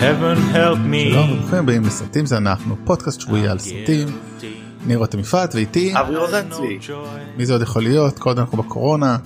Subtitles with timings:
[0.00, 1.12] heaven help me.
[1.12, 4.08] שלום וברוכים הבאים לסרטים זה אנחנו פודקאסט שבועי על סרטים.
[4.86, 6.78] ניר רותם יפעת ואיתי אבי רוזנצבי.
[7.36, 9.16] מי זה עוד יכול להיות כל עוד אנחנו בקורונה.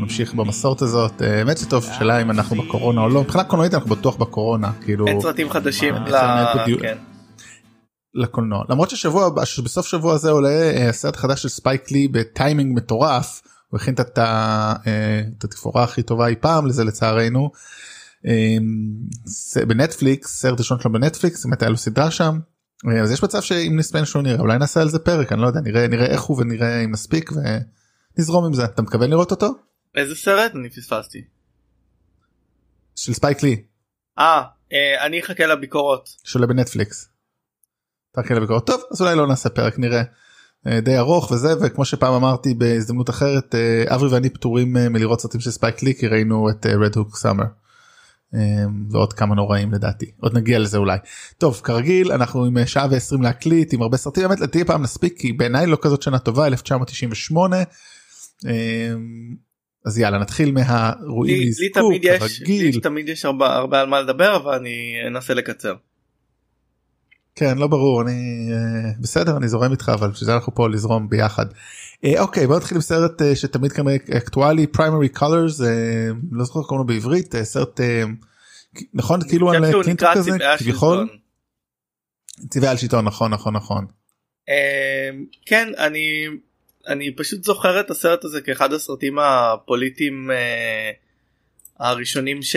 [0.00, 3.90] נמשיך במסורת הזאת אה, האמת שטוב שאלה אם אנחנו בקורונה או לא מבחינה קולנועית אנחנו
[3.90, 6.80] בטוח בקורונה כאילו אין סרטים חדשים אה, ל...
[6.80, 6.96] כן.
[8.14, 12.76] לקולנוע למרות ששבוע הבא שבסוף שבוע הזה עולה אה, הסרט החדש של ספייק לי בטיימינג
[12.76, 13.42] מטורף.
[13.68, 17.50] הוא הכין את התפאורה הכי טובה אי פעם לזה לצערנו.
[19.26, 22.38] ס- בנטפליקס סרט ראשון שלו בנטפליקס באמת היה לו סדרה שם.
[22.86, 25.46] אה, אז יש מצב שאם נספיק שלו נראה אולי נעשה על זה פרק אני לא
[25.46, 27.30] יודע נראה נראה איך הוא ונראה אם נספיק
[28.16, 29.48] ונזרום עם זה אתה מתכוון לראות אותו?
[29.96, 30.52] איזה סרט?
[30.54, 31.24] אני פספסתי.
[32.96, 33.62] של ספייק לי
[34.18, 36.08] אה, אה, אני אחכה לביקורות.
[36.24, 37.08] שעולה בנטפליקס.
[38.12, 40.02] אתה חכה לביקורת טוב אז אולי לא נעשה פרק נראה.
[40.66, 43.54] אה, די ארוך וזה וכמו שפעם אמרתי בהזדמנות אחרת
[43.86, 47.44] אברי ואני פטורים מלראות סרטים של ספייק לי כי ראינו את Red Hook Summer.
[48.90, 50.98] ועוד כמה נוראים לדעתי עוד נגיע לזה אולי
[51.38, 55.18] טוב כרגיל אנחנו עם אה, שעה ועשרים להקליט עם הרבה סרטים באמת תהיה פעם נספיק
[55.18, 57.56] כי בעיניי לא כזאת שנה טובה 1998.
[58.46, 58.92] אה,
[59.86, 62.74] אז יאללה נתחיל מהרואים לזכור כרגיל.
[62.74, 65.74] לי תמיד יש הרבה, הרבה על מה לדבר אבל אני אנסה לקצר.
[67.34, 71.08] כן לא ברור אני אה, בסדר אני זורם איתך אבל בשביל זה אנחנו פה לזרום
[71.08, 71.46] ביחד.
[72.04, 75.60] אה, אוקיי בוא נתחיל עם סרט שתמיד כנראה אקטואלי פריימרי קולרס
[76.32, 77.80] לא זוכר קוראים לו בעברית סרט
[78.94, 79.28] נכון?
[79.28, 81.08] כאילו על קלינטון כזה כביכול.
[82.50, 83.86] צבעי על שלטון נכון נכון נכון.
[84.48, 85.10] אה,
[85.46, 86.26] כן אני
[86.88, 90.90] אני פשוט זוכר את הסרט הזה כאחד הסרטים הפוליטיים אה,
[91.78, 92.56] הראשונים ש,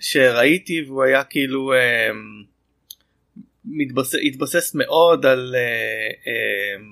[0.00, 1.72] שראיתי והוא היה כאילו
[3.66, 6.82] מתבסס, התבסס מאוד על אה, אה,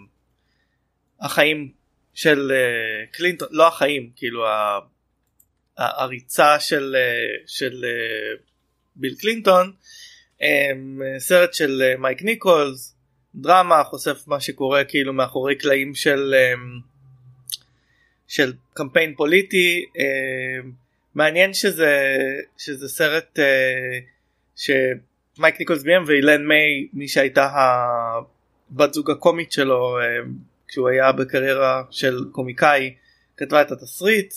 [1.21, 1.73] החיים
[2.15, 4.45] של אה, קלינטון לא החיים כאילו
[5.77, 8.37] ה- הריצה של אה, של אה,
[8.97, 9.73] ביל קלינטון
[10.43, 10.71] אה,
[11.19, 12.95] סרט של מייק ניקולס
[13.35, 16.35] דרמה חושף מה שקורה כאילו מאחורי קלעים של
[18.29, 19.85] של קמפיין פוליטי
[21.15, 22.17] מעניין שזה
[22.59, 23.39] שזה סרט
[24.57, 29.99] שמייק ניקולס ביים ואיליין מיי מי שהייתה הבת זוג הקומית שלו
[30.69, 32.95] כשהוא היה בקריירה של קומיקאי
[33.37, 34.35] כתבה את התסריט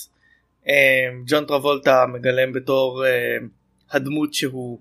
[1.26, 3.48] ג'ון טרבולטה מגלם בתור אמ,
[3.92, 4.80] הדמות שהוא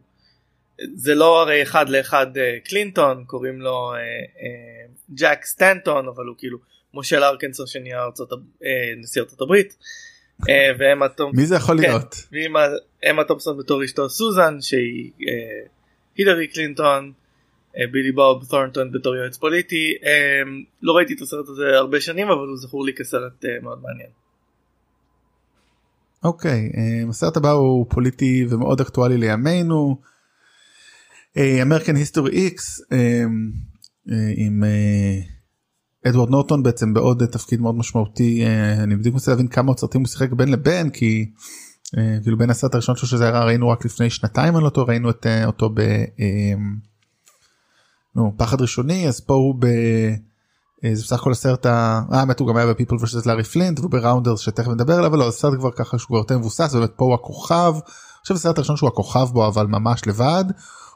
[0.94, 6.36] זה לא הרי אחד לאחד אה, קלינטון קוראים לו אה, אה, ג'ק סטנטון אבל הוא
[6.38, 6.58] כאילו
[6.94, 8.30] מושל ארקנסו שנהיה ארצות,
[8.96, 9.76] נשיא ארצות הברית
[10.78, 11.82] ואמה תומפסון מי זה יכול כן.
[11.82, 12.14] להיות
[13.02, 15.10] ואמה תומפסון בתור אשתו סוזן שהיא
[16.16, 17.12] הילרי קלינטון
[17.92, 20.42] בילי בוב תורנטון בתור יועץ פוליטי אה,
[20.82, 24.25] לא ראיתי את הסרט הזה הרבה שנים אבל הוא זכור לי כסרט מאוד מעניין.
[26.26, 30.00] אוקיי אה, הסרט הבא הוא פוליטי ומאוד אקטואלי לימינו.
[31.62, 32.80] אמריקן היסטורי איקס
[34.36, 35.20] עם אה,
[36.10, 40.08] אדוארד נורטון בעצם בעוד תפקיד מאוד משמעותי אה, אני בדיוק מנסה להבין כמה סרטים הוא
[40.08, 41.30] שיחק בין לבין כי
[41.98, 45.10] אה, כאילו בין הסרט הראשון שלו שזה היה ראינו רק לפני שנתיים לא טועה ראינו
[45.10, 45.80] את, אה, אותו ב...
[45.80, 46.54] אה,
[48.14, 49.66] נו, פחד ראשוני אז פה הוא ב...
[50.84, 52.00] אה, זה בסך הכל הסרט ה...
[52.12, 55.18] אה, האמת הוא גם היה בפיפל ושזה לארי פלינט והוא בראונדרס שתכף נדבר עליו אבל
[55.18, 57.72] לא הסרט כבר ככה שהוא יותר מבוסס באמת פה הוא הכוכב.
[57.74, 60.44] אני חושב הסרט הראשון שהוא הכוכב בו אבל ממש לבד.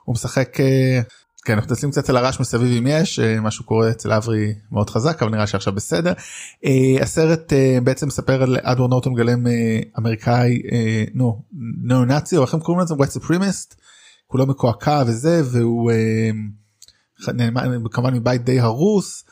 [0.05, 1.01] הוא משחק אה,
[1.45, 4.91] כן אנחנו מתעסקים קצת על הרעש מסביב אם יש אה, משהו קורה אצל אברי מאוד
[4.91, 6.13] חזק אבל נראה שעכשיו בסדר.
[7.01, 7.53] הסרט
[7.85, 10.63] בעצם מספר על אדוארד נורטון מגלם אה, אמריקאי
[11.15, 11.43] נו
[11.83, 13.75] ניאו נאצי או איך הם קוראים לזה white supremacist
[14.27, 15.93] כולו מקועקע וזה והוא
[17.91, 19.25] כמובן מבית די הרוס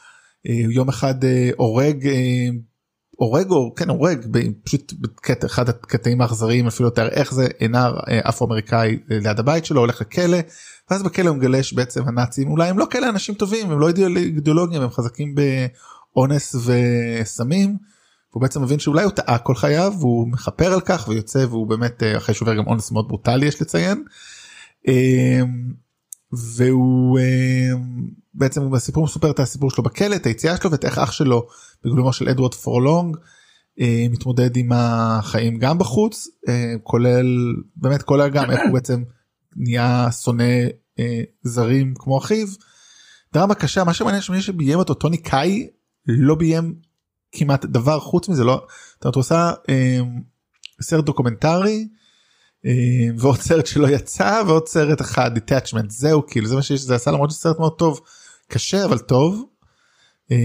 [0.48, 2.48] יום אחד אה, הורג אה,
[3.16, 4.26] הורג או כן הורג
[4.64, 9.38] פשוט בקטע אחד הקטעים האכזריים אפילו יותר איך זה נער אה, אפרו אמריקאי אה, ליד
[9.38, 10.38] הבית שלו הולך לכלא
[10.90, 14.16] ואז בכלא הוא מגלה שבעצם הנאצים אולי הם לא כאלה אנשים טובים הם לא אידיאול-
[14.16, 15.34] אידיאולוגים הם חזקים
[16.14, 17.76] באונס וסמים.
[18.30, 22.02] הוא בעצם מבין שאולי הוא טעה כל חייו והוא מכפר על כך ויוצא והוא באמת
[22.02, 24.04] אה, אחרי שהוא עובר גם אונס מאוד ברוטלי יש לציין.
[24.88, 25.40] אה,
[26.56, 27.70] והוא אה,
[28.38, 31.48] בעצם בסיפור מסופר את הסיפור שלו בכלא את היציאה שלו ואת איך אח שלו
[31.84, 33.16] בגלומו של אדוארד פורלונג
[33.80, 37.26] אה, מתמודד עם החיים גם בחוץ אה, כולל
[37.76, 39.02] באמת כולל גם איך הוא בעצם
[39.56, 40.66] נהיה שונא
[40.98, 42.46] אה, זרים כמו אחיו.
[43.34, 45.68] דרמה קשה מה שמעניין שמי שביים אותו טוני קאי
[46.06, 46.74] לא ביים
[47.32, 49.52] כמעט דבר חוץ מזה לא זאת אומרת, הוא עושה
[50.82, 51.88] סרט דוקומנטרי
[53.18, 57.10] ועוד סרט שלא יצא ועוד סרט אחד detachment זהו כאילו זה מה שיש זה עשה
[57.10, 58.00] למרות שזה סרט מאוד טוב
[58.48, 59.44] קשה אבל טוב.
[60.32, 60.36] אה,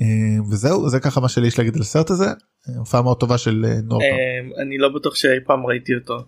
[0.00, 2.26] אה, וזהו זה ככה מה שלי יש להגיד על הסרט הזה
[2.76, 4.08] הופעה מאוד טובה של אה, נורטון.
[4.10, 6.18] אה, אני לא בטוח שאי פעם ראיתי אותו.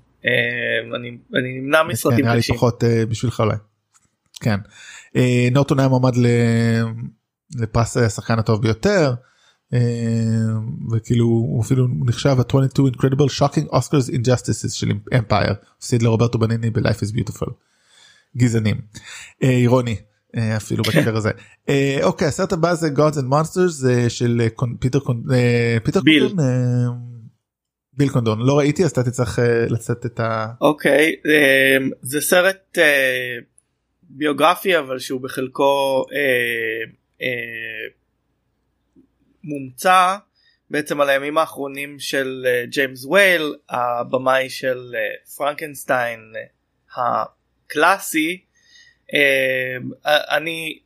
[0.97, 2.55] אני, נמנע מסרטים כן, נראה לי קשים.
[2.55, 3.57] פחות אה, בשבילך אולי.
[4.41, 4.57] כן.
[5.17, 6.13] אה, נורטון היה מועמד
[7.59, 9.15] לפרס השחקן הטוב ביותר.
[10.93, 15.55] וכאילו הוא אפילו נחשב ה-22 incredible shocking Oscars injustices של אמפייר.
[15.79, 17.51] הפסיד לרוברטו בניני ב-Life is beautiful.
[18.37, 18.81] גזענים.
[19.43, 19.97] אה, אירוני.
[20.37, 21.31] אה, אפילו בהקשר הזה.
[21.69, 24.49] אה, אוקיי הסרט הבא זה Gods and Monsters זה של
[24.81, 24.99] פיטר
[25.85, 26.29] פיטר ביל.
[26.29, 27.11] קונדון.
[27.93, 29.39] ביל קונדון לא ראיתי אז אתה תצטרך
[29.71, 30.47] לצאת את ה...
[30.61, 31.17] אוקיי
[32.03, 32.79] זה סרט
[34.03, 36.05] ביוגרפי אבל שהוא בחלקו
[39.45, 40.17] מומצא
[40.71, 44.95] בעצם על הימים האחרונים של ג'יימס וייל הבמאי של
[45.37, 46.21] פרנקנשטיין
[47.71, 48.41] הקלאסי.
[49.15, 49.77] אה,
[50.37, 50.79] אני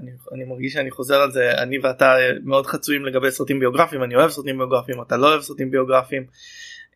[0.00, 4.14] אני, אני מרגיש שאני חוזר על זה אני ואתה מאוד חצויים לגבי סרטים ביוגרפיים אני
[4.14, 6.26] אוהב סרטים ביוגרפיים אתה לא אוהב סרטים ביוגרפיים.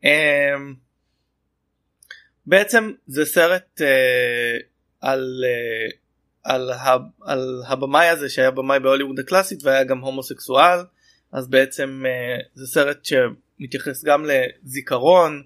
[0.05, 0.75] אמ,
[2.47, 4.57] בעצם זה סרט אה,
[5.01, 5.89] על, אה,
[6.45, 6.71] על,
[7.23, 10.79] על הבמאי הזה שהיה במאי בהוליווד הקלאסית והיה גם הומוסקסואל
[11.33, 15.43] אז בעצם אה, זה סרט שמתייחס גם לזיכרון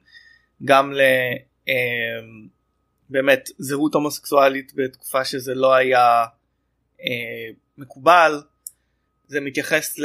[0.64, 1.00] גם ל...
[3.06, 6.24] אה, באמת זהות הומוסקסואלית בתקופה שזה לא היה
[7.00, 8.42] אה, מקובל.
[9.28, 9.96] זה מתייחס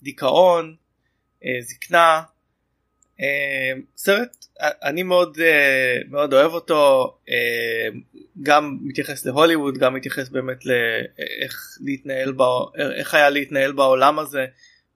[0.00, 0.76] לדיכאון
[1.44, 2.22] אה, זקנה.
[3.20, 7.88] אה, סרט אה, אני מאוד אה, מאוד אוהב אותו אה,
[8.42, 12.44] גם מתייחס להוליווד גם מתייחס באמת לאיך להתנהל בא,
[12.96, 14.46] איך היה להתנהל בעולם הזה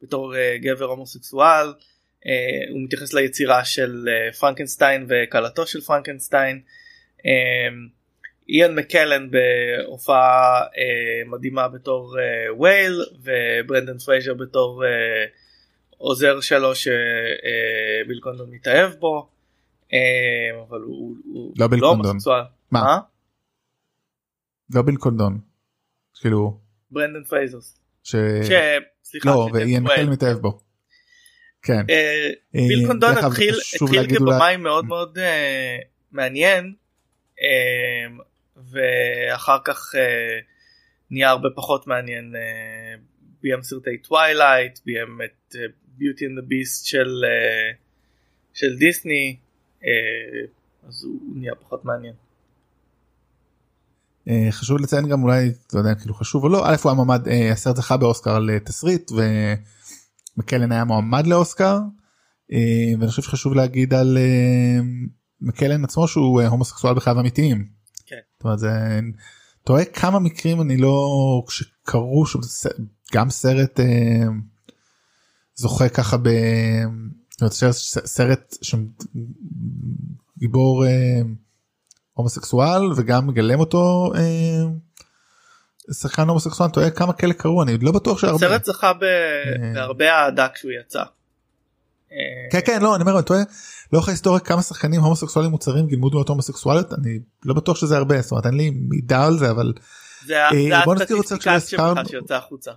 [0.03, 1.67] בתור אה, גבר הומוסקסואל.
[1.67, 1.73] אה,
[2.71, 6.61] הוא מתייחס ליצירה של אה, פרנקנשטיין וכלתו של פרנקנשטיין
[7.27, 7.69] אה,
[8.49, 15.25] איאן מקלן בהופעה אה, מדהימה בתור אה, וייל וברנדן פרייזר בתור אה,
[15.99, 19.29] עוזר שלו שביל קונדון מתאהב בו
[19.93, 22.07] אה, אבל הוא, הוא לא ביל קונדון.
[22.07, 22.43] הומוסקסואל.
[22.71, 22.83] מה?
[22.83, 22.99] מה?
[24.75, 25.41] לא ביל קונדון.
[26.21, 26.61] כאילו
[26.91, 27.81] ברנדן פרייזרס.
[28.03, 28.17] ש...
[28.43, 28.53] ש...
[29.05, 29.31] סליחה.
[29.31, 30.03] לא שג'יימס ואיין וייל.
[30.03, 30.61] מקל מתאהב בו.
[31.63, 31.85] כן.
[31.91, 33.55] אה, אה, ביל קונדון התחיל
[34.09, 35.79] כבמאי מאוד מאוד אה,
[36.13, 36.75] מעניין
[37.43, 38.17] אה,
[38.71, 40.39] ואחר כך אה,
[41.11, 43.01] נהיה הרבה פחות מעניין אה,
[43.43, 45.57] ביים סרטי Twilight ביים את
[45.99, 47.73] Beauty and ה Beast של אה,
[48.55, 49.37] של דיסני
[49.85, 49.89] אה,
[50.89, 52.15] אז הוא נהיה פחות מעניין.
[54.29, 57.77] אה, חשוב לציין גם אולי לא יודע כאילו חשוב או לא א' הוא אה, הסרט
[57.77, 58.51] זכה באוסקר על
[60.37, 61.79] ומקלן היה מועמד לאוסקר
[62.53, 64.81] אה, ואני חושב שחשוב להגיד על אה,
[65.41, 67.69] מקלן עצמו שהוא אה, הומוסקסואל בחייו אמיתיים.
[68.07, 68.17] כן.
[68.37, 69.01] זאת אומרת, זה,
[69.69, 71.09] רואה כמה מקרים אני לא
[71.49, 72.25] שקרו
[73.15, 73.81] גם סרט
[75.55, 76.29] זוכה ככה ב...
[78.05, 78.55] סרט,
[80.39, 80.85] שגיבור
[82.13, 84.13] הומוסקסואל וגם מגלם אותו
[85.91, 88.37] שחקן הומוסקסואל רואה כמה כאלה קרו אני לא בטוח שהרבה.
[88.47, 91.03] הסרט זכה ב- בהרבה אהדה כשהוא יצא.
[92.13, 92.17] אה,
[92.53, 93.45] כן כן לא אני אומר אתה רואה
[93.93, 98.31] לאורך ההיסטוריה כמה שחקנים הומוסקסואלים מוצהרים גילמו דמות הומוסקסואלית אני לא בטוח שזה הרבה זאת
[98.31, 99.73] אומרת אין לי מידע על זה אבל
[100.27, 100.49] זה אה,
[100.93, 101.83] הסטטיסטיקה שלך.
[102.09, 102.71] שיוצא החוצה.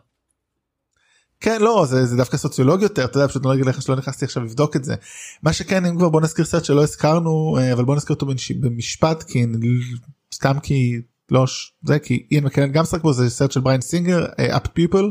[1.40, 4.25] כן לא זה, זה דווקא סוציולוג יותר אתה יודע פשוט לא אגיד לך שלא נכנסתי
[4.25, 4.96] עכשיו לבדוק את זה
[5.44, 8.27] מה שכן אם כבר בוא נזכיר סרט שלא הזכרנו אה, אבל בוא נזכיר אותו
[8.60, 9.58] במשפט כי אני-
[10.34, 11.01] סתם כי
[11.32, 11.46] לא
[11.84, 15.03] זה כי איין מקלן גם שחק בו זה סרט של בריין סינגר אה, up people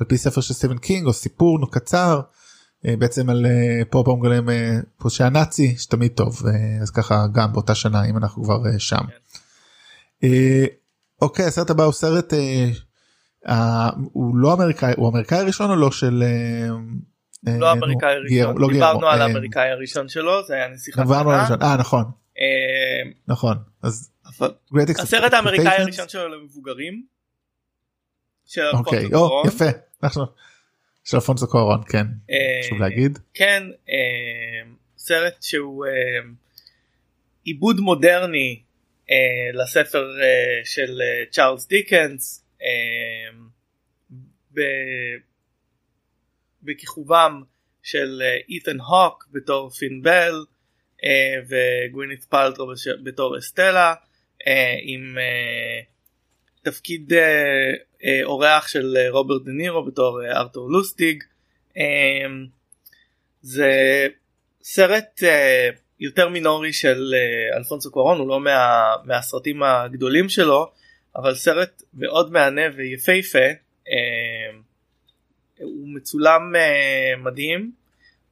[0.00, 2.20] על פי ספר של סטיבן קינג או סיפור נו קצר
[2.86, 6.52] אה, בעצם על אה, פה פעם גולם אה, פושע נאצי שתמיד טוב אה,
[6.82, 9.00] אז ככה גם באותה שנה אם אנחנו כבר אה, שם.
[10.24, 10.64] אה,
[11.22, 12.68] אוקיי הסרט הבא הוא סרט אה,
[13.48, 16.68] אה, הוא לא אמריקאי הוא אמריקאי הראשון או לא של אה,
[17.48, 21.30] אה, לא גיירמו- הראשון, לא דיברנו על אה, האמריקאי הראשון שלו זה היה נסיכה דיברנו
[21.30, 21.38] על.
[21.38, 22.04] הראשון אה נכון
[22.38, 24.10] אה, נכון אז.
[24.98, 27.14] הסרט האמריקאי הראשון שלו למבוגרים.
[28.46, 29.04] של אוקיי.
[29.46, 29.64] יפה
[30.02, 30.24] אנחנו
[31.04, 35.92] של אלפונסו קורון כן אה, חשוב להגיד כן אה, סרט שהוא אה,
[37.44, 38.62] עיבוד מודרני
[39.52, 40.10] לספר
[40.64, 41.00] של
[41.30, 42.44] צ'ארלס דיקנס
[46.62, 47.42] בכיכובם
[47.82, 50.44] של אית'ן הוק בתור פין בל
[51.48, 52.72] וגווינית פלטרו
[53.02, 53.94] בתור אסטלה
[54.82, 55.80] עם אה,
[56.62, 57.72] תפקיד אה,
[58.04, 61.24] אה, אורח של אה, רוברט דה נירו בתור אה, ארתור לוסטיג.
[61.76, 62.26] אה,
[63.42, 63.72] זה
[64.62, 65.70] סרט אה,
[66.00, 70.70] יותר מינורי של אה, אלפונסו קורון הוא לא מה, מהסרטים הגדולים שלו
[71.16, 73.46] אבל סרט מאוד מהנה ויפהפה.
[73.88, 74.58] אה,
[75.60, 77.72] הוא מצולם אה, מדהים.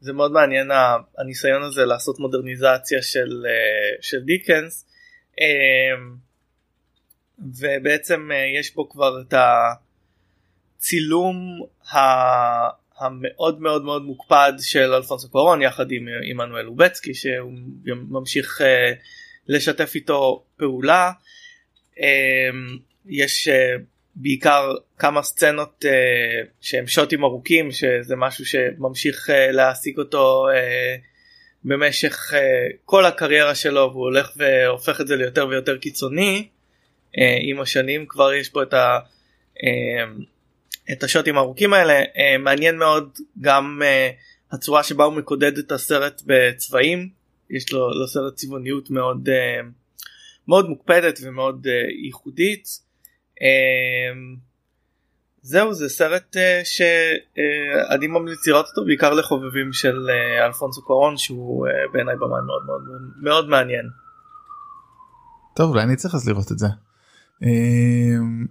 [0.00, 0.71] זה מאוד מעניין
[1.19, 3.47] הניסיון הזה לעשות מודרניזציה של,
[4.00, 4.87] של דיקנס
[7.38, 8.30] ובעצם
[8.61, 9.34] יש בו כבר את
[10.78, 11.37] הצילום
[12.99, 17.52] המאוד מאוד מאוד מוקפד של אלפונסו קורון יחד עם עמנואל לובצקי שהוא
[17.84, 18.61] ממשיך
[19.49, 21.12] לשתף איתו פעולה.
[23.06, 23.49] יש
[24.14, 25.84] בעיקר כמה סצנות
[26.61, 30.46] שהם שוטים ארוכים שזה משהו שממשיך להעסיק אותו
[31.64, 32.37] במשך uh,
[32.85, 36.49] כל הקריירה שלו והוא הולך והופך את זה ליותר ויותר קיצוני
[37.09, 38.99] uh, עם השנים כבר יש פה את, ה,
[39.57, 39.62] uh,
[40.92, 46.23] את השוטים הארוכים האלה uh, מעניין מאוד גם uh, הצורה שבה הוא מקודד את הסרט
[46.26, 47.09] בצבעים
[47.50, 49.66] יש לו לסרט צבעוניות מאוד uh,
[50.49, 52.92] מאוד מוקפדת ומאוד uh, ייחודית.
[55.42, 61.66] זהו זה סרט אה, שאני ממליץ לראות אותו בעיקר לחובבים של אה, אלפונסו קורון שהוא
[61.66, 62.82] אה, בעיניי במה מאוד מאוד
[63.22, 63.84] מאוד מעניין.
[65.56, 66.66] טוב אולי אני צריך אז לראות את זה.
[67.42, 68.46] אמ,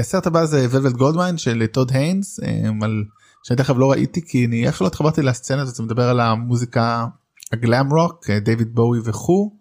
[0.00, 2.40] הסרט הבא זה ולווט גולדמיין של טוד היינס
[2.82, 3.04] על
[3.42, 7.06] שאני תכף לא ראיתי כי אני איך לא התחברתי לסצנה הזאת מדבר על המוזיקה
[7.52, 9.56] הגלאם רוק דיוויד בואי וכו'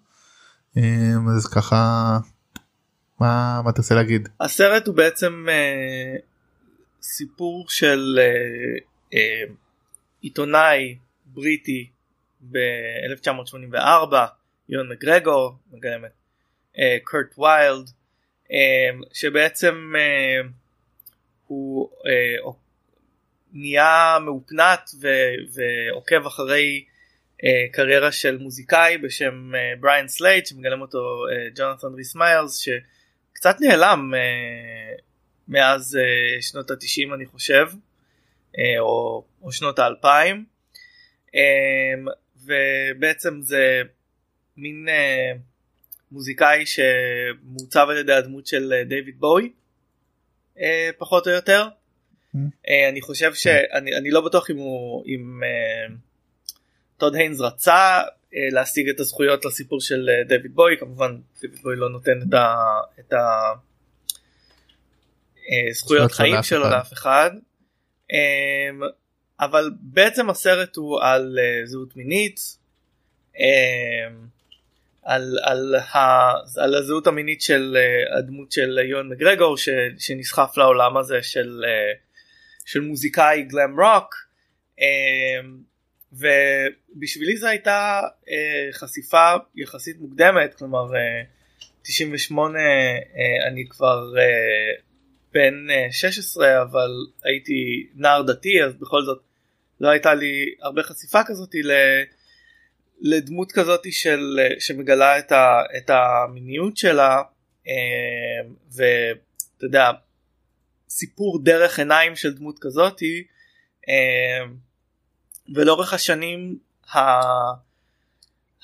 [0.78, 2.20] אמ, אז ככה
[3.22, 4.30] מה מה תרצה להגיד?
[4.40, 6.16] הסרט הוא בעצם אה,
[7.02, 8.26] סיפור של אה,
[9.14, 9.44] אה,
[10.22, 11.90] עיתונאי בריטי
[12.52, 14.16] ב-1984
[14.70, 16.12] יואן מקגרגור מגלמת
[16.80, 17.90] אה, קורט ויילד
[18.52, 20.50] אה, שבעצם אה,
[21.48, 22.52] הוא אה,
[23.54, 26.86] נהיה מאופנת ו- ועוקב אחרי
[27.44, 31.00] אה, קריירה של מוזיקאי בשם אה, בריאן סלייד שמגלם אותו
[31.32, 32.58] אה, ג'ונתן ריס מאיירס
[33.42, 35.02] קצת נעלם אה,
[35.48, 40.46] מאז uh, שנות התשעים אני חושב uh, או, או שנות האלפיים
[41.28, 41.32] um,
[42.36, 43.82] ובעצם זה
[44.58, 44.88] מין
[46.12, 49.52] מוזיקאי שמעוצב על ידי הדמות של דיוויד בואי
[50.98, 51.68] פחות או יותר
[52.36, 52.40] mm.
[52.90, 55.42] אני חושב שאני לא בטוח אם הוא אם
[56.98, 60.78] טוד היינס רצה אה, להשיג את הזכויות לסיפור של אה, דויד בוי.
[60.80, 62.56] כמובן דויד בוי לא נותן את, ה,
[63.00, 63.14] את
[65.70, 67.32] הזכויות אה, חיים שלו לאף אחד.
[68.12, 68.82] אמ,
[69.40, 72.40] אבל בעצם הסרט הוא על זהות מינית.
[73.40, 74.32] אמ,
[75.04, 76.00] על, על, ה,
[76.58, 77.78] על הזהות המינית של
[78.18, 81.64] הדמות של יון מגרגור ש, שנסחף לעולם הזה של,
[82.66, 84.16] של מוזיקאי גלם רוק
[86.14, 91.24] ובשבילי זו הייתה אה, חשיפה יחסית מוקדמת כלומר אה,
[91.82, 94.82] 98 אה, אני כבר אה,
[95.34, 96.90] בן אה, 16 אבל
[97.24, 99.22] הייתי נער דתי אז בכל זאת
[99.80, 101.56] לא הייתה לי הרבה חשיפה כזאת
[103.02, 107.22] לדמות כזאת של אה, שמגלה את, ה, את המיניות שלה
[107.68, 109.92] אה, ואתה יודע
[110.90, 113.24] סיפור דרך עיניים של דמות כזאתי.
[113.90, 114.46] אה,
[115.56, 116.58] ולאורך השנים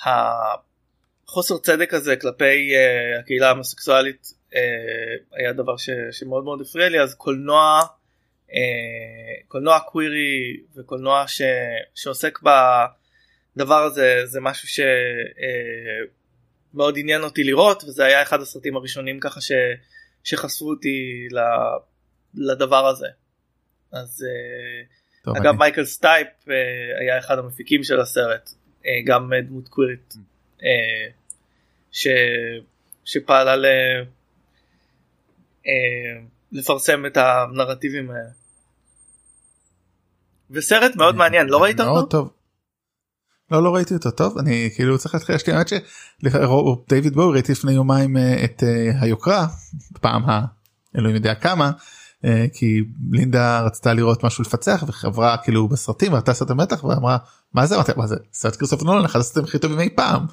[0.06, 4.56] החוסר צדק הזה כלפי uh, הקהילה המוסקסואלית uh,
[5.32, 7.82] היה דבר ש, שמאוד מאוד הפריע לי אז קולנוע
[8.50, 8.54] uh,
[9.48, 11.42] קולנוע קווירי וקולנוע ש,
[11.96, 12.40] שעוסק
[13.56, 14.68] בדבר הזה זה משהו
[16.74, 19.52] שמאוד uh, עניין אותי לראות וזה היה אחד הסרטים הראשונים ככה ש,
[20.24, 21.28] שחשפו אותי
[22.34, 23.08] לדבר הזה.
[23.92, 24.97] אז אה,
[25.28, 25.58] טוב, אגב אני...
[25.58, 26.52] מייקל סטייפ אה,
[27.02, 30.14] היה אחד המפיקים של הסרט אה, גם אה, דמות קווירית
[30.58, 30.64] uh,
[31.92, 32.08] ש...
[33.06, 33.66] שפעלה ל...
[35.64, 35.68] אה,
[36.52, 38.30] לפרסם את הנרטיבים האלה.
[40.52, 42.06] וסרט מאוד מעניין לא ראית אותו?
[42.06, 42.34] טוב.
[43.52, 47.72] לא לא ראיתי אותו טוב אני כאילו צריך להתחיל להשקיע האמת שדייוויד בואי ראיתי לפני
[47.72, 48.64] יומיים את
[49.02, 49.48] היוקרה
[50.02, 51.72] פעם האלוהים יודע כמה
[52.54, 57.18] כי לינדה רצתה לראות משהו לפצח וחברה כאילו בסרטים ראתה סרט המתח ואמרה
[57.54, 60.26] מה זה מה זה סרט כריסטופר נולן אחד הסרטים הכי טובים אי פעם.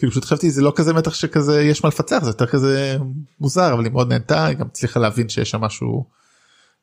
[0.00, 2.96] כאילו פשוט חשבתי זה לא כזה מתח שכזה יש מה לפצח זה יותר כזה
[3.40, 6.06] מוזר אבל היא מאוד נהנתה היא גם הצליחה להבין שיש שם משהו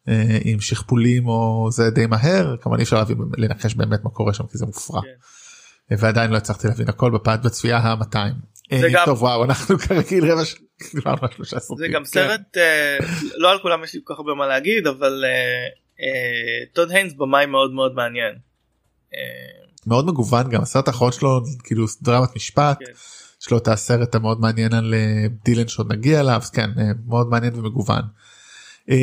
[0.08, 4.34] אה, עם שכפולים או זה די מהר כמובן אי אפשר להבין לנחש באמת מה קורה
[4.34, 5.02] שם כי זה מופרע.
[5.02, 5.96] כן.
[5.98, 8.18] ועדיין לא הצלחתי להבין הכל בפעד בצפייה ה-200.
[8.82, 10.42] זה גם טוב וואו אנחנו כרגיל רבע
[11.78, 12.98] זה גם סרט אה,
[13.38, 15.68] לא על כולם יש לי כל כך הרבה מה להגיד אבל אה,
[16.02, 18.36] אה, טוד היינס במאי מאוד מאוד מעניין.
[19.88, 22.92] מאוד מגוון גם הסרט האחרון שלו כאילו דרמת משפט כן.
[23.42, 24.94] יש לו את הסרט המאוד מעניין על
[25.46, 26.70] דילן שעוד נגיע אליו כן
[27.08, 28.02] מאוד מעניין ומגוון.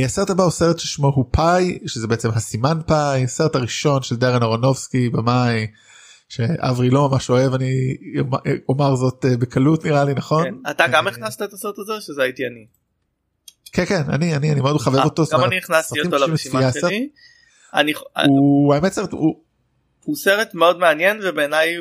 [0.04, 4.42] הסרט הבא הוא סרט ששמו הוא פאי שזה בעצם הסימן פאי הסרט הראשון של דרן
[4.42, 5.66] אהרונובסקי במאי
[6.34, 7.96] שאברי לא ממש אוהב אני
[8.68, 10.70] אומר זאת אה, בקלות נראה לי נכון כן.
[10.70, 12.66] אתה גם הכנסת את הסרט הזה שזה הייתי אני.
[13.72, 15.24] כן כן אני אני אני מאוד מחבב אותו.
[15.32, 17.08] גם אני הכנסתי אותו לרשימה שלי.
[18.26, 19.40] הוא האמת סרט הוא.
[20.04, 21.76] הוא סרט מאוד מעניין ובעיניי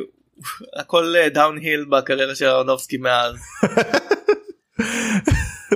[0.76, 3.36] הכל downhill בקריירה של ארונופסקי מאז.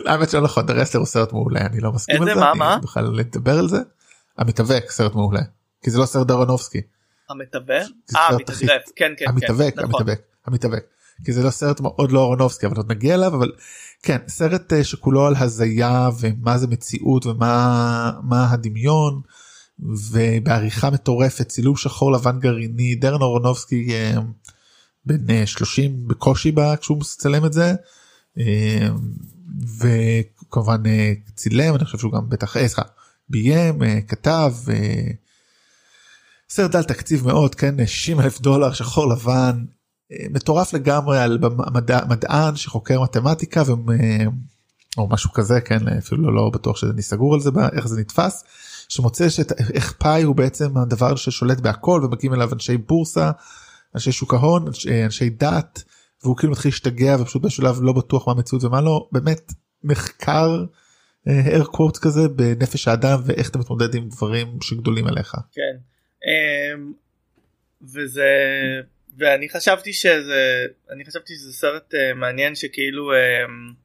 [0.05, 2.77] האמת שלא נכון, The Wrestler הוא סרט מעולה, אני לא מסכים על זה, מה?
[2.83, 3.77] בכלל לדבר על זה.
[4.37, 5.41] המתאבק סרט מעולה,
[5.83, 6.81] כי זה לא סרט דרונובסקי.
[7.29, 7.87] המתווך?
[8.15, 10.85] אה, המתאבק, כן, כן, המתאבק, כן, המתאבק, המתאבק.
[11.25, 13.51] כי זה לא סרט מאוד לא אהרונובסקי, אבל עוד נגיע אליו, אבל
[14.03, 19.21] כן, סרט אה, שכולו על הזיה ומה זה מציאות ומה הדמיון.
[19.79, 24.13] ובעריכה מטורפת צילום שחור לבן גרעיני דרן אורנובסקי אה,
[25.05, 27.73] בן 30 בקושי בה כשהוא מצלם את זה
[28.39, 28.87] אה,
[29.77, 32.81] וכמובן אה, צילם אני חושב שהוא גם בטח סליחה
[33.29, 34.53] ביים כתב
[36.49, 39.65] סרט על תקציב מאוד כן 60 אלף דולר שחור לבן
[40.31, 41.39] מטורף לגמרי על
[41.73, 43.71] מדע, מדען שחוקר מתמטיקה ו...
[44.97, 48.43] או משהו כזה כן אפילו לא, לא בטוח שאני סגור על זה איך זה נתפס
[48.89, 53.31] שמוצא שאת, איך פאי הוא בעצם הדבר ששולט בהכל ומגיעים אליו אנשי בורסה
[53.95, 55.83] אנשי שוק ההון אנשי, אנשי דת
[56.23, 60.65] והוא כאילו מתחיל להשתגע ופשוט בשלב לא בטוח מה המציאות ומה לא באמת מחקר
[61.27, 65.35] אר uh, קוורט כזה בנפש האדם ואיך אתה מתמודד עם דברים שגדולים עליך.
[65.51, 65.96] כן
[67.93, 68.31] וזה
[69.17, 73.11] ואני חשבתי שזה אני חשבתי שזה סרט uh, מעניין שכאילו.
[73.11, 73.75] Um,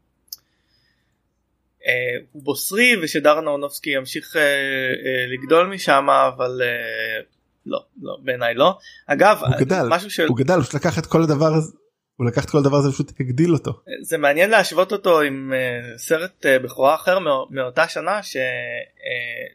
[1.86, 7.20] אה, הוא בוסרי ושדרן אהרונובסקי ימשיך אה, אה, לגדול משם אבל אה,
[7.66, 10.26] לא לא בעיניי לא אגב הוא גדל משהו של...
[10.26, 11.72] הוא גדל הוא לקח את כל הדבר הזה
[12.16, 13.72] הוא לקח את כל הדבר הזה ופשוט הגדיל אותו.
[14.02, 18.42] זה מעניין להשוות אותו עם uh, סרט uh, בכורה אחר מא, מאותה שנה שלא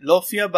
[0.03, 0.57] uh, הופיע ב,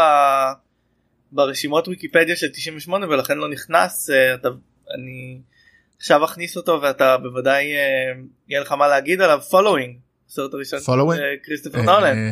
[1.31, 4.49] ברשימות ויקיפדיה של 98 ולכן לא נכנס uh, אתה,
[4.95, 5.41] אני
[5.97, 7.77] עכשיו אכניס אותו ואתה בוודאי uh,
[8.47, 9.39] יהיה לך מה להגיד עליו.
[9.51, 10.91] Following הסרט הראשון של
[11.43, 12.17] כריסטופר נולן.
[12.17, 12.31] אה,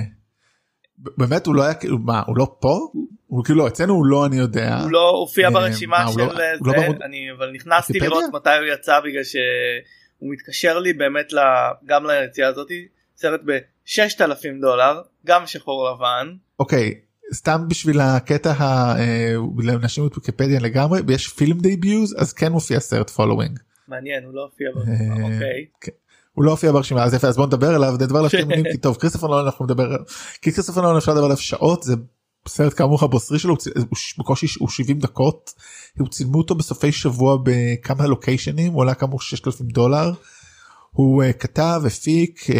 [0.97, 2.79] באמת הוא לא היה כאילו מה הוא לא פה?
[3.27, 4.77] הוא כאילו אצלנו הוא לא אני יודע.
[4.83, 6.33] הוא לא הופיע אה, ברשימה של לא-
[6.71, 11.33] זה אני אבל נכנסתי לראות מתי הוא יצא בגלל שהוא מתקשר לי באמת
[11.85, 16.33] גם ליציאה הזאתי סרט ב-6,000 דולר גם שחור לבן.
[16.59, 16.93] אוקיי
[17.33, 23.59] סתם בשביל הקטע אה, לאנשים בוויקיפדיה לגמרי יש פילם דייביוז אז כן מופיע סרט פולווינג.
[23.87, 25.65] מעניין הוא לא הופיע ברשימה אוקיי.
[25.81, 25.91] כן.
[26.33, 28.97] הוא לא הופיע ברשימה אז יפה אז בוא נדבר עליו נדבר עליו שתי כי טוב
[28.97, 29.97] כריסטופר נולן אנחנו נדבר
[30.41, 31.93] כי כריסטופר נולן אפשר לדבר עליו שעות זה
[32.47, 33.55] סרט כאמור הבוסרי שלו
[34.17, 35.53] בקושי הוא 70 דקות
[35.99, 40.11] הוא צילמו אותו בסופי שבוע בכמה לוקיישנים הוא עלה כאמור 6,000 דולר
[40.91, 42.53] הוא uh, כתב הפיק uh,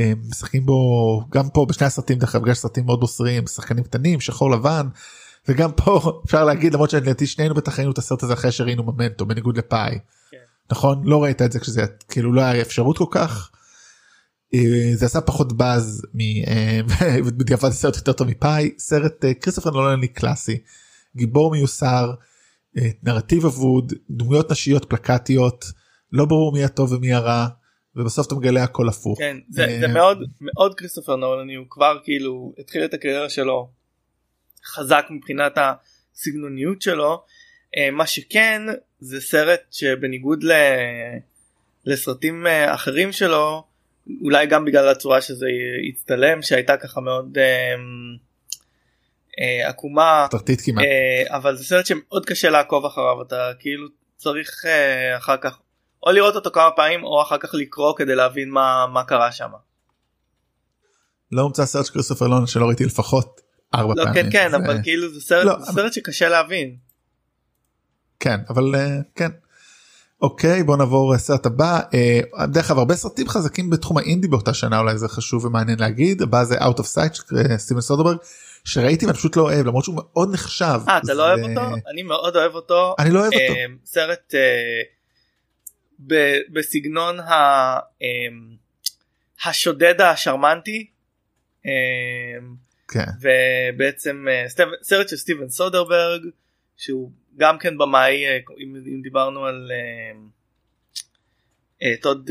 [0.00, 4.88] משחקים בו גם פה בשני הסרטים דרך אגב סרטים מאוד בוסריים שחקנים קטנים שחור לבן
[5.48, 9.26] וגם פה אפשר להגיד למרות שלדעתי שנינו בטח ראינו את הסרט הזה אחרי שראינו ממנטו
[9.26, 9.98] בניגוד לפאי.
[10.70, 11.02] נכון?
[11.04, 13.50] לא ראית את זה כשזה כאילו לא היה אפשרות כל כך.
[14.54, 16.02] אה, זה עשה פחות באז
[17.38, 18.70] בדיעבד סרט יותר טוב מפאי.
[18.78, 20.58] סרט אה, כריסטופר נולני קלאסי.
[21.16, 22.14] גיבור מיוסר
[22.78, 25.64] אה, נרטיב אבוד דמויות נשיות פלקטיות
[26.12, 27.46] לא ברור מי הטוב ומי הרע
[27.96, 29.18] ובסוף אתה מגלה הכל הפוך.
[29.18, 33.70] כן, זה, זה מאוד מאוד כריסטופר נולני הוא כבר כאילו התחיל את הקריירה שלו
[34.64, 37.22] חזק מבחינת הסגנוניות שלו
[37.92, 38.62] מה שכן
[39.00, 40.52] זה סרט שבניגוד ל...
[41.86, 43.64] לסרטים אה, אחרים שלו
[44.20, 45.46] אולי גם בגלל הצורה שזה
[45.88, 47.74] הצטלם שהייתה ככה מאוד אה,
[49.40, 50.26] אה, עקומה
[50.64, 55.58] כמעט אה, אבל זה סרט שמאוד קשה לעקוב אחריו אתה כאילו צריך אה, אחר כך
[56.06, 59.50] או לראות אותו כמה פעמים או אחר כך לקרוא כדי להבין מה מה קרה שם.
[61.32, 63.40] לא הומצא סרט של כריסטופר לון שלא ראיתי לפחות
[63.74, 64.22] ארבע לא, פעמים.
[64.22, 66.76] כן כן אבל כאילו זה סרט, לא, זה סרט שקשה להבין.
[68.20, 69.30] כן אבל אה, כן.
[70.22, 74.78] אוקיי בוא נעבור לסרט הבא אה, דרך אגב הרבה סרטים חזקים בתחום האינדי באותה שנה
[74.78, 78.16] אולי זה חשוב ומעניין להגיד הבא זה Out of Sight של אה, סטיבן סודרברג
[78.64, 80.80] שראיתי ואני פשוט לא אוהב למרות שהוא מאוד נחשב.
[80.88, 81.60] אה אתה לא אוהב אותו?
[81.92, 82.94] אני מאוד אוהב אותו.
[82.98, 83.54] אני לא אוהב אותו.
[83.84, 84.34] סרט
[86.52, 87.16] בסגנון
[89.44, 90.86] השודד השרמנטי.
[92.88, 93.04] כן.
[93.20, 94.26] ובעצם
[94.82, 96.22] סרט של סטיבן סודרברג
[96.76, 100.16] שהוא גם כן במאי אה, אם, אם דיברנו על uh,
[101.82, 102.30] uh, טוד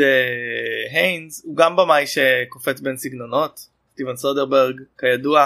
[0.91, 5.45] היינס הוא גם במאי שקופץ בין סגנונות סטיבן סודרברג כידוע.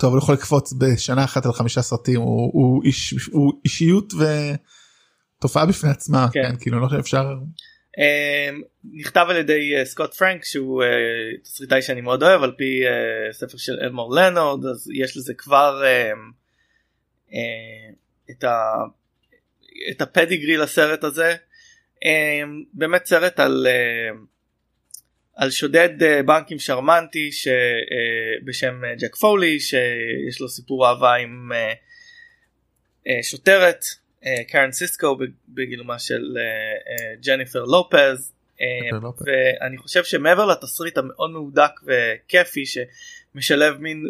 [0.00, 4.12] טוב, הוא יכול לקפוץ בשנה אחת על חמישה סרטים הוא, הוא, איש, הוא אישיות
[5.42, 7.24] ותופעה בפני עצמה כן, כן כאילו לא שאפשר.
[8.94, 10.82] נכתב על ידי סקוט פרנק שהוא
[11.42, 12.80] תסריטאי שאני מאוד אוהב על פי
[13.32, 15.82] ספר של אלמור לנורד אז יש לזה כבר
[18.30, 18.72] את, ה,
[19.90, 21.34] את הפדיגרי לסרט הזה
[22.74, 23.66] באמת סרט על
[25.34, 27.30] על שודד אה, בנקים שרמנטי
[28.44, 31.52] בשם אה, ג'ק פולי שיש לו סיפור אהבה עם
[33.06, 33.84] אה, שוטרת
[34.48, 36.36] קארן סיסקו בגילומה של
[37.26, 38.32] ג'ניפר לופז.
[39.26, 44.06] ואני חושב שמעבר לתסריט המאוד מהודק וכיפי שמשלב מין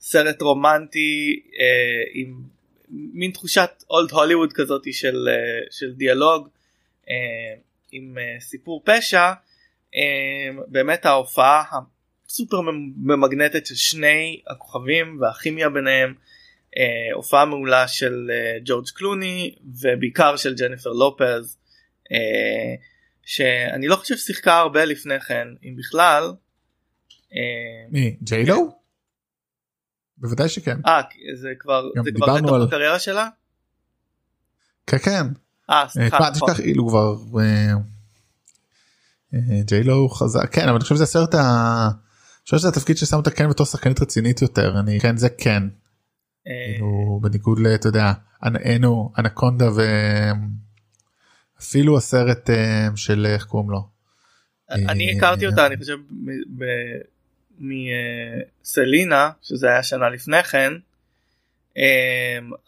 [0.00, 1.42] סרט רומנטי
[2.12, 2.42] עם
[2.90, 5.28] מין תחושת אולד הוליווד כזאת של,
[5.70, 6.48] של דיאלוג
[7.92, 9.32] עם סיפור פשע
[9.94, 11.62] אמ, באמת ההופעה
[12.26, 12.60] הסופר
[12.96, 16.14] ממגנטת של שני הכוכבים והכימיה ביניהם
[16.78, 21.56] אה, הופעה מעולה של אה, ג'ורג' קלוני ובעיקר של ג'ניפר לופז
[22.12, 22.74] אה,
[23.22, 26.32] שאני לא חושב ששיחקה הרבה לפני כן אם בכלל.
[27.90, 28.78] מי ג'יילו?
[30.18, 30.76] בוודאי שכן.
[30.86, 31.00] אה
[31.34, 33.28] זה כבר זה כבר בתוך הקריירה שלה?
[34.86, 35.26] כן כן.
[35.70, 36.30] אה סליחה.
[36.30, 36.54] נכון.
[36.54, 37.14] כאילו כבר
[39.64, 41.38] ג'יילו חזק כן אבל אני חושב שזה הסרט ה...
[41.40, 45.62] אני חושב שזה התפקיד ששם אותה כן בתור שחקנית רצינית יותר אני כן זה כן.
[46.48, 48.12] אה, כאילו בניגוד לאתה יודע
[48.76, 49.66] אנו אנקונדה
[51.56, 53.94] ואפילו הסרט אה, של איך קוראים לו.
[54.70, 55.96] אני אה, הכרתי אותה אני חושב
[57.58, 60.72] מסלינה שזה היה שנה לפני כן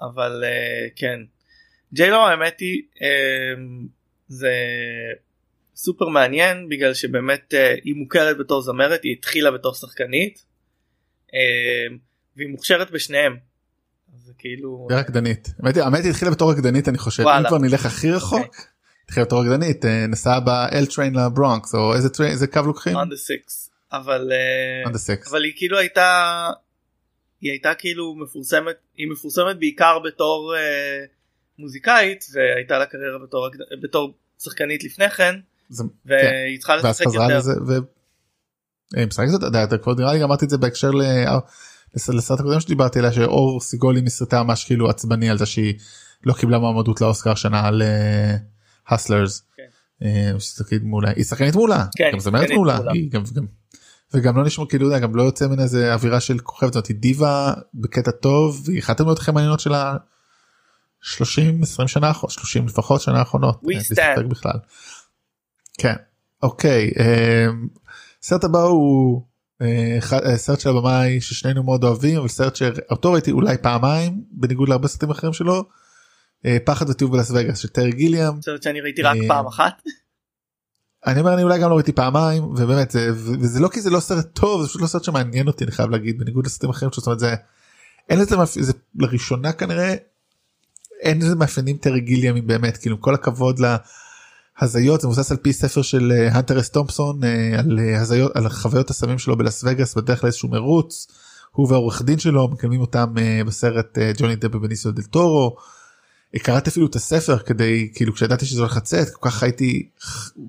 [0.01, 0.45] אבל
[0.97, 1.21] כן
[1.95, 2.83] ג'יילו האמת היא
[4.29, 4.53] זה
[5.77, 10.45] סופר מעניין בגלל שבאמת היא מוכרת בתור זמרת היא התחילה בתור שחקנית
[12.37, 13.37] והיא מוכשרת בשניהם.
[14.27, 18.39] זה כאילו רקדנית האמת היא התחילה בתור רקדנית אני חושב אם כבר נלך הכי רחוק.
[18.39, 18.65] אוקיי.
[19.05, 22.97] התחילה בתור רקדנית uh, נסעה ב-L train לברונקס או איזה טריין איזה קו לוקחים?
[22.97, 23.71] On the six.
[23.93, 24.33] אבל
[24.87, 25.31] On the six.
[25.31, 26.51] אבל היא כאילו הייתה
[27.41, 31.09] היא הייתה כאילו מפורסמת היא מפורסמת בעיקר בתור uh,
[31.59, 33.49] מוזיקאית והייתה לה קריירה בתור
[33.83, 35.35] בתור שחקנית לפני כן.
[35.71, 36.59] והיא כן.
[36.59, 37.41] צריכה לשחק יותר.
[39.07, 40.91] משחק זאת, אתה כבר נראה לי אמרתי את זה בהקשר
[42.09, 45.75] לסרט הקודם שדיברתי עליה שאור סיגולי מסרטה ממש כאילו עצבני על זה שהיא
[46.25, 47.83] לא קיבלה מועמדות לאוסקר שנה על
[48.89, 49.43] הסלרס.
[49.57, 49.63] כן.
[50.03, 50.33] אה,
[51.17, 52.79] היא שחקנית מעולה, כן, גם זמרת מעולה,
[54.15, 57.55] וגם לא נשמע כאילו גם לא יוצא מן איזה אווירה של כוכבת זאת היא דיבה
[57.75, 59.97] בקטע טוב והיא אחת הדמויות הכי מעניינות של ה
[61.01, 63.61] 30 20 שנה 30 לפחות שנה האחרונות.
[63.99, 64.59] אה, בכלל.
[65.79, 65.95] כן
[66.43, 66.91] אוקיי
[68.23, 69.36] סרט הבא הוא אה, אה,
[70.37, 75.11] סרט של הבמאי ששנינו מאוד אוהבים אבל סרט שאותו ראיתי אולי פעמיים בניגוד להרבה סרטים
[75.11, 75.65] אחרים שלו.
[76.47, 78.43] אה, פחד וטיוב בלס וגאס של טרי גיליאם.
[78.43, 79.83] סרט שאני ראיתי רק פעם אחת.
[81.07, 84.01] אני אומר אני אולי גם לא ראיתי פעמיים ובאמת זה וזה לא כי זה לא
[84.01, 87.07] סרט טוב זה פשוט לא סרט שמעניין אותי אני חייב להגיד בניגוד לסרטים אחרים זאת
[87.07, 87.35] אומרת זה
[88.09, 89.95] אין לזה זה לראשונה כנראה
[91.01, 95.83] אין לזה מאפיינים טרי גיליאמים באמת כאילו כל הכבוד להזיות זה מבוסס על פי ספר
[95.83, 97.21] של הנטר אס תומפסון
[97.59, 101.07] על הזיות על חוויות הסמים שלו בלס וגאס בדרך לאיזשהו מרוץ.
[101.53, 105.57] הוא והעורך דין שלו מקיימים אותם uh, בסרט uh, ג'וני דפ ובניסיו דל טורו.
[106.39, 109.89] קראתי אפילו את הספר כדי כאילו כשידעתי שזה הולך לצאת כל כך הייתי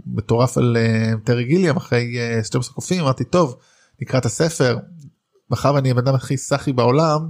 [0.05, 0.77] מטורף על
[1.23, 3.55] טרי גיליאם אחרי uh, 12 קופים אמרתי טוב
[4.01, 4.77] נקרא את הספר.
[5.51, 7.29] מאחר ואני הבן אדם הכי סאחי בעולם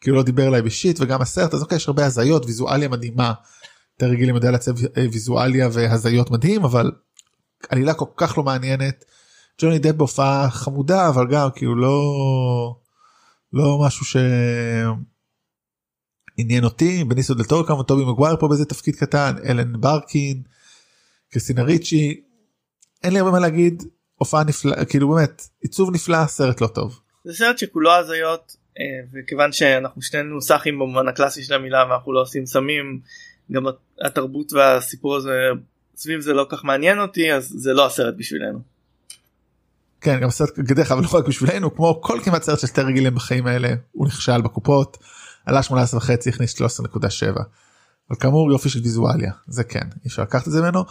[0.00, 3.32] כאילו לא דיבר אליי בשיט וגם הסרט אז אוקיי יש הרבה הזיות ויזואליה מדהימה
[3.94, 6.90] יותר רגילים יודע לעצב אה, ויזואליה והזיות מדהים אבל
[7.68, 9.04] עלילה כל כך לא מעניינת.
[9.60, 12.02] ג'וני דב בהופעה חמודה אבל גם כאילו לא
[13.52, 14.06] לא משהו
[16.36, 20.42] שעניין אותי בניסו דל טורו כמובן טובי מגווייר פה באיזה תפקיד קטן אלן ברקין
[21.30, 22.20] קריסטינה ריצ'י
[23.04, 23.82] אין לי הרבה מה להגיד
[24.14, 27.00] הופעה נפלאה כאילו באמת עיצוב נפלא סרט לא טוב.
[27.24, 32.20] זה סרט שכולו הזיות אה, וכיוון שאנחנו שנינו סאחים במובן הקלאסי של המילה ואנחנו לא
[32.20, 33.00] עושים סמים
[33.52, 33.64] גם
[34.00, 35.48] התרבות והסיפור הזה
[35.96, 38.58] סביב זה לא כך מעניין אותי אז זה לא הסרט בשבילנו.
[40.00, 43.14] כן גם סרט גדך אבל לא רק בשבילנו כמו כל כמעט סרט של שתי רגילים
[43.14, 44.96] בחיים האלה הוא נכשל בקופות
[45.46, 46.64] עלה 18 וחצי הכניס 13.7
[48.10, 50.84] אבל כאמור יופי של ויזואליה זה כן אי אפשר לקחת את זה ממנו.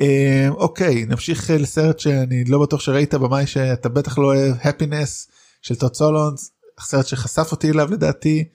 [0.00, 5.30] אה, אוקיי נמשיך לסרט שאני לא בטוח שראית במאי שאתה בטח לא אוהב הפינס
[5.62, 8.48] של טוד סולונס סרט שחשף אותי אליו לדעתי.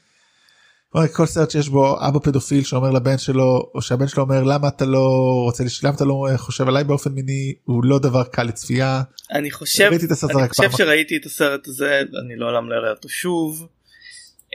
[1.14, 4.86] כל סרט שיש בו אבא פדופיל שאומר לבן שלו או שהבן שלו אומר למה אתה
[4.86, 5.08] לא
[5.46, 9.02] רוצה למה אתה לא חושב עליי באופן מיני הוא לא דבר קל לצפייה.
[9.32, 13.68] אני חושב אני חושב שראיתי את הסרט הזה אני לעולם לא אראה אותו שוב.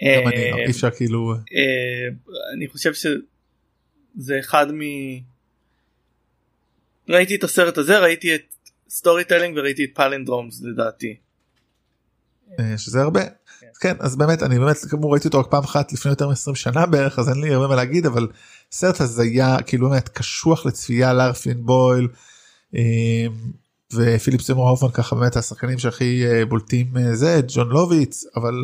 [0.04, 2.08] גם אני לא, אי אפשר כאילו אה,
[2.56, 4.80] אני חושב שזה אחד מ...
[7.08, 8.54] ראיתי את הסרט הזה ראיתי את
[8.90, 11.16] Storytelling וראיתי את Palindromes לדעתי.
[12.58, 13.20] אה, שזה הרבה
[13.80, 16.86] כן אז באמת אני באמת כמו ראיתי אותו רק פעם אחת לפני יותר מ-20 שנה
[16.86, 18.28] בערך אז אין לי הרבה מה להגיד אבל
[18.72, 22.08] סרט הזיה כאילו באמת קשוח לצפייה לארה פלין בויל
[22.76, 23.26] אה,
[23.94, 28.54] ופיליפ סימור הופמן ככה באמת השחקנים שהכי אה, בולטים זה ג'ון לוביץ אבל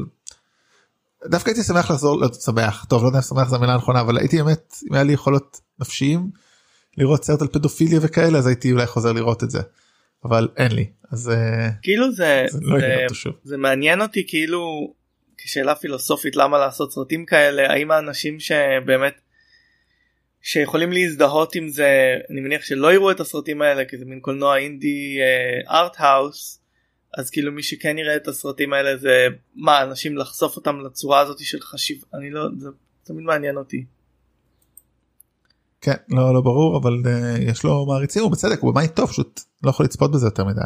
[1.26, 4.18] דווקא הייתי שמח לחזור לא שמח טוב לא יודע אם שמח זו המילה הנכונה אבל
[4.18, 6.31] הייתי באמת אם היה לי יכולות נפשיים
[6.96, 9.61] לראות סרט על פדופיליה וכאלה אז הייתי אולי חוזר לראות את זה.
[10.24, 11.33] אבל אין לי אז
[11.83, 12.87] כאילו זה זה, לא זה,
[13.24, 14.92] זה, זה מעניין אותי כאילו
[15.46, 19.20] כשאלה פילוסופית למה לעשות סרטים כאלה האם האנשים שבאמת
[20.42, 24.56] שיכולים להזדהות עם זה אני מניח שלא יראו את הסרטים האלה כי זה מין קולנוע
[24.56, 25.18] אינדי
[25.68, 26.61] ארט האוס
[27.16, 31.38] אז כאילו מי שכן יראה את הסרטים האלה זה מה אנשים לחשוף אותם לצורה הזאת
[31.38, 32.68] של חשיב אני לא זה
[33.04, 33.85] תמיד מעניין אותי.
[35.80, 39.70] כן לא לא ברור אבל uh, יש לו מעריצים ובצדק הוא במאי טוב פשוט לא
[39.70, 40.61] יכול לצפות בזה יותר מדי.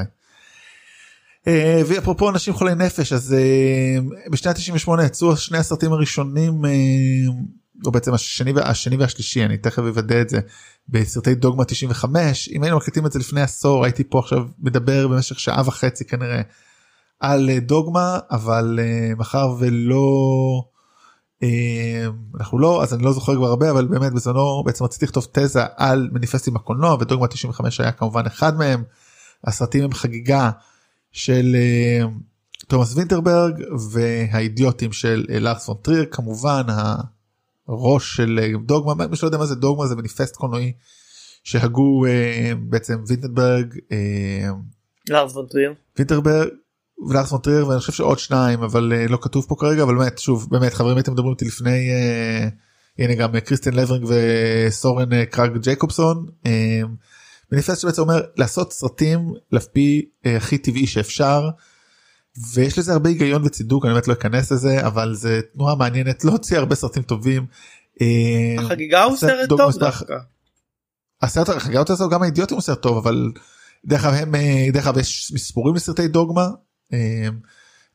[1.46, 1.50] Uh,
[1.86, 6.68] ואפרופו אנשים חולי נפש אז uh, בשנת 98 יצאו שני הסרטים הראשונים uh,
[7.86, 10.40] או בעצם השני, השני והשלישי אני תכף אוודא את זה
[10.88, 15.40] בסרטי דוגמה 95 אם היינו מקליטים את זה לפני עשור הייתי פה עכשיו מדבר במשך
[15.40, 16.40] שעה וחצי כנראה
[17.20, 18.78] על דוגמה אבל
[19.16, 20.04] מאחר ולא.
[22.40, 25.62] אנחנו לא אז אני לא זוכר כבר הרבה אבל באמת בזמנו בעצם רציתי לכתוב תזה
[25.76, 28.82] על מניפסטים בקולנוע ודוגמה 95 היה כמובן אחד מהם.
[29.44, 30.50] הסרטים הם חגיגה
[31.12, 31.56] של
[32.68, 33.54] תומאס וינטרברג
[33.92, 36.62] והאידיוטים של לארס פון טריר כמובן
[37.68, 40.72] הראש של דוגמה מי שלא יודע מה זה דוגמה זה מניפסט קולנועי
[41.44, 42.04] שהגו
[42.60, 43.74] בעצם וינטרברג.
[45.10, 45.74] לארס פון טריר.
[45.98, 46.48] וינטרברג
[47.08, 50.48] ולארס פון טריר ואני חושב שעוד שניים אבל לא כתוב פה כרגע אבל באמת שוב
[50.50, 51.90] באמת חברים הייתם מדברים איתי לפני
[52.98, 56.26] הנה גם קריסטיאן לברינג וסורן קראג ג'ייקובסן.
[57.52, 61.48] מניפסט שבעצם אומר לעשות סרטים לפי uh, הכי טבעי שאפשר.
[62.54, 66.30] ויש לזה הרבה היגיון וצידוק אני באמת לא אכנס לזה אבל זה תנועה מעניינת לא
[66.30, 67.46] הוציא הרבה סרטים טובים.
[68.58, 70.14] החגיגה הוא סרט טוב דווקא.
[71.22, 73.32] הסרט החגיגה הוא גם האידיוטים הוא סרט טוב אבל
[73.84, 74.34] דרך אגב הם
[74.72, 76.48] דרך אגב יש מספורים לסרטי דוגמה
[76.92, 76.98] אמ,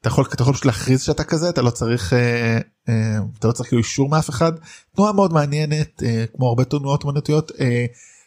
[0.02, 3.54] אתה יכול אתה יכול פשוט להכריז שאתה כזה אתה לא צריך אה, אה, אתה לא
[3.54, 4.52] צריך כאילו אישור מאף אחד
[4.96, 7.52] תנועה מאוד מעניינת אה, כמו הרבה תנועות אמנותיות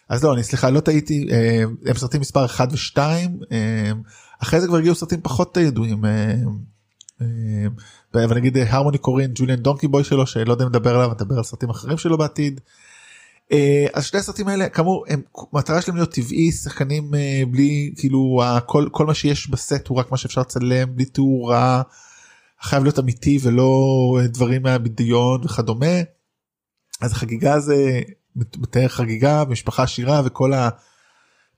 [0.09, 1.29] אז לא אני סליחה לא טעיתי
[1.87, 2.99] הם סרטים מספר 1 ו2
[4.42, 6.05] אחרי זה כבר הגיעו סרטים פחות ידועים.
[8.14, 11.71] ונגיד הרמוני קורין ג'וליאן דונקי בוי שלו שלא יודע אם לדבר עליו נדבר על סרטים
[11.71, 12.61] אחרים שלו בעתיד.
[13.53, 18.42] אה, אז שני הסרטים האלה כאמור הם מטרה שלהם להיות טבעי שחקנים אה, בלי כאילו
[18.66, 21.83] כל כל מה שיש בסט הוא רק מה שאפשר לצלם בלי תאורה.
[22.61, 23.71] חייב להיות אמיתי ולא
[24.25, 25.97] דברים מהבדיון וכדומה.
[27.01, 28.01] אז החגיגה זה
[28.59, 30.53] מתאר חגיגה משפחה עשירה וכל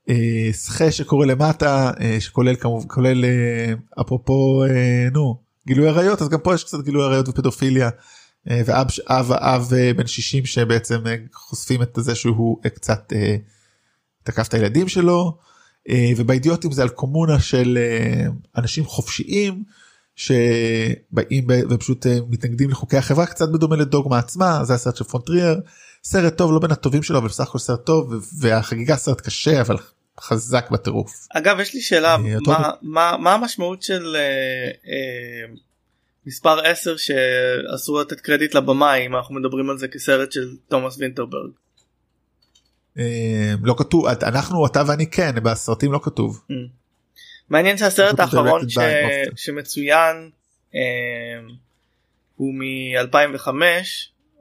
[0.09, 3.25] הסחה אה, שקורה למטה שכולל כמובן כולל
[4.01, 4.63] אפרופו
[5.13, 7.89] נו גילוי עריות אז גם פה יש קצת גילוי עריות ופדופיליה.
[8.49, 13.13] אה, ואב אב אב אה, בן 60 שבעצם אה, חושפים את זה שהוא קצת
[14.23, 15.37] תקף את הילדים שלו
[16.17, 17.77] ובאידיוטים זה על קומונה של
[18.57, 19.63] אנשים חופשיים
[20.15, 25.59] שבאים ופשוט מתנגדים לחוקי החברה קצת בדומה לדוגמה עצמה זה הסרט של פונטריאר
[26.03, 29.75] סרט טוב לא בין הטובים שלו אבל בסך הכל סרט טוב והחגיגה סרט קשה אבל
[30.19, 31.27] חזק בטירוף.
[31.33, 34.15] אגב יש לי שאלה מה, מה, מה המשמעות של
[36.25, 41.51] מספר 10 שאסור לתת קרדיט לבמאי אם אנחנו מדברים על זה כסרט של תומאס וינטרברג.
[42.97, 46.41] אה, לא כתוב אנחנו אתה ואני כן בסרטים לא כתוב.
[46.49, 46.53] Mm.
[47.49, 48.77] מעניין שהסרט האחרון ש...
[49.35, 50.29] שמצוין
[50.75, 50.79] אה,
[52.35, 53.47] הוא מ-2005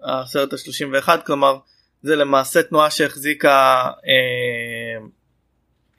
[0.05, 1.59] הסרט ה-31 כלומר
[2.03, 5.07] זה למעשה תנועה שהחזיקה אה,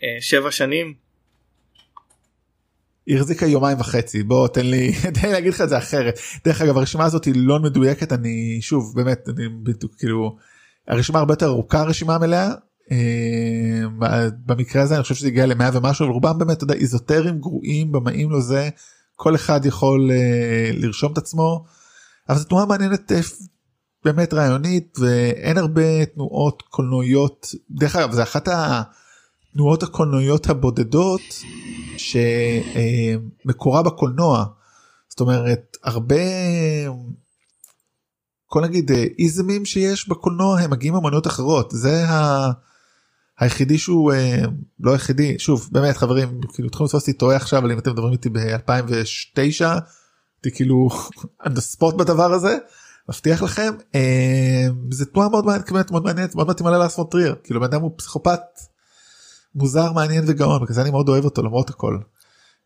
[0.04, 0.94] אה, שבע שנים.
[3.06, 4.24] היא החזיקה יומיים וחצי.
[4.24, 6.20] בוא תן לי תן לי להגיד לך את זה אחרת.
[6.46, 8.14] דרך אגב הרשימה הזאת היא לא מדויקת.
[8.14, 10.38] אני שוב באמת אני בדיוק כאילו
[10.88, 12.52] הרשימה הרבה יותר ארוכה הרשימה המלאה.
[12.92, 17.92] אה, במקרה הזה אני חושב שזה הגיע למאה ומשהו רובם באמת אתה יודע איזוטרים גרועים
[17.92, 18.70] במאים לו זה
[19.16, 21.66] כל אחד יכול אה, לרשום את עצמו.
[22.30, 23.20] אבל זו תנועה מעניינת אה,
[24.06, 27.48] באמת רעיונית ואין הרבה תנועות קולנועיות.
[27.72, 31.22] דרך אגב זה אחת התנועות הקולנועיות הבודדות
[31.98, 34.46] שמקורה בקולנוע.
[35.10, 36.16] זאת אומרת הרבה
[38.46, 41.72] כל נגיד איזמים שיש בקולנוע הם מגיעים אמנויות אחרות.
[41.72, 42.52] זה ה...
[43.40, 44.14] היחידי שהוא
[44.80, 45.40] לא היחידי.
[45.40, 49.66] שוב באמת חברים כאילו תחום לתפוס אותי טועה עכשיו אבל אם אתם מדברים איתי ב2009
[50.44, 50.90] הייתי כאילו
[51.40, 52.58] על הספורט בדבר הזה
[53.10, 53.74] מבטיח לכם
[54.92, 58.42] זה תנועה מאוד מעניינת מאוד מעניינת מאוד מתאימה ללאס פונטריר כאילו בן אדם הוא פסיכופת
[59.56, 61.98] מוזר מעניין וגאון בגלל זה אני מאוד אוהב אותו למרות הכל.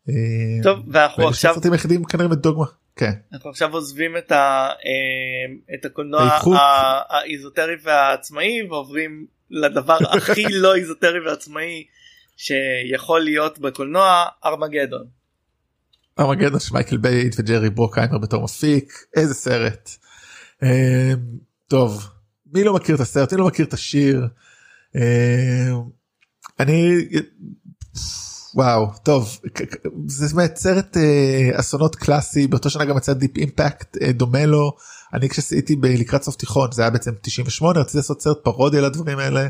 [0.08, 2.64] אה, טוב ואנחנו עכשיו הסרטים היחידים כנראה בדוגמה
[2.96, 6.38] כן אנחנו עכשיו עוזבים את, ה, אה, את הקולנוע
[7.08, 11.84] האיזוטרי והעצמאי ועוברים לדבר הכי לא איזוטרי ועצמאי
[12.36, 15.06] שיכול להיות בקולנוע ארמגדון.
[16.18, 19.90] ארמגדון של מייקל ביי וג'רי ברוקהיימר בתור מפיק איזה סרט.
[20.62, 21.12] אה,
[21.68, 22.10] טוב
[22.52, 24.28] מי לא מכיר את הסרט מי לא מכיר את השיר.
[24.96, 25.72] אה,
[26.60, 26.94] אני
[28.54, 29.38] וואו טוב
[30.06, 34.76] זה באמת סרט אה, אסונות קלאסי באותו שנה גם יצא Deep Impact אה, דומה לו
[35.14, 39.18] אני כשהייתי ב- לקראת סוף תיכון זה היה בעצם 98 רציתי לעשות סרט פרודיה לדברים
[39.18, 39.48] האלה.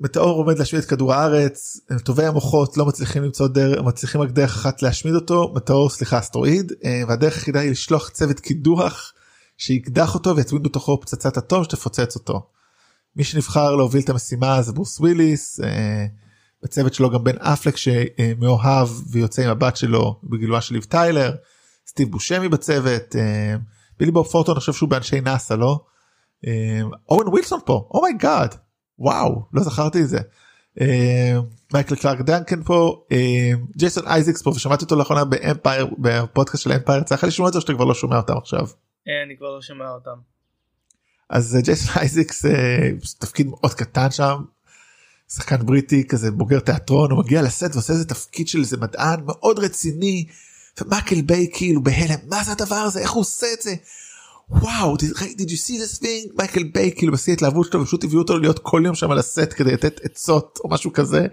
[0.00, 4.30] אה, מטאור עומד להשמיד את כדור הארץ טובי המוחות לא מצליחים למצוא דרך מצליחים רק
[4.30, 9.12] דרך אחת להשמיד אותו מטאור סליחה אסטרואיד אה, והדרך היחידה היא לשלוח צוות קידוח
[9.56, 12.46] שיקדח אותו ויצמיד בתוכו פצצת אטום שתפוצץ אותו.
[13.16, 16.06] מי שנבחר להוביל את המשימה זה ברוס וויליס אה,
[16.62, 21.34] בצוות שלו גם בן אפלק שמאוהב ויוצא עם הבת שלו בגילואה של ליב טיילר
[21.86, 23.56] סטיב בושמי בצוות אה,
[23.98, 25.80] בילי בוב ת'ורנטון אני חושב שהוא באנשי נאסא לא
[26.46, 28.54] אה, אוון ווילסון פה oh my god
[29.00, 30.18] וואו לא זכרתי את זה.
[30.80, 31.38] אה,
[31.72, 37.02] מייקל קלארק דנקן פה אה, ג'ייסון אייזקס פה ושמעתי אותו לאחרונה באמפייר בפודקאסט של אמפייר
[37.10, 38.66] לך לשמוע את זה שאתה כבר לא שומע אותם עכשיו.
[39.08, 40.20] אה, אני כבר לא שומע אותם.
[41.30, 44.42] אז ג'ייסון אייזקס אה, תפקיד מאוד קטן שם.
[45.34, 49.58] שחקן בריטי כזה בוגר תיאטרון הוא מגיע לסט ועושה איזה תפקיד של איזה מדען מאוד
[49.58, 50.26] רציני.
[50.80, 53.74] ומייקל ביי כאילו בהלם מה זה הדבר הזה איך הוא עושה את זה.
[54.50, 58.20] וואו did, did you see this thing מייקל ביי כאילו בשיא ההתלהבות שלו פשוט הביאו
[58.20, 61.26] אותו להיות כל יום שם על הסט כדי לתת עצות או משהו כזה.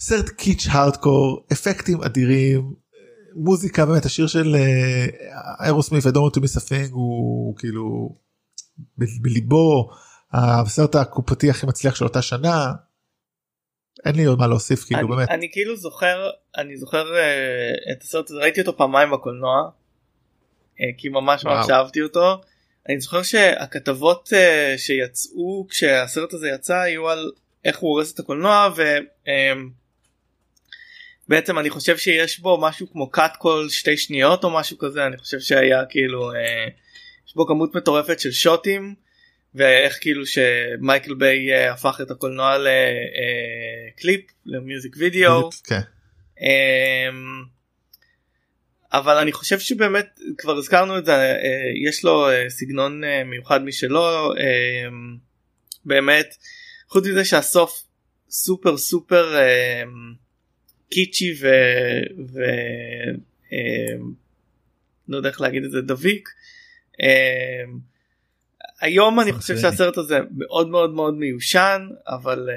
[0.00, 2.74] סרט קיץ הארדקור אפקטים אדירים
[3.34, 4.56] מוזיקה באמת השיר של
[5.60, 8.16] איירוסמית ודומו טו מיספינג הוא כאילו
[9.22, 9.90] בליבו
[10.32, 12.72] הסרט הקופתי הכי מצליח של אותה שנה.
[14.04, 18.02] אין לי עוד מה להוסיף כאילו אני, באמת אני כאילו זוכר אני זוכר uh, את
[18.02, 19.70] הסרט הזה ראיתי אותו פעמיים בקולנוע
[20.98, 21.70] כי ממש ממש.
[21.70, 22.40] אהבתי אותו.
[22.88, 27.30] אני זוכר שהכתבות uh, שיצאו כשהסרט הזה יצא היו על
[27.64, 28.68] איך הוא הורס את הקולנוע
[31.26, 35.18] ובעצם אני חושב שיש בו משהו כמו קאט כל שתי שניות או משהו כזה אני
[35.18, 36.34] חושב שהיה כאילו uh,
[37.28, 38.94] יש בו כמות מטורפת של שוטים
[39.54, 45.80] ואיך כאילו שמייקל ביי אה, הפך את הקולנוע לקליפ למיוזיק וידאו כן.
[48.92, 51.36] אבל אני חושב שבאמת כבר הזכרנו את זה אה,
[51.88, 55.16] יש לו אה, סגנון אה, מיוחד משלו אמ,
[55.84, 56.36] באמת
[56.88, 57.84] חוץ מזה שהסוף
[58.30, 59.36] סופר סופר
[60.90, 61.48] קיצ'י ו...
[62.32, 62.40] ו...
[65.08, 66.28] לא יודע איך להגיד את זה דביק.
[68.80, 69.58] היום אני חושב.
[69.58, 72.54] שהסרט הזה מאוד מאוד מאוד מיושן אבל אה,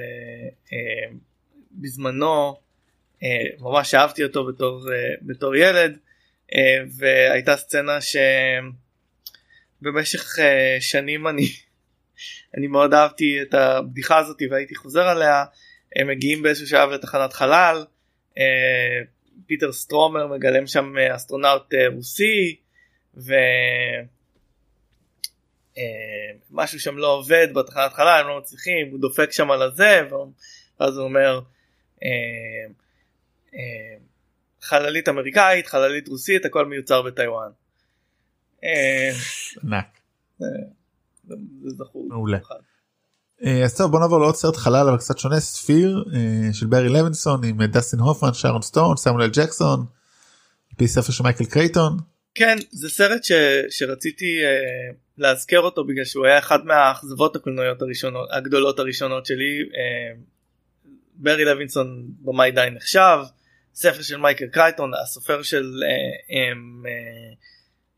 [0.73, 1.13] אה,
[1.71, 2.55] בזמנו
[3.23, 6.10] אה, ממש אהבתי אותו בתור אה, בתור ילד אה,
[6.97, 7.97] והייתה סצנה
[9.81, 11.45] שבמשך אה, שנים אני
[12.57, 15.45] אני מאוד אהבתי את הבדיחה הזאת והייתי חוזר עליה.
[15.95, 17.85] הם מגיעים באיזשהו שלב לתחנת חלל
[18.37, 19.01] אה,
[19.45, 22.55] פיטר סטרומר מגלם שם אה, אסטרונאוט אה, רוסי
[23.17, 23.33] ו...
[25.77, 30.01] אה, משהו שם לא עובד בתחנת חלל הם לא מצליחים הוא דופק שם על הזה
[30.79, 31.41] ואז הוא אומר
[32.03, 32.09] אה,
[33.55, 33.97] אה,
[34.61, 37.49] חללית אמריקאית חללית רוסית הכל מיוצר בטיוואן.
[38.63, 39.11] אה,
[39.63, 39.85] ענק.
[40.39, 40.45] זה
[41.61, 42.07] זה זכור.
[42.09, 42.37] מעולה.
[43.45, 46.89] אה, אז טוב בוא נעבור לעוד סרט חלל אבל קצת שונה ספיר אה, של ברי
[46.89, 49.79] לוינסון עם אה, דסטין הופמן שרון סטון סמואל ג'קסון.
[49.79, 51.97] על פי ספר של מייקל קרייטון.
[52.35, 53.31] כן זה סרט ש,
[53.69, 59.59] שרציתי אה, להזכר אותו בגלל שהוא היה אחד מהאכזבות הקולנועיות הראשונות הגדולות הראשונות שלי.
[59.75, 60.19] אה,
[61.15, 63.17] ברי לוינסון במאי די נחשב
[63.73, 66.51] ספר של מייקל קרייטון הסופר של אה, אה,
[66.85, 67.33] אה,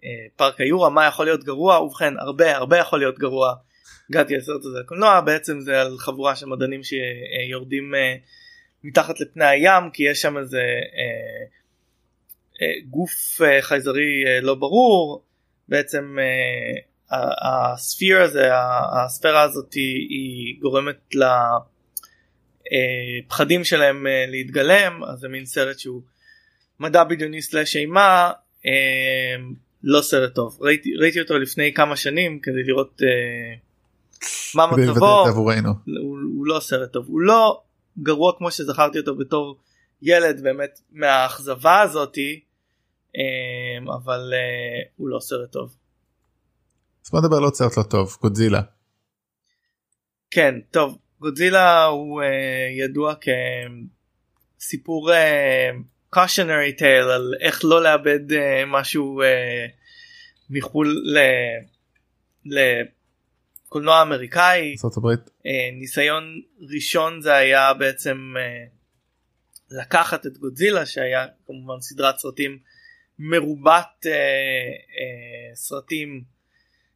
[0.03, 3.53] אה, פארק היורה מה יכול להיות גרוע ובכן הרבה הרבה יכול להיות גרוע.
[4.09, 8.15] הגעתי לסרט הזה לקולנוע בעצם זה על חבורה של מדענים שיורדים אה,
[8.83, 11.45] מתחת לפני הים כי יש שם איזה אה,
[12.61, 15.23] אה, גוף אה, חייזרי אה, לא ברור
[15.67, 18.49] בעצם אה, ה- הספיר הזה
[19.05, 21.15] הספירה הזאת היא, היא גורמת
[22.71, 26.01] לפחדים שלהם אה, להתגלם אז זה מין סרט שהוא
[26.79, 28.31] מדע בדיוני סלאש אימה
[28.65, 29.35] אה,
[29.83, 33.55] לא סרט טוב ראיתי, ראיתי אותו לפני כמה שנים כדי לראות אה,
[34.55, 35.25] מה מצבו.
[35.85, 37.61] הוא, הוא לא סרט טוב הוא לא
[37.99, 39.57] גרוע כמו שזכרתי אותו בתור
[40.01, 42.39] ילד באמת מהאכזבה הזאתי
[43.15, 45.75] אמ, אבל אה, הוא לא סרט טוב.
[47.05, 48.61] אז בוא נדבר על עוד סרט לא טוב גודזילה.
[50.31, 52.25] כן טוב גודזילה הוא uh,
[52.79, 53.13] ידוע
[54.59, 58.35] כסיפור uh, cautionary tale על איך לא לאבד uh,
[58.67, 59.25] משהו uh,
[60.49, 61.05] מחו"ל
[62.45, 64.75] לקולנוע אמריקאי.
[64.75, 66.41] Uh, ניסיון
[66.73, 72.59] ראשון זה היה בעצם uh, לקחת את גודזילה שהיה כמובן סדרת סרטים
[73.19, 76.23] מרובת uh, uh, סרטים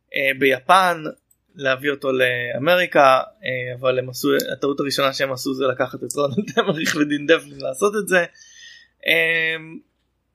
[0.05, 1.03] uh, ביפן
[1.57, 6.51] להביא אותו לאמריקה אה, אבל הם עשו הטעות הראשונה שהם עשו זה לקחת את רונלד
[6.59, 8.25] אמריך ודין דפלין לעשות את זה.
[9.07, 9.55] אה,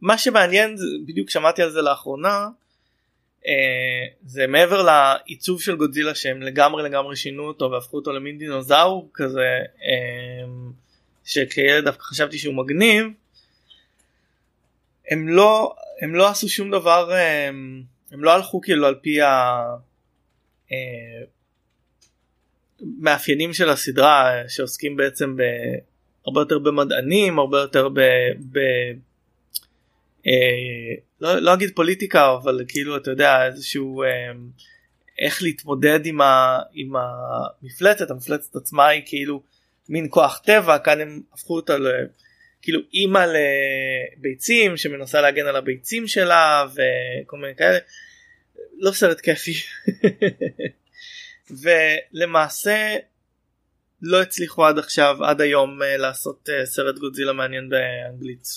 [0.00, 2.48] מה שמעניין בדיוק שמעתי על זה לאחרונה
[3.46, 9.10] אה, זה מעבר לעיצוב של גודזילה שהם לגמרי לגמרי שינו אותו והפכו אותו למין דינוזאור
[9.14, 9.58] כזה
[11.24, 13.06] שכילד דווקא חשבתי שהוא מגניב.
[15.10, 17.10] הם לא הם לא עשו שום דבר
[18.12, 19.54] הם לא הלכו כאילו על פי ה...
[22.98, 25.36] מאפיינים של הסדרה שעוסקים בעצם
[26.26, 28.00] הרבה יותר במדענים הרבה יותר ב...
[28.52, 28.58] ב
[30.26, 34.08] אה, לא, לא אגיד פוליטיקה אבל כאילו אתה יודע איזשהו אה,
[35.18, 38.10] איך להתמודד עם, ה, עם המפלצת.
[38.10, 39.42] המפלצת עצמה היא כאילו
[39.88, 41.86] מין כוח טבע כאן הם הפכו אותה ל...
[42.62, 43.26] כאילו אימא
[44.18, 47.78] לביצים שמנסה להגן על הביצים שלה וכל מיני כאלה
[48.78, 49.54] לא סרט כיפי
[51.50, 52.96] ולמעשה
[54.02, 58.48] לא הצליחו עד עכשיו עד היום אה, לעשות אה, סרט גודזילה מעניין באנגלית.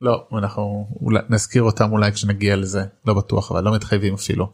[0.00, 4.52] לא אנחנו אולי נזכיר אותם אולי כשנגיע לזה לא בטוח אבל לא מתחייבים אפילו.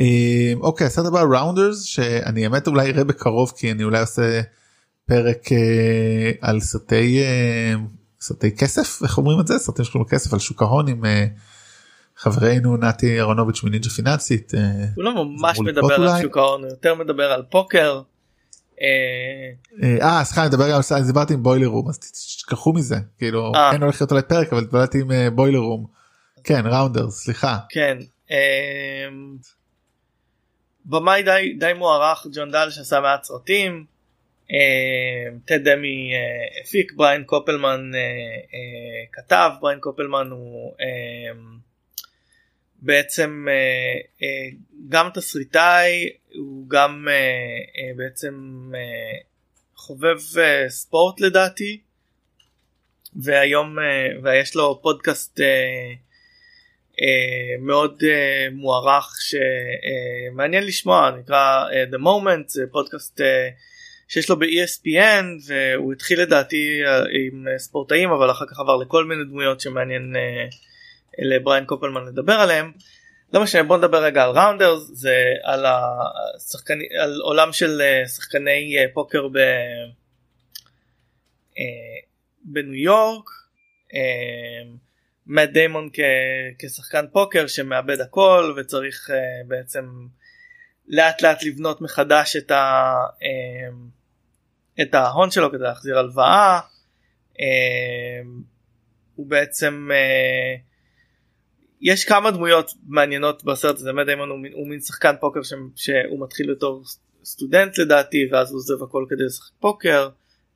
[0.00, 4.40] אה, אוקיי הסרט הבא ראונדרס שאני האמת אולי אראה בקרוב כי אני אולי עושה
[5.06, 5.48] פרק
[6.40, 7.22] על סרטי
[8.20, 11.04] סרטי כסף איך אומרים את זה סרטים שקוראים כסף על שוק ההון עם.
[12.20, 14.54] חברנו נתי אהרונוביץ' מנינג'ה פיננסית.
[14.54, 14.60] אה,
[14.94, 18.02] הוא לא ממש מדבר על שוק ההון, הוא יותר מדבר על פוקר.
[18.82, 18.88] אה,
[20.02, 23.72] אה סליחה אני מדבר גם על דיברתי עם בוילר רום אז תשכחו מזה כאילו אה.
[23.72, 25.86] אין הולך להיות עלי פרק אבל דיברתי עם בוילר רום.
[26.44, 27.56] כן ראונדר סליחה.
[27.68, 27.98] כן.
[30.84, 33.84] במאי די די מוערך ג'ון דל שעשה מעט סרטים.
[35.44, 36.12] טד דמי
[36.62, 37.90] הפיק בריין קופלמן
[39.12, 40.72] כתב בריין קופלמן הוא
[42.82, 44.48] בעצם אה, אה,
[44.88, 48.34] גם תסריטאי הוא גם אה, בעצם
[49.74, 50.18] חובב
[50.68, 51.80] ספורט לדעתי
[53.16, 53.76] והיום
[54.22, 55.40] ויש לו פודקאסט
[57.60, 58.02] מאוד
[58.52, 63.20] מוערך שמעניין לשמוע נקרא The Moment זה פודקאסט
[64.08, 66.82] שיש לו ב-ESPN והוא התחיל לדעתי
[67.28, 70.14] עם ספורטאים אבל אחר כך עבר לכל מיני דמויות שמעניין
[71.18, 72.72] לבריין קופלמן לדבר עליהם.
[73.32, 78.78] לא משנה בוא נדבר רגע על ראונדרס זה על, השחקני, על עולם של אה, שחקני
[78.78, 79.36] אה, פוקר ב,
[81.58, 82.00] אה,
[82.44, 83.30] בניו יורק.
[85.26, 85.88] מאט דיימון
[86.58, 89.10] כשחקן פוקר שמאבד הכל וצריך
[89.46, 89.84] בעצם
[90.88, 92.94] לאט לאט לבנות מחדש את, ה,
[94.82, 96.60] את ההון שלו כדי להחזיר הלוואה.
[99.14, 99.88] הוא בעצם
[101.80, 106.54] יש כמה דמויות מעניינות בסרט הזה, מאט דיימון הוא, מין שחקן פוקר ש, שהוא מתחיל
[106.54, 106.84] בתור
[107.24, 110.08] סטודנט לדעתי ואז הוא עוזב הכל כדי לשחק פוקר.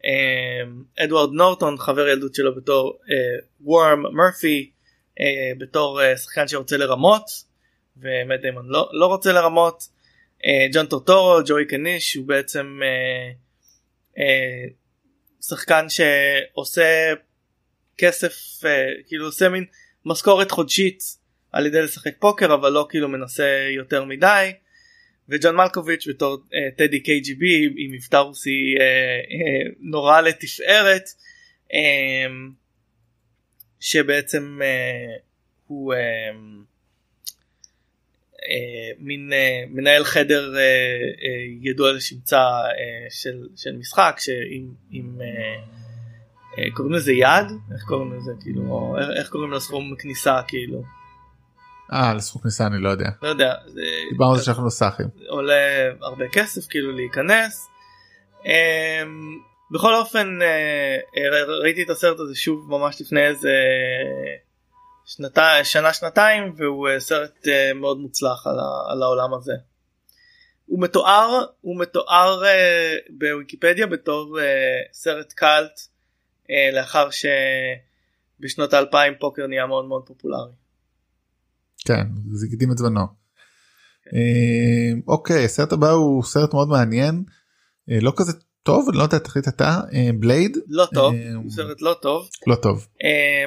[0.05, 2.99] אמ, אדוארד נורטון חבר ילדות שלו בתור
[3.61, 4.71] וורם מרפי
[5.59, 7.25] בתור uh, שחקן שרוצה לרמות
[7.97, 9.83] ומאט דיימון לא, לא רוצה לרמות.
[10.39, 14.73] uh, ג'ון טורטורו ג'וי קניש הוא בעצם uh, uh,
[15.49, 17.13] שחקן שעושה
[17.99, 18.67] כסף uh,
[19.07, 19.65] כאילו עושה מין
[20.05, 21.03] משכורת חודשית
[21.53, 24.53] על ידי לשחק פוקר אבל לא כאילו מנסה יותר מדי.
[25.29, 31.05] וג'ון מלקוביץ' בתור uh, טדי קייג'י בי עם מבטא רוסי uh, uh, נורא לתפארת
[31.71, 31.75] uh,
[33.81, 35.21] שבעצם uh,
[35.67, 35.97] הוא uh,
[38.37, 38.45] uh,
[38.99, 45.84] מין uh, מנהל חדר uh, uh, ידוע לשמצה uh, של, של משחק שעם uh, אה,
[46.75, 50.83] קוראים לזה יד איך קוראים לזה כאילו איך קוראים לסכום כניסה כאילו.
[51.93, 53.09] אה לסכום כניסה אני לא יודע.
[53.23, 53.55] לא יודע.
[54.11, 55.07] דיברנו על זה שאנחנו סאחים.
[55.29, 57.69] עולה הרבה כסף כאילו להיכנס.
[58.45, 59.39] אמ,
[59.71, 60.97] בכל אופן אה,
[61.63, 63.53] ראיתי את הסרט הזה שוב ממש לפני איזה
[65.07, 69.53] שנתה, שנה שנתיים והוא אה, סרט מאוד מוצלח על, ה, על העולם הזה.
[70.67, 72.43] הוא מתואר הוא מתואר
[73.19, 74.39] בוויקיפדיה בתור
[74.93, 75.94] סרט קאלט אה,
[76.73, 80.53] לאחר שבשנות האלפיים פוקר נהיה מאוד מאוד פופולרי.
[81.87, 83.07] כן זה הקדים את זמנו.
[84.05, 84.17] כן.
[84.17, 87.25] אה, אוקיי הסרט הבא הוא סרט מאוד מעניין
[87.89, 88.33] לא כזה
[88.63, 89.81] טוב לא יודע תחליט אתה
[90.19, 92.87] Blade לא טוב הוא סרט לא טוב לא טוב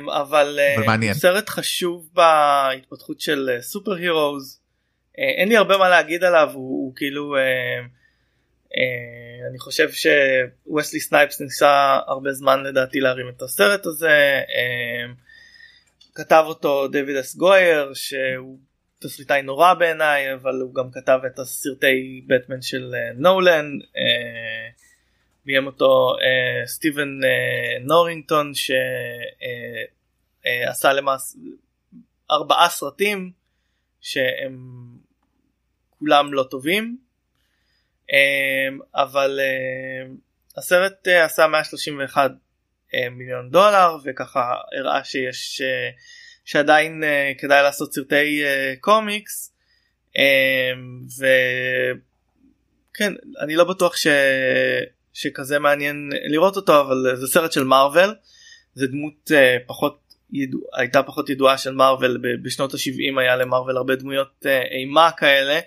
[0.08, 4.60] אבל, אבל מעניין סרט חשוב בהתפתחות של superheroes
[5.38, 7.36] אין לי הרבה מה להגיד עליו הוא, הוא כאילו.
[8.74, 14.51] Uh, אני חושב שווסלי סנייפס ניסה הרבה זמן לדעתי להרים את הסרט הזה uh,
[16.15, 18.59] כתב אותו דויד אס גוייר שהוא
[18.99, 23.65] תסריטאי נורא בעיניי אבל הוא גם כתב את הסרטי בטמן של uh, נולן
[25.45, 26.15] ביים אותו
[26.65, 27.20] סטיבן
[27.82, 28.51] נורינגטון
[30.53, 31.39] שעשה למעשה
[32.32, 33.32] ארבעה סרטים
[34.01, 34.57] שהם
[35.89, 37.07] כולם לא טובים
[38.95, 40.16] אבל אמ,
[40.58, 42.32] הסרט אה, עשה 131
[42.93, 45.89] אה, מיליון דולר וככה הראה שיש אה,
[46.45, 47.03] שעדיין
[47.38, 48.43] כדאי לעשות סרטי
[48.80, 49.53] קומיקס.
[50.16, 50.22] אמ,
[52.93, 54.08] וכן אני לא בטוח ש...
[55.14, 58.16] שכזה מעניין לראות אותו אבל זה סרט של מארוול.
[58.74, 59.32] זה דמות
[59.68, 59.99] פחות
[60.34, 65.53] ידוע, הייתה פחות ידועה של מארוול בשנות ה-70 היה למארוול הרבה דמויות אימה כאלה.
[65.55, 65.62] אמ,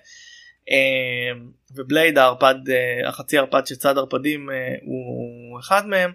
[1.75, 6.13] ובלייד הערפד אה, החצי ערפד שצד ערפדים אה, הוא אחד מהם.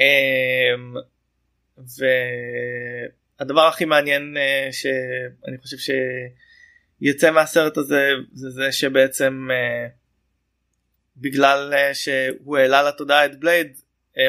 [0.00, 0.94] אמ,
[3.38, 5.92] והדבר הכי מעניין אה, שאני חושב
[7.00, 9.48] שיצא מהסרט הזה זה זה שבעצם
[11.16, 13.76] בגלל שהוא העלה לתודעה את בלייד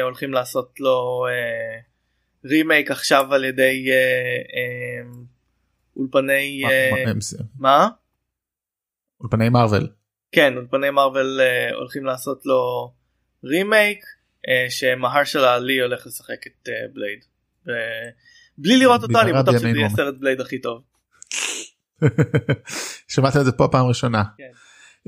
[0.02, 1.26] הולכים לעשות לו
[2.44, 3.88] רימייק עכשיו על ידי
[5.96, 6.62] אולפני
[7.58, 7.88] מה?
[9.20, 9.88] אולפני מרוויל.
[10.32, 12.92] כן אולפני מרוויל uh, הולכים לעשות לו
[13.44, 17.24] רימייק uh, שמהרשלה עלי הולך לשחק את uh, בלייד.
[17.66, 17.70] ו...
[18.58, 20.82] בלי לראות אותו אני בטוח שזה יהיה סרט בלייד הכי טוב.
[23.08, 24.24] שמעת את זה פה פעם ראשונה.
[24.38, 24.50] כן.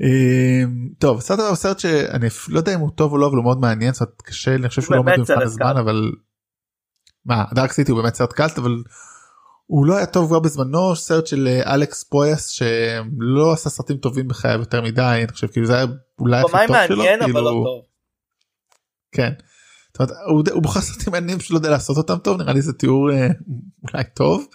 [0.01, 3.43] Um, טוב סרט הוא סרט שאני לא יודע אם הוא טוב או לא אבל הוא
[3.43, 6.11] מאוד מעניין קצת קשה אני חושב שהוא לא עומד במבחן הזמן אבל
[7.25, 8.83] מה דארק סיטי הוא באמת סרט קלט אבל
[9.69, 14.27] הוא לא היה טוב כבר בזמנו סרט של אה, אלכס פויאס שלא עשה סרטים טובים
[14.27, 15.85] בחייו יותר מדי אני חושב כאילו זה היה
[16.19, 17.39] אולי הכי טוב שלו מעניין, כאילו...
[17.39, 17.85] אבל לא טוב.
[19.11, 19.31] כן.
[19.99, 23.11] אומרת, הוא, הוא בוחר סרטים מעניינים שלא יודע לעשות אותם טוב נראה לי זה תיאור
[23.11, 23.27] אה,
[23.93, 24.47] אולי טוב.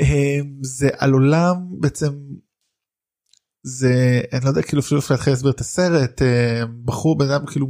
[0.00, 2.12] אה, זה על עולם בעצם
[3.62, 7.66] זה אני לא יודע כאילו אפילו להתחיל להסביר את הסרט אה, בחור בן אדם כאילו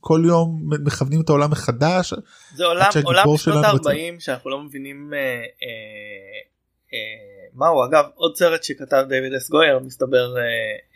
[0.00, 2.14] כל יום מכוונים את העולם מחדש.
[2.54, 5.44] זה עולם עולם בשנות ה-40 שאנחנו לא מבינים אה, אה,
[6.94, 10.42] אה, מהו אגב עוד סרט שכתב דיוויד אס גויר מסתבר אה,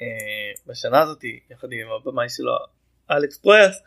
[0.03, 2.53] אה, בשנה הזאתי יחד עם הבמאי שלו
[3.11, 3.83] אלכס פרויאס.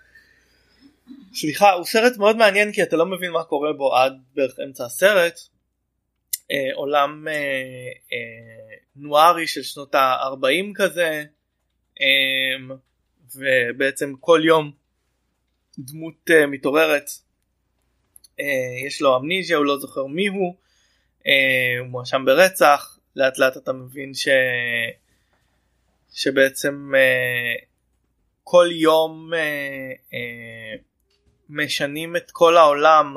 [1.33, 4.85] סליחה הוא סרט מאוד מעניין כי אתה לא מבין מה קורה בו עד בערך אמצע
[4.85, 5.39] הסרט.
[6.51, 7.33] אה, עולם אה,
[8.13, 11.23] אה, נוארי של שנות ה-40 כזה
[12.01, 12.75] אה,
[13.35, 14.71] ובעצם כל יום
[15.79, 17.09] דמות uh, מתעוררת.
[18.25, 18.43] uh,
[18.87, 20.55] יש לו אמניזיה הוא לא זוכר מי הוא.
[21.19, 21.25] uh,
[21.79, 22.99] הוא מואשם ברצח.
[23.15, 24.27] לאט לאט אתה מבין ש...
[26.13, 27.65] שבעצם uh,
[28.43, 29.37] כל יום uh,
[30.11, 30.81] uh,
[31.49, 33.15] משנים את כל העולם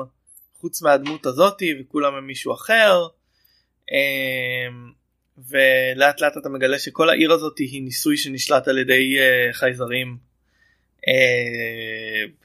[0.59, 3.07] חוץ מהדמות הזאתי וכולם הם מישהו אחר.
[3.85, 4.73] uh,
[5.37, 10.28] ולאט לאט אתה מגלה שכל העיר הזאת היא ניסוי שנשלט על ידי uh, חייזרים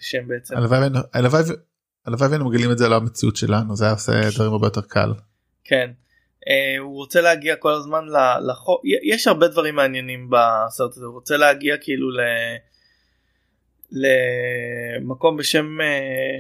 [0.01, 0.57] שהם בעצם
[2.07, 5.13] הלוואי והיינו מגלים את זה על המציאות שלנו זה היה עושה דברים הרבה יותר קל.
[5.65, 5.91] כן
[6.49, 8.05] אה, הוא רוצה להגיע כל הזמן
[8.49, 12.21] לחוק יש הרבה דברים מעניינים בסרט הזה הוא רוצה להגיע כאילו ל...
[13.93, 15.79] למקום בשם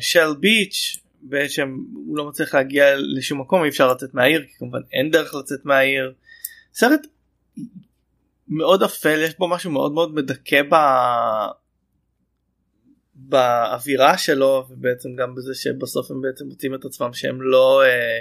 [0.00, 4.54] של אה, ביץ' בעצם הוא לא מצליח להגיע לשום מקום אי אפשר לצאת מהעיר כי
[4.58, 6.12] כמובן אין דרך לצאת מהעיר.
[6.74, 7.00] סרט
[8.48, 10.62] מאוד אפל יש בו משהו מאוד מאוד מדכא
[13.14, 18.18] באווירה שלו ובעצם גם בזה שבסוף הם בעצם מוצאים את עצמם שהם לא אה,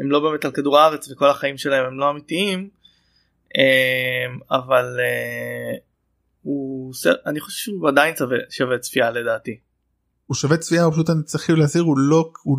[0.00, 2.68] הם לא באמת על כדור הארץ וכל החיים שלהם הם לא אמיתיים
[3.58, 5.78] אה, אבל אה,
[6.42, 6.92] הוא
[7.26, 9.60] אני חושב שהוא עדיין שווה, שווה צפייה לדעתי.
[10.26, 12.58] הוא שווה צפייה הוא פשוט אני צריך להזהיר הוא לא הוא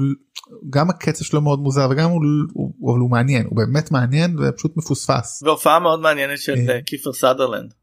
[0.69, 2.21] גם הקצב שלו מאוד מוזר וגם הוא,
[2.53, 5.43] הוא אבל הוא מעניין הוא באמת מעניין ופשוט מפוספס.
[5.43, 7.73] והופעה מאוד מעניינת של קיפר סאדרלנד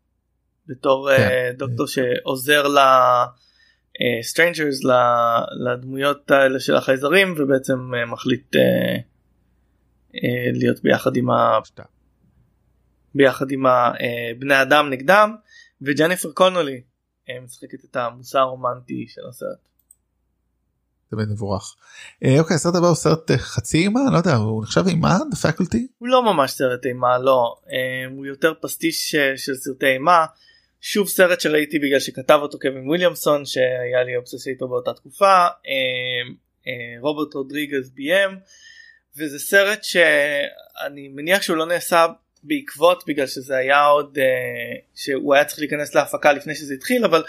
[0.68, 1.53] בתור כן.
[1.59, 2.78] דוקטור שעוזר ל...
[4.22, 4.88] Strangers uh,
[5.64, 8.59] לדמויות האלה של החייזרים ובעצם uh, מחליט uh,
[10.12, 10.18] uh,
[10.53, 11.59] להיות ביחד עם ה...
[13.14, 15.34] ביחד עם הבני אדם נגדם
[15.82, 16.80] וג'ניפר קונולי
[17.26, 19.68] uh, משחקת את המושא הרומנטי של הסרט.
[21.11, 21.76] תמיד מבורך.
[22.38, 25.87] אוקיי הסרט הבא הוא סרט חצי אימה לא יודע הוא נחשב אימה The Faculty?
[25.99, 27.55] הוא לא ממש סרט אימה לא
[28.11, 30.26] הוא יותר פסטיש של סרטי אימה
[30.87, 35.47] שוב סרט שראיתי בגלל שכתב אותו קווין וויליאמסון שהיה לי אובססיה איתו באותה תקופה
[37.01, 38.30] רוברט רודריגז ביים
[39.16, 42.07] וזה סרט שאני מניח שהוא לא נעשה
[42.43, 44.18] בעקבות בגלל שזה היה עוד
[44.95, 47.24] שהוא היה צריך להיכנס להפקה לפני שזה התחיל אבל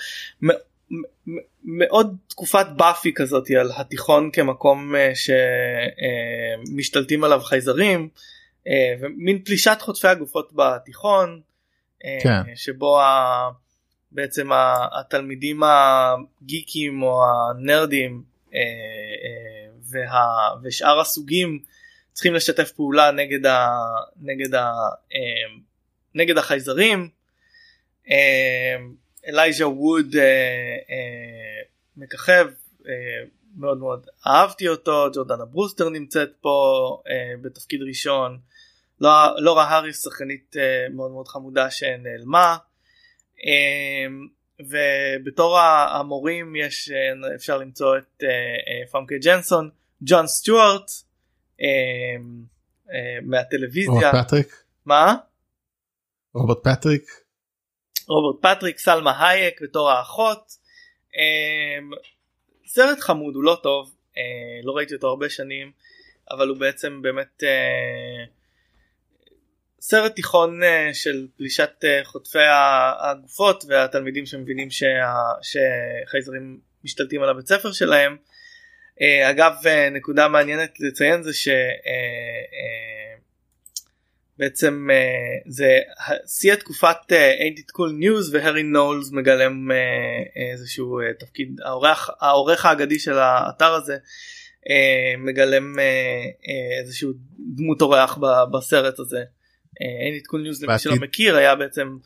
[1.63, 4.93] מאוד תקופת באפי כזאת על התיכון כמקום
[6.65, 8.09] שמשתלטים עליו חייזרים
[9.01, 11.41] ומין פלישת חוטפי הגופות בתיכון
[12.23, 12.55] כן.
[12.55, 13.49] שבו ה...
[14.11, 14.49] בעצם
[14.99, 18.23] התלמידים הגיקים או הנרדים
[19.91, 20.49] וה...
[20.63, 21.59] ושאר הסוגים
[22.13, 23.67] צריכים לשתף פעולה נגד, ה...
[24.21, 24.71] נגד, ה...
[26.15, 27.09] נגד החייזרים.
[29.27, 30.15] אלייז'ה ווד
[31.97, 32.47] מככב
[33.57, 36.97] מאוד מאוד אהבתי אותו ג'ורדנה ברוסטר נמצאת פה
[37.41, 38.39] בתפקיד ראשון
[39.01, 42.57] לורה לא האריס שחקנית uh, מאוד מאוד חמודה שנעלמה
[43.33, 43.37] um,
[44.59, 48.23] ובתור המורים יש uh, אפשר למצוא את
[48.91, 49.69] פאמקי ג'נסן
[50.01, 50.91] ג'ון סטיוארט
[53.23, 54.11] מהטלוויזיה.
[54.23, 54.63] פטריק.
[54.85, 55.15] מה?
[56.33, 57.03] רוברט פטריק.
[58.07, 60.51] רוברט פטריק סלמה הייק בתור האחות.
[62.67, 63.95] סרט חמוד הוא לא טוב
[64.63, 65.71] לא ראיתי אותו הרבה שנים
[66.31, 68.29] אבל הוא בעצם באמת uh,
[69.81, 72.39] סרט תיכון uh, של פלישת uh, חוטפי
[72.99, 78.17] הגופות והתלמידים שמבינים שה, שחייזרים משתלטים על הבית ספר שלהם.
[78.99, 79.53] Uh, אגב
[79.91, 81.31] נקודה מעניינת לציין זה
[84.37, 84.87] שבעצם
[85.47, 85.79] זה
[86.27, 86.97] שיא התקופת
[87.39, 89.69] ain't it cool news והרי נולס מגלם
[90.51, 93.97] איזשהו תפקיד העורך, העורך האגדי של האתר הזה
[95.17, 95.75] מגלם
[96.79, 97.11] איזשהו
[97.55, 98.17] דמות אורח
[98.51, 99.23] בסרט הזה.
[99.81, 101.97] אין עדכון ניוז למי שלא מכיר היה בעצם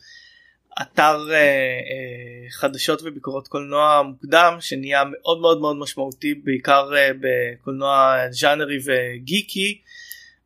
[0.82, 8.16] אתר אה, אה, חדשות וביקורות קולנוע מוקדם שנהיה מאוד מאוד מאוד משמעותי בעיקר אה, בקולנוע
[8.30, 9.80] ז'אנרי וגיקי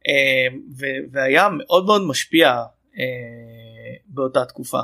[0.09, 2.49] אה, ו- והיה מאוד מאוד משפיע
[2.99, 4.81] אה, באותה תקופה.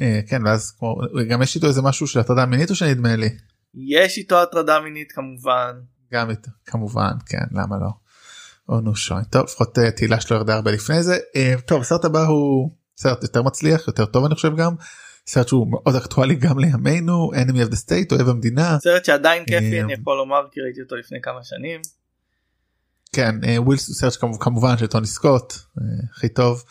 [0.00, 0.96] אה, כן ואז כמו
[1.28, 3.28] גם יש איתו איזה משהו של הטרדה מינית או שנדמה לי?
[3.74, 5.80] יש איתו הטרדה מינית כמובן.
[6.12, 8.09] גם איתו כמובן כן למה לא.
[8.70, 11.18] או נו שוי טוב לפחות אה, תהילה שלו ירדה הרבה לפני זה.
[11.36, 14.74] אה, טוב הסרט הבא הוא סרט יותר מצליח יותר טוב אני חושב גם.
[15.26, 18.78] סרט שהוא מאוד אקטואלי גם לימינו enemy of the state אוהב המדינה.
[18.78, 21.80] סרט שעדיין כיפי אה, אני יכול לומר כי ראיתי אותו לפני כמה שנים.
[23.12, 25.54] כן וויל סרט כמובן של טוני סקוט
[26.12, 26.64] הכי טוב.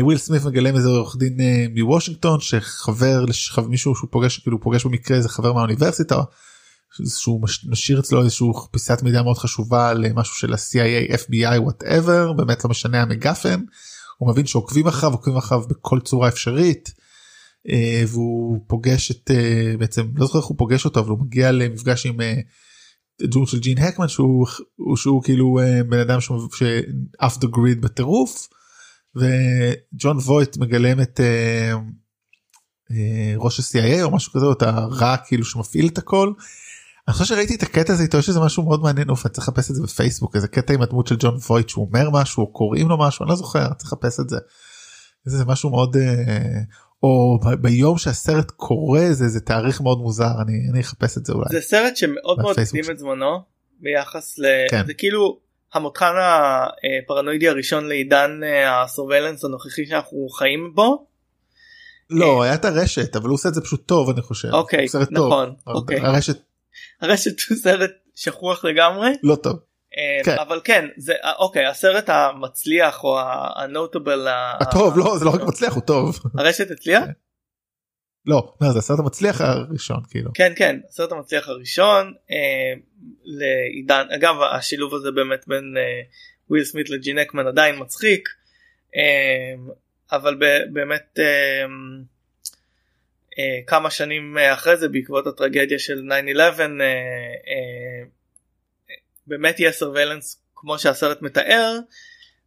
[0.00, 1.36] וויל סמית מגלם איזה עורך דין
[1.74, 3.24] מוושינגטון שחבר
[3.68, 6.16] מישהו שהוא פוגש כאילו פוגש במקרה איזה חבר מהאוניברסיטה
[7.18, 12.70] שהוא משאיר אצלו איזשהו פיסת מידע מאוד חשובה למשהו של ה-CIA, FBI, whatever, באמת לא
[12.70, 13.60] משנה ה-MacGuffin.
[14.18, 16.90] הוא מבין שעוקבים אחריו, עוקבים אחריו בכל צורה אפשרית.
[17.68, 21.52] אה, והוא פוגש את אה, בעצם לא זוכר איך הוא פוגש אותו אבל הוא מגיע
[21.52, 22.34] למפגש עם אה,
[23.22, 24.46] דמות של ג'ין הקמן שהוא
[24.96, 25.58] שהוא כאילו
[25.88, 28.48] בן אדם ש-off the grid בטירוף
[29.16, 31.20] וג'ון וויט מגלם את
[33.36, 36.32] ראש ה-CIA או משהו כזה או את הרע כאילו שמפעיל את הכל
[37.08, 39.48] אני חושב שראיתי את הקטע הזה איתו יש איזה משהו מאוד מעניין אוף אני צריך
[39.48, 42.52] לחפש את זה בפייסבוק איזה קטע עם הדמות של ג'ון וויט שהוא אומר משהו או
[42.52, 44.38] קוראים לו משהו אני לא זוכר צריך לחפש את זה.
[45.24, 46.60] זה משהו מאוד אה,
[47.02, 51.46] או ביום שהסרט קורה זה זה תאריך מאוד מוזר אני אני אחפש את זה אולי.
[51.50, 53.42] זה סרט שמאוד מאוד הקדים את זמנו
[53.80, 54.44] ביחס ל...
[54.70, 54.86] כן.
[54.86, 55.38] זה כאילו
[55.74, 56.14] המותחן
[57.04, 61.06] הפרנואידי הראשון לעידן אה, הסורבלנס הנוכחי שאנחנו חיים בו.
[62.10, 64.48] לא היה את הרשת אבל הוא עושה את זה פשוט טוב אני חושב.
[64.52, 65.54] אוקיי נכון.
[65.66, 66.00] אוקיי.
[66.00, 66.38] הרשת
[67.00, 69.10] הרשת הוא סרט שכוח לגמרי.
[69.22, 69.58] לא טוב.
[69.98, 70.36] אה, כן.
[70.40, 73.18] אבל כן זה אה, אוקיי הסרט המצליח או
[73.56, 74.26] הנוטבל
[74.60, 77.04] הטוב לא זה לא רק מצליח הוא טוב הרשת הצליח?
[77.04, 77.10] כן.
[78.26, 82.80] לא, לא זה הסרט המצליח הראשון כאילו כן כן הסרט המצליח הראשון אה,
[83.24, 86.02] לעידן אגב השילוב הזה באמת בין אה,
[86.50, 88.28] וויל סמית לג'ין אקמן עדיין מצחיק
[88.96, 89.74] אה,
[90.12, 91.64] אבל ב, באמת אה,
[93.66, 96.02] כמה שנים אה, אחרי זה בעקבות הטרגדיה של
[96.58, 96.66] 9-11 אה,
[99.26, 101.78] באמת יהיה surveillance כמו שהסרט מתאר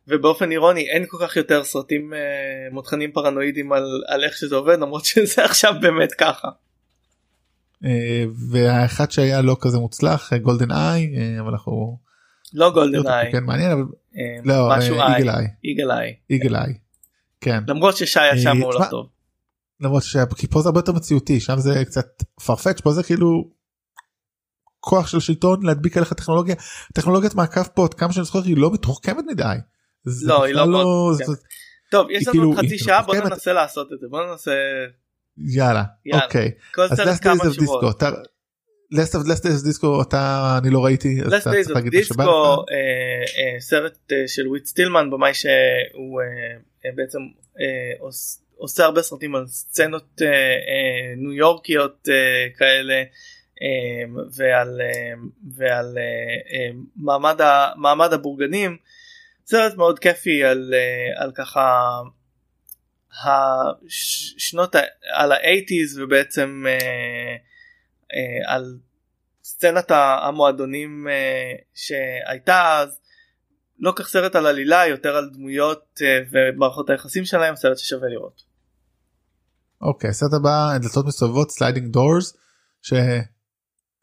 [0.08, 2.14] ובאופן אירוני אין כל כך יותר סרטים
[2.72, 6.48] מותחנים פרנואידים על, על איך שזה עובד למרות שזה עכשיו באמת ככה.
[8.52, 11.98] והאחד שהיה לא כזה מוצלח GoldenEye אבל אנחנו
[12.54, 13.84] לא GoldenEye כן מעניין אבל
[14.46, 15.30] לא Eagle
[15.92, 16.74] Eye Eagle Eye
[17.42, 17.64] כן.
[17.68, 19.19] למרות ששיה לבאף הוא לא טוב.
[19.82, 22.06] למרות שפה זה הרבה יותר מציאותי שם זה קצת
[22.42, 23.52] farfetch פה זה כאילו
[24.80, 26.56] כוח של שלטון להדביק עליך טכנולוגיה
[26.94, 29.44] טכנולוגיית מעקב פה כמה שאני זוכר היא לא מתוחכמת מדי.
[30.24, 31.12] לא היא לא, לא
[31.92, 33.16] טוב יש לנו כאילו- עוד חצי היא שעה בוא.
[33.16, 34.52] ננסה לעשות את זה בוא ננסה
[35.56, 35.84] יאללה.
[36.14, 36.52] אוקיי
[36.92, 38.12] אז last days of disco אתה
[38.94, 42.22] last days of disco אתה אני לא ראיתי Last Days of Disco.
[42.22, 42.66] אה,
[43.38, 46.22] אה, סרט אה, של וויט סטילמן במאי שהוא
[46.96, 47.20] בעצם
[48.60, 53.04] עושה הרבה סרטים על סצנות אה, אה, ניו יורקיות אה, כאלה
[53.62, 54.04] אה,
[54.36, 55.14] ועל אה,
[55.56, 56.04] ועל אה,
[56.54, 58.78] אה, מעמד ה- מעמד הבורגנים
[59.46, 61.80] סרט מאוד כיפי על אה, על ככה
[63.24, 64.76] השנות
[65.14, 67.36] על ה-80's ובעצם אה,
[68.14, 68.78] אה, על
[69.44, 73.00] סצנת ה- המועדונים אה, שהייתה אז
[73.80, 78.10] לא כל כך סרט על עלילה יותר על דמויות אה, ומערכות היחסים שלהם סרט ששווה
[78.10, 78.49] לראות.
[79.82, 82.34] אוקיי הסרט הבא דלתות מסתובבות Sliding Doors
[82.82, 82.94] ש...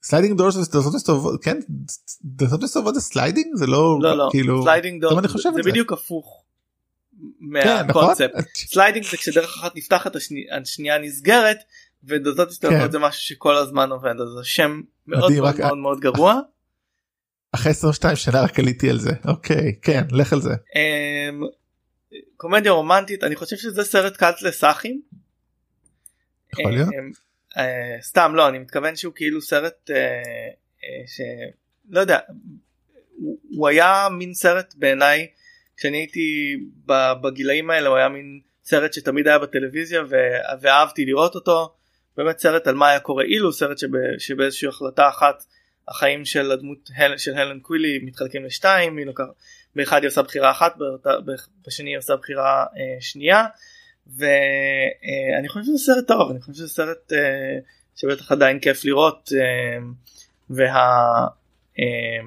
[0.02, 1.58] Sliding Doors ודלתות מסתובבות כן
[2.24, 5.62] דלתות מסתובבות זה sliding זה לא לא לא כאילו sliding טוב, door אני חושב זה
[5.62, 5.70] זה.
[5.70, 6.42] בדיוק הפוך
[7.62, 8.02] כן, נכון?
[8.04, 8.34] מהקונספט.
[8.56, 11.58] sliding זה כשדרך אחת נפתחת השני- השנייה נסגרת
[12.04, 12.90] ודלתות מסתובבות כן.
[12.92, 16.40] זה משהו שכל הזמן עובד אז זה שם מאוד מדהים, מאוד רק- מאוד מאוד גרוע.
[17.54, 21.40] אחרי 22 שנה רק עליתי על זה אוקיי כן לך על זה אמ,
[22.36, 25.00] קומדיה רומנטית אני חושב שזה סרט קאלט לסאחים.
[26.60, 26.88] יכול להיות.
[26.88, 27.10] אמ,
[27.56, 29.96] אה, סתם לא אני מתכוון שהוא כאילו סרט אה,
[30.84, 32.18] אה, שלא יודע
[33.16, 33.38] הוא-
[33.68, 35.26] היה מין סרט בעיניי
[35.76, 36.56] כשאני הייתי
[37.22, 40.02] בגילאים האלה הוא היה מין סרט שתמיד היה בטלוויזיה
[40.60, 41.74] ואהבתי לראות אותו
[42.16, 43.88] באמת סרט על מה היה קורה אילו סרט שב-
[44.18, 45.44] שבאיזושהי החלטה אחת
[45.88, 48.98] החיים של הדמות של הלן קווילי מתחלקים לשתיים
[49.76, 50.74] באחד היא עושה בחירה אחת
[51.66, 53.44] בשני היא עושה בחירה אה, שנייה
[54.06, 57.18] ואני חושב שזה סרט טוב אני חושב שזה סרט אה,
[57.96, 59.30] שבטח עדיין כיף לראות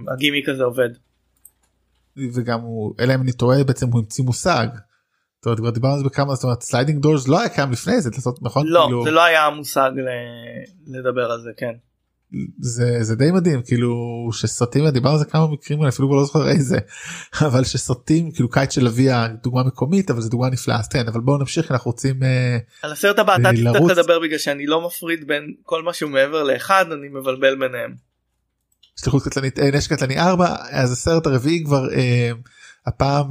[0.08, 0.90] והגימיק הזה עובד.
[2.36, 4.68] וגם הוא אלא אם אני טועה בעצם הוא המציא מושג.
[5.46, 8.10] זאת אומרת, דיברנו על זה בכמה זאת אומרת Sliding Doors לא היה קיים לפני זה
[8.14, 11.74] לעשות נכון לא כאילו, זה לא היה המושג ל- לדבר על זה כן.
[12.60, 13.96] זה זה די מדהים כאילו
[14.34, 16.78] שסרטים דיברנו על זה כמה מקרים אני אפילו לא זוכר איזה
[17.48, 21.22] אבל שסרטים כאילו קיץ של אביה דוגמה מקומית אבל זו דוגמה נפלאה אז תן אבל
[21.22, 23.98] בואו נמשיך אנחנו רוצים אה, על הסרט הבא אתה תצטרך.
[23.98, 27.96] לדבר בגלל שאני לא מפריד בין כל מה שהוא מעבר לאחד אני מבלבל ביניהם.
[29.02, 32.32] שליחות קטלנית אה, נשק קטלני 4 אז הסרט הרביעי כבר אה,
[32.86, 33.30] הפעם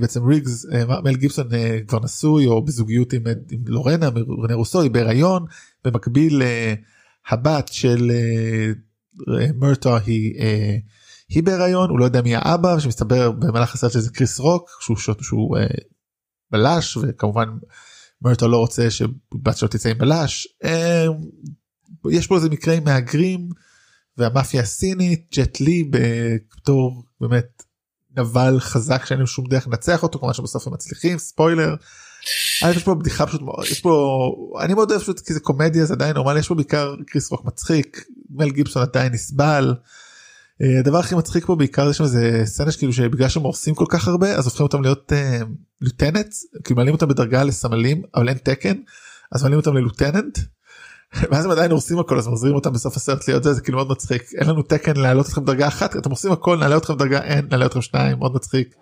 [0.00, 0.66] בעצם ריגס
[1.04, 1.48] מל גיבסון
[1.86, 3.22] כבר נשוי או בזוגיות עם,
[3.66, 5.44] לורנה מרנה רוסו היא בהיריון
[5.84, 6.42] במקביל
[7.28, 8.72] הבת של אה,
[9.40, 10.76] אה, מרטו היא אה,
[11.28, 15.22] היא בהיריון הוא לא יודע מי האבא שמסתבר במהלך הסרט שזה קריס רוק שהוא שוט
[15.22, 15.66] שהוא אה,
[16.50, 17.48] בלש וכמובן
[18.22, 21.06] מרטו לא רוצה שבת שלו תצא עם בלש אה,
[22.10, 23.48] יש פה איזה מקרה עם מהגרים
[24.18, 27.62] והמאפיה הסינית ג'ט לי בתור באמת
[28.16, 31.74] נבל חזק שאין לנו שום דרך לנצח אותו כמובן שבסוף הם מצליחים ספוילר.
[32.70, 36.14] יש פה בדיחה פשוט יש פה אני מאוד אוהב פשוט כי זה קומדיה זה עדיין
[36.14, 39.74] נורמלי יש פה בעיקר קריס רוק מצחיק מל גיבסון עדיין נסבל.
[40.62, 43.86] אה, הדבר הכי מצחיק פה בעיקר זה שם איזה סצנה שכאילו שבגלל שהם הורסים כל
[43.88, 45.40] כך הרבה אז הופכים אותם להיות אה,
[45.80, 48.76] לוטנט כאילו מעלים אותם בדרגה לסמלים אבל אין תקן
[49.32, 50.38] אז מעלים אותם ל-lieutenant.
[51.30, 53.90] ואז הם עדיין הורסים הכל אז מחזירים אותם בסוף הסרט להיות זה זה כאילו מאוד
[53.90, 57.46] מצחיק אין לנו תקן להעלות אתכם דרגה אחת אתם עושים הכל נעלה אתכם דרגה אין
[57.50, 58.74] נעלה אתכם שניים מאוד מצחיק.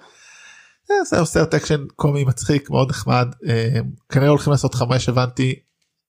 [0.91, 3.26] אה, זה סרט אקשן קומי מצחיק מאוד נחמד.
[3.49, 3.80] אה,
[4.12, 5.61] כנראה הולכים לעשות חמש הבנתי.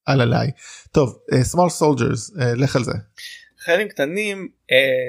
[0.06, 0.52] על עליי
[0.92, 2.92] טוב אה, small soldiers לך על זה.
[3.60, 4.50] חיילים קטנים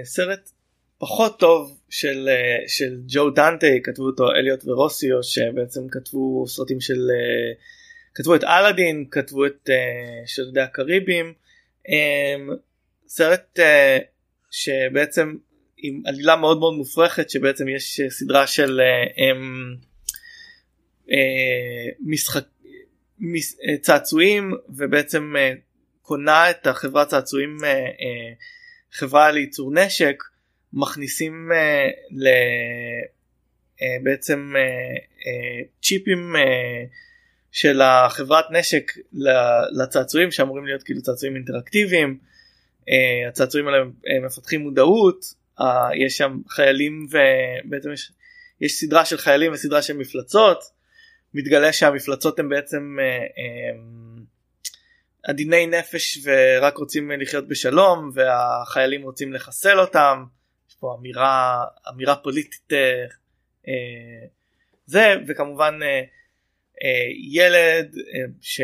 [0.05, 0.51] סרט
[0.99, 2.29] פחות טוב של
[2.67, 7.01] של ג'ו דנטה כתבו אותו אליוט ורוסיו שבעצם כתבו סרטים של
[8.15, 9.71] כתבו את אלאדין כתבו את
[10.27, 11.33] שודדי הקריבים
[13.09, 13.59] סרט
[14.51, 15.35] שבעצם
[15.87, 19.33] עם עלילה מאוד מאוד מופרכת שבעצם יש אה, סדרה של אה, אה,
[21.11, 22.45] אה, משחק
[23.81, 25.35] צעצועים ובעצם
[26.03, 27.57] קונה את החברת צעצועים
[28.93, 30.23] חברה לייצור נשק
[30.73, 31.51] מכניסים
[32.11, 32.29] ל...
[34.03, 34.53] בעצם
[35.83, 36.33] צ'יפים
[37.53, 38.93] של החברת נשק
[39.79, 42.19] לצעצועים שאמורים להיות כאילו צעצועים אינטראקטיביים
[43.29, 43.85] הצעצועים האלה
[44.27, 48.13] מפתחים מודעות אה, יש שם חיילים ובעצם יש,
[48.61, 50.65] יש סדרה של חיילים וסדרה של מפלצות.
[51.35, 53.79] מתגלה שהמפלצות הן בעצם אה, אה,
[55.23, 60.25] עדיני נפש ורק רוצים לחיות בשלום והחיילים רוצים לחסל אותם.
[60.69, 63.05] יש פה אמירה אמירה פוליטית אה,
[64.87, 66.03] זה וכמובן אה,
[66.85, 68.61] אה, ילד אה, ש,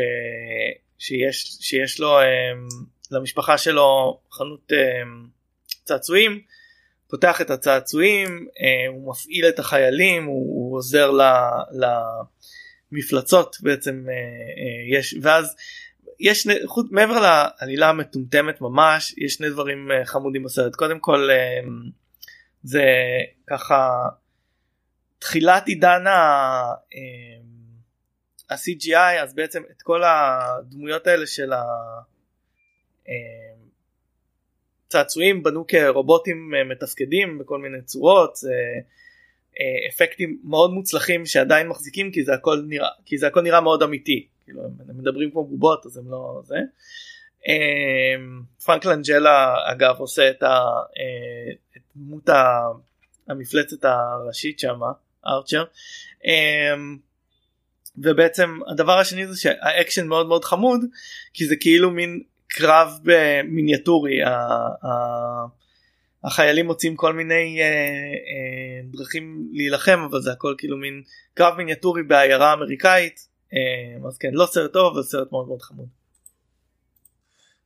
[0.97, 2.25] שיש, שיש לו אה,
[3.11, 5.03] למשפחה שלו חנות אה,
[5.83, 6.41] צעצועים
[7.11, 8.47] פותח את הצעצועים
[8.89, 11.21] הוא מפעיל את החיילים הוא, הוא עוזר ל,
[12.91, 14.05] למפלצות בעצם
[14.91, 15.55] יש ואז
[16.19, 20.75] יש חוץ מעבר לעלילה המטומטמת ממש יש שני דברים חמודים בסרט.
[20.75, 21.29] קודם כל
[22.63, 22.85] זה
[23.49, 24.07] ככה
[25.19, 26.07] תחילת עידן
[28.49, 31.51] ה-CGI אז בעצם את כל הדמויות האלה של
[34.91, 38.53] הצעצועים בנו כרובוטים אה, מתפקדים בכל מיני צורות זה
[39.59, 43.83] אה, אפקטים מאוד מוצלחים שעדיין מחזיקים כי זה הכל נראה כי זה הכל נראה מאוד
[43.83, 46.55] אמיתי כאילו הם מדברים כמו בובות אז הם לא זה.
[47.47, 48.15] אה,
[48.65, 50.43] פרנק לנג'לה אגב עושה את,
[51.95, 52.29] דמות
[53.27, 54.91] המפלצת הראשית שמה
[55.27, 55.63] ארצ'ר.
[57.97, 60.85] ובעצם הדבר השני זה שהאקשן מאוד מאוד חמוד
[61.33, 62.23] כי זה כאילו מין
[62.53, 62.99] קרב
[63.43, 64.17] מיניאטורי
[66.23, 71.01] החיילים מוצאים כל מיני אה, אה, דרכים להילחם אבל זה הכל כאילו מין
[71.33, 75.87] קרב מיניאטורי בעיירה אמריקאית אה, אז כן לא סרט טוב אבל סרט מאוד מאוד חמוד.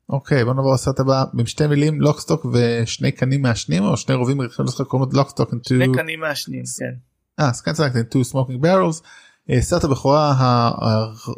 [0.09, 4.15] אוקיי בוא נעבור לסרט הבא עם שתי מילים Lock Stock ושני קנים מעשנים או שני
[4.15, 4.37] רובים
[4.87, 6.95] קוראים Lock Stock שני קנים מעשנים כן.
[7.39, 7.51] אה
[8.11, 9.09] two smoking barrels אה,
[9.59, 10.33] סרט הבכורה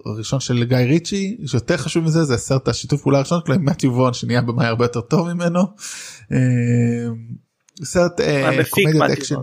[0.05, 3.93] הראשון של גיא ריצ'י שיותר חשוב מזה זה סרט השיתוף פעולה הראשון שלו עם מתיו
[3.93, 5.59] וון שנהיה במאי הרבה יותר טוב ממנו.
[6.31, 6.37] אה,
[7.83, 9.35] סרט אה, קומדיית אקשן.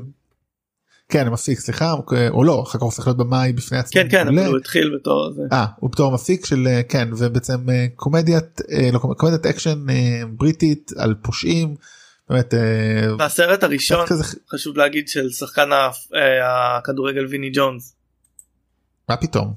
[1.08, 1.94] כן מפיק סליחה
[2.30, 4.02] או לא אחר כך צריך להיות במאי בפני עצמו.
[4.02, 5.42] כן כן הוא התחיל בתור זה.
[5.52, 8.60] אה הוא בתור מפיק של כן ובעצם קומדיית
[8.92, 9.86] לא קומדיית אקשן
[10.28, 11.74] בריטית על פושעים.
[12.30, 12.54] באמת
[13.20, 14.06] הסרט הראשון
[14.50, 15.68] חשוב להגיד של שחקן
[16.44, 17.94] הכדורגל ויני ג'ונס.
[19.08, 19.54] מה פתאום?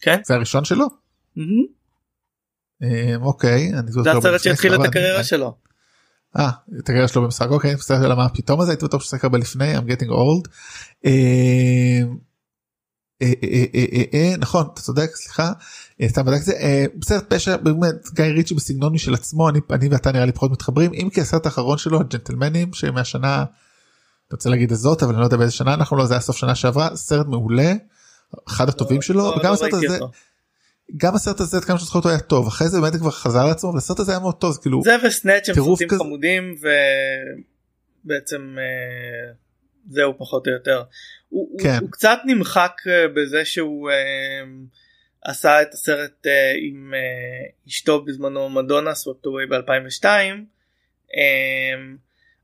[0.00, 0.20] כן?
[0.24, 0.86] זה הראשון שלו?
[3.20, 3.72] אוקיי.
[3.88, 5.56] זה הסרט שהתחיל את הקריירה שלו.
[6.38, 9.38] אה, את הקריירה שלו במשחק אוקיי, בסדר, על מה פתאום הזה הייתי בטוח ששחק הרבה
[9.38, 10.48] לפני, I'm getting old.
[14.38, 15.52] נכון, אתה צודק, סליחה,
[16.06, 20.32] סתם בדקתי זה, בסרט פשע, באמת, גיא ריצ'י בסגנון משל עצמו, אני ואתה נראה לי
[20.32, 23.46] פחות מתחברים, אם כי הסרט האחרון שלו, הג'נטלמנים, שמהשנה, אני
[24.32, 26.54] רוצה להגיד הזאת, אבל אני לא יודע באיזה שנה אנחנו לא, זה היה סוף שנה
[26.54, 27.72] שעברה, סרט מעולה.
[28.48, 29.98] אחד הטובים שלו לא, וגם לא הסרט הזה
[30.96, 34.00] גם הסרט הזה כמה שזוכר אותו היה טוב אחרי זה באמת כבר חזר לעצמו והסרט
[34.00, 36.54] הזה היה מאוד טוב כאילו זה וסנאצ' הם סרטים חמודים
[38.04, 39.32] ובעצם אה,
[39.90, 40.82] זהו פחות או יותר
[41.28, 41.78] הוא, כן.
[41.80, 44.44] הוא קצת נמחק אה, בזה שהוא אה,
[45.24, 46.26] עשה את הסרט
[46.68, 46.94] עם
[47.68, 50.04] אשתו בזמנו מדונה Swept Away ב2002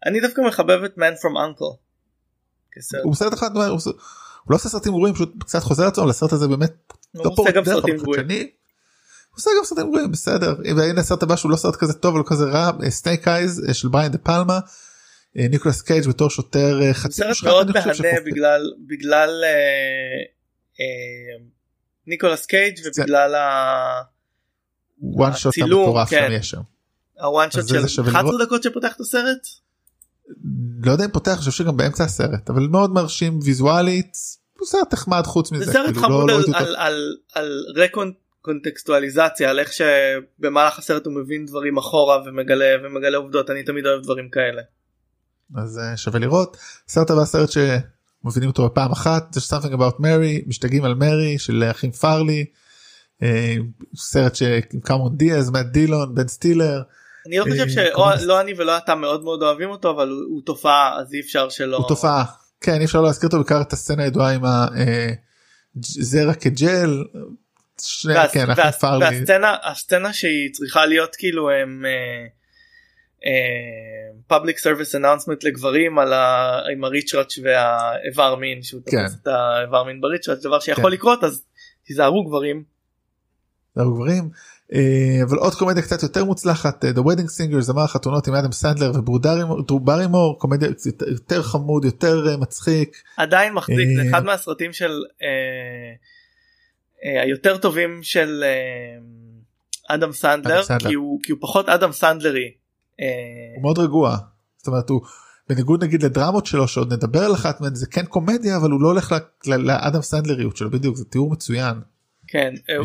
[0.06, 1.76] אני דווקא מחבב את Man From Uncle.
[3.02, 3.78] הוא סרט אחד הוא
[4.50, 6.72] לא עושה סרטים גרועים פשוט קצת חוזר לעצמו לסרט הזה באמת
[7.14, 7.66] לא פורץ דרך
[9.32, 10.54] הוא עושה גם סרטים גרועים בסדר.
[10.76, 13.88] והנה הסרט הבא שהוא לא סרט כזה טוב ולא כזה רע Snake Eyes אה, של
[13.88, 14.58] בריין דה פלמה
[15.38, 19.44] אה, ניקולס קייג' בתור שוטר אה, חצי סרט מאוד מהנה בגלל בגלל
[22.06, 23.34] ניקולס קייג' ובגלל
[25.18, 26.30] הצילום כן.
[27.18, 29.46] ה-one shot של 11 דקות שפותח את הסרט.
[30.84, 34.16] לא יודע אם פותח, אני חושב שגם באמצע הסרט, אבל מאוד מרשים ויזואלית,
[34.58, 35.64] הוא סרט נחמד חוץ מזה.
[35.64, 37.62] זה סרט כאילו חמוד לא, לא על, על, על, על
[38.42, 44.02] רקונטקסטואליזציה, על איך שבמהלך הסרט הוא מבין דברים אחורה ומגלה ומגלה עובדות, אני תמיד אוהב
[44.02, 44.62] דברים כאלה.
[45.56, 46.56] אז uh, שווה לראות.
[46.88, 51.64] סרט הבא סרט שמבינים אותו בפעם אחת, זה something about Mary, משתגעים על מרי של
[51.70, 52.44] אחים פארלי,
[53.22, 53.24] uh,
[53.96, 54.38] סרט
[54.72, 56.82] עם קמרון דיאז, מאט דילון, בן סטילר.
[57.26, 60.98] אני לא חושב אה, שלא אני ולא אתה מאוד מאוד אוהבים אותו אבל הוא תופעה
[61.00, 61.76] אז אי אפשר שלא.
[61.76, 62.24] הוא תופעה
[62.60, 64.42] כן אי אפשר להזכיר אותו בעיקר את הסצנה הידועה עם
[65.76, 67.04] הזרע אה, כג'ל.
[68.32, 68.46] כן,
[69.00, 71.84] והסצנה הסצנה שהיא צריכה להיות כאילו הם
[74.26, 79.02] Public service announcement לגברים על ה, עם הריצ'ראץ' והאיבר מין שהוא כן.
[79.02, 80.90] תופס את האיבר מין בריצ'ראץ' דבר שיכול כן.
[80.90, 81.44] לקרות אז
[81.84, 82.64] תיזהרו גברים.
[83.74, 84.30] תיזהרו גברים
[85.22, 89.80] אבל עוד קומדיה קצת יותר מוצלחת The Wedding Singer זמר החתונות עם אדם סנדלר ודרו
[89.80, 90.68] ברימור קומדיה
[91.06, 95.02] יותר חמוד יותר אה, מצחיק עדיין מחזיק זה אה, אחד מהסרטים של
[97.22, 98.44] היותר טובים של
[99.88, 102.50] אדם סנדלר כי הוא כי הוא פחות אדם סנדלרי.
[103.56, 104.16] הוא מאוד רגוע
[104.58, 105.00] זאת אומרת הוא
[105.48, 108.88] בניגוד נגיד לדרמות שלו שעוד נדבר על אחת מהן זה כן קומדיה אבל הוא לא
[108.88, 109.14] הולך
[109.46, 111.91] לאדם סנדלריות שלו בדיוק זה תיאור מצוין.
[112.32, 112.76] כן אה,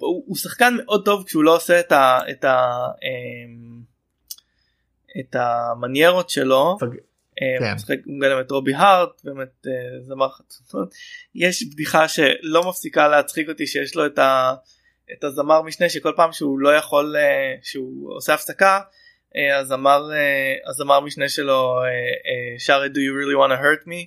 [0.00, 2.18] הוא שחקן מאוד טוב כשהוא לא עושה את ה...
[2.30, 2.70] את ה...
[3.02, 3.80] אמ,
[5.20, 6.76] את המניירות שלו.
[7.42, 7.94] אה, כן.
[8.04, 10.94] הוא מגלם את רובי הארט באמת אה, זמר חצוצות
[11.34, 14.54] יש בדיחה שלא מפסיקה להצחיק אותי שיש לו את, ה,
[15.12, 17.16] את הזמר משנה שכל פעם שהוא לא יכול
[17.62, 18.80] שהוא עושה הפסקה
[19.36, 23.62] אה, הזמר אה, הזמר משנה שלו אה, אה, שר את Do you really want to
[23.62, 24.00] hurt me.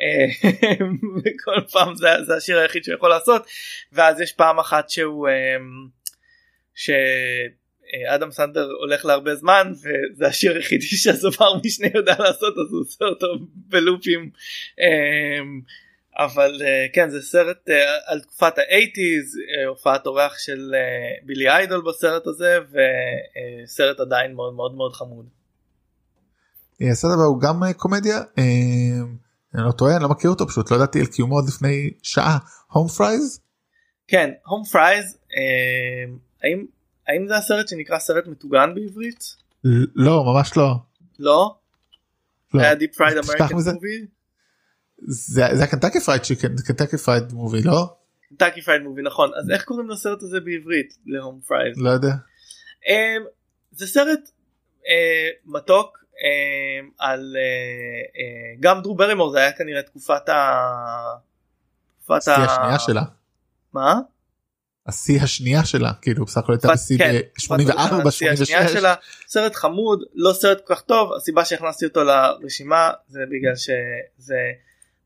[0.00, 0.50] אה,
[1.24, 3.46] וכל פעם זה, זה השיר היחיד שהוא יכול לעשות
[3.92, 5.56] ואז יש פעם אחת שהוא אה,
[6.74, 13.04] שאדם סנדר הולך להרבה זמן וזה השיר היחידי שהזמר משנה יודע לעשות אז הוא עושה
[13.04, 14.30] אותו בלופים
[14.80, 15.40] אה,
[16.24, 17.68] אבל כן זה סרט
[18.06, 20.72] על תקופת האייטיז הופעת אורח של
[21.22, 22.58] בילי איידול בסרט הזה
[23.64, 25.26] וסרט עדיין מאוד מאוד מאוד חמוד.
[26.80, 28.20] הסרט הבא הוא גם קומדיה
[29.54, 32.38] אני לא טועה אני לא מכיר אותו פשוט לא ידעתי על קיומו עוד לפני שעה
[32.72, 33.40] הום פרייז
[34.08, 36.66] כן הום פרייז אה, האם
[37.08, 39.24] האם זה הסרט שנקרא סרט מטוגן בעברית?
[39.94, 40.74] לא ממש לא.
[41.18, 41.56] לא?
[42.54, 42.60] לא.
[42.60, 43.54] היה Deep Fried American.
[43.54, 44.06] Movie?
[44.98, 47.96] זה זה ה Kentucky Fried Chicken זה Kentucky Fried Movie לא
[48.36, 51.78] Kentucky Fried Movie נכון אז איך קוראים לסרט הזה בעברית ל Home Fries?
[51.78, 52.12] לא יודע
[52.88, 53.24] אמ,
[53.72, 54.30] זה סרט
[54.88, 55.97] אה, מתוק
[56.98, 57.42] על אה,
[58.20, 60.64] אה, עם דרו ברימור זה היה כנראה תקופת ה...
[61.98, 63.02] תקופת השיא השנייה שלה.
[63.72, 63.94] מה?
[64.86, 68.94] השיא השנייה שלה כאילו בסך הכל הייתה בשיא כן, ב-84 השיא השנייה 86 שלה.
[69.26, 74.36] סרט חמוד לא סרט כל כך טוב הסיבה שהכנסתי אותו לרשימה זה בגלל שזה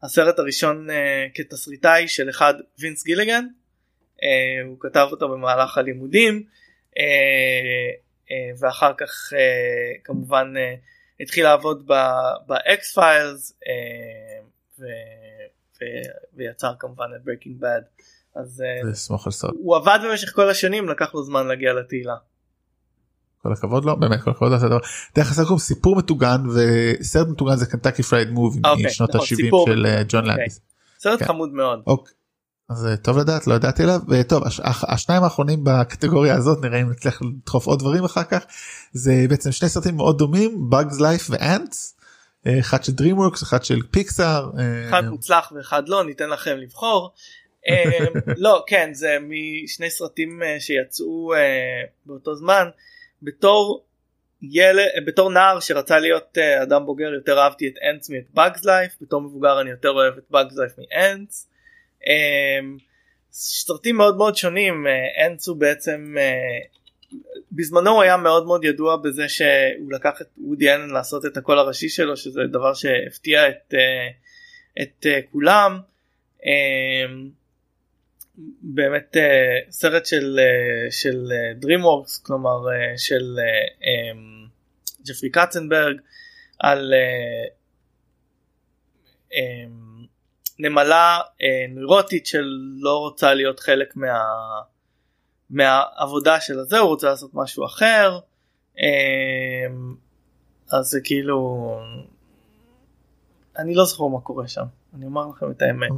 [0.03, 3.45] הסרט הראשון אה, כתסריטאי של אחד וינס גיליגן.
[4.67, 6.43] הוא כתב אותו במהלך הלימודים
[8.61, 9.33] ואחר כך
[10.05, 10.55] כמובן
[11.21, 11.87] התחיל לעבוד
[12.47, 13.59] ב X-Files
[16.37, 17.83] ויצר כמובן את Breaking Bad
[18.35, 18.91] אז אה,
[19.55, 22.15] הוא עבד במשך כל השנים לקח לו זמן להגיע לתהילה.
[23.43, 24.79] כל הכבוד לו באמת כל הכבוד לו.
[25.15, 29.37] דרך הסרט קוראים סיפור מטוגן וסרט מטוגן זה Kentucky Fried Movie אוקיי, משנות נכון, ה-70
[29.37, 30.37] סיפור של אה, ג'ון אוקיי.
[30.37, 30.61] לנדיס.
[30.99, 31.25] סרט כן.
[31.25, 31.83] חמוד מאוד.
[32.73, 36.81] אז אה, טוב לדעת לא ידעתי עליו וטוב הש- הש- השניים האחרונים בקטגוריה הזאת נראה
[36.81, 38.45] אם נצליח לדחוף עוד דברים אחר כך
[38.93, 41.97] זה בעצם שני סרטים מאוד דומים Bugs Life ו Antz
[42.61, 47.12] אחד של DreamWorks אחד של פיקסאר אה, אחד מוצלח ואחד לא ניתן לכם לבחור.
[47.68, 47.85] אה,
[48.37, 51.39] לא כן זה משני סרטים אה, שיצאו אה,
[52.07, 52.64] באותו זמן
[53.23, 53.85] בתור
[54.43, 58.97] ילד בתור נער שרצה להיות אה, אדם בוגר יותר אהבתי את אנטס מאת Bugs Life
[59.01, 61.49] בתור מבוגר אני יותר אוהב את Bugs Life מאנטס.
[62.09, 62.61] אה,
[63.32, 64.86] סרטים מאוד מאוד שונים
[65.26, 66.59] אנטס הוא בעצם אה,
[67.53, 71.59] בזמנו הוא היה מאוד מאוד ידוע בזה שהוא לקח את וודי אלן לעשות את הקול
[71.59, 74.09] הראשי שלו שזה דבר שהפתיע את, אה,
[74.82, 75.80] את אה, כולם.
[76.46, 77.14] אה,
[78.62, 83.44] באמת אה, סרט של אה, של אה, DreamWorks כלומר אה, של אה,
[83.88, 84.18] אה,
[85.07, 85.96] ג'פרי קצנברג
[86.59, 87.44] על אה,
[89.34, 89.66] אה,
[90.59, 94.18] נמלה אה, נוירוטית שלא רוצה להיות חלק מה,
[95.50, 98.18] מהעבודה של הזה הוא רוצה לעשות משהו אחר
[98.78, 99.74] אה,
[100.72, 101.78] אז זה כאילו
[103.59, 105.90] אני לא זוכר מה קורה שם אני אומר לכם את האמת.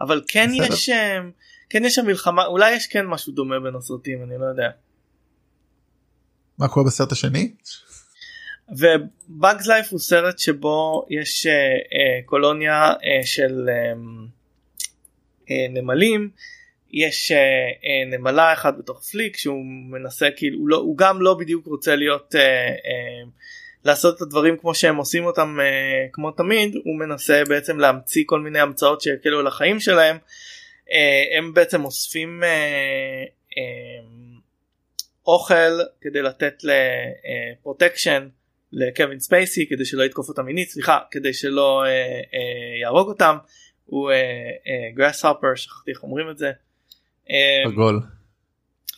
[0.00, 0.74] אבל כן בסדר.
[0.74, 1.18] יש אה,
[1.70, 4.70] כן יש שם מלחמה אולי יש כן משהו דומה בין הסרטים אני לא יודע.
[6.58, 7.54] מה קורה בסרט השני
[8.78, 13.92] ובאגס לייף הוא סרט שבו יש אה, אה, קולוניה אה, של אה,
[15.50, 16.30] אה, נמלים.
[16.92, 21.34] יש אה, אה, נמלה אחת בתוך פליק שהוא מנסה כאילו הוא, לא, הוא גם לא
[21.34, 23.22] בדיוק רוצה להיות אה, אה,
[23.84, 26.74] לעשות את הדברים כמו שהם עושים אותם אה, כמו תמיד.
[26.84, 30.16] הוא מנסה בעצם להמציא כל מיני המצאות שיקלו על החיים שלהם.
[30.92, 32.48] אה, הם בעצם אוספים אה,
[33.58, 34.04] אה,
[35.26, 38.28] אוכל כדי לתת לפרוטקשן
[38.72, 43.36] לקווין ספייסי כדי שלא יתקוף אותם מינית סליחה כדי שלא אה, אה, יהרוג אותם
[43.86, 44.10] הוא
[44.94, 46.52] גראס הופר שכחתי איך אומרים את זה.
[47.30, 48.00] אה, הגול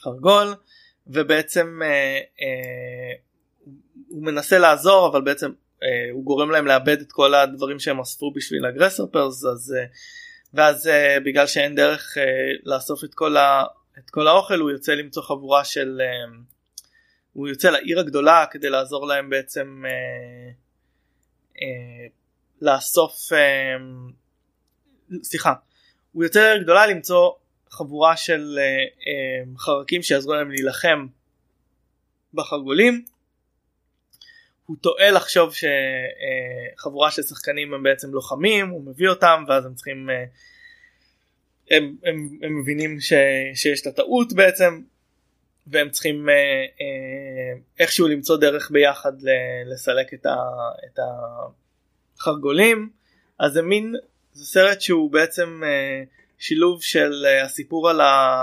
[0.04, 0.54] חרגול
[1.06, 3.12] ובעצם אה, אה,
[4.08, 5.52] הוא מנסה לעזור אבל בעצם
[5.82, 9.86] אה, הוא גורם להם לאבד את כל הדברים שהם אספו בשביל הגרסרפרס אז אה,
[10.54, 12.24] ואז אה, בגלל שאין דרך אה,
[12.64, 13.64] לאסוף את כל, ה,
[13.98, 16.36] את כל האוכל הוא יוצא למצוא חבורה של אה,
[17.34, 20.50] הוא יוצא לעיר הגדולה כדי לעזור להם בעצם אה,
[21.62, 22.06] אה,
[22.62, 23.76] לאסוף אה,
[25.22, 25.52] סליחה
[26.12, 27.30] הוא יוצא לעיר גדולה למצוא
[27.70, 28.64] חבורה של אה,
[29.06, 31.06] אה, חרקים שיעזרו להם להילחם
[32.34, 33.04] בחרגולים.
[34.66, 35.52] הוא טועה לחשוב
[36.74, 40.24] שחבורה של שחקנים הם בעצם לוחמים הוא מביא אותם ואז הם צריכים אה,
[41.70, 43.12] הם, הם, הם מבינים ש,
[43.54, 44.82] שיש את הטעות בעצם
[45.66, 50.36] והם צריכים אה, אה, איכשהו למצוא דרך ביחד ל- לסלק את, ה,
[50.84, 50.98] את
[52.18, 52.90] החרגולים
[53.38, 53.94] אז זה מין
[54.32, 56.02] זה סרט שהוא בעצם אה,
[56.38, 58.40] שילוב של אה, הסיפור על, ה,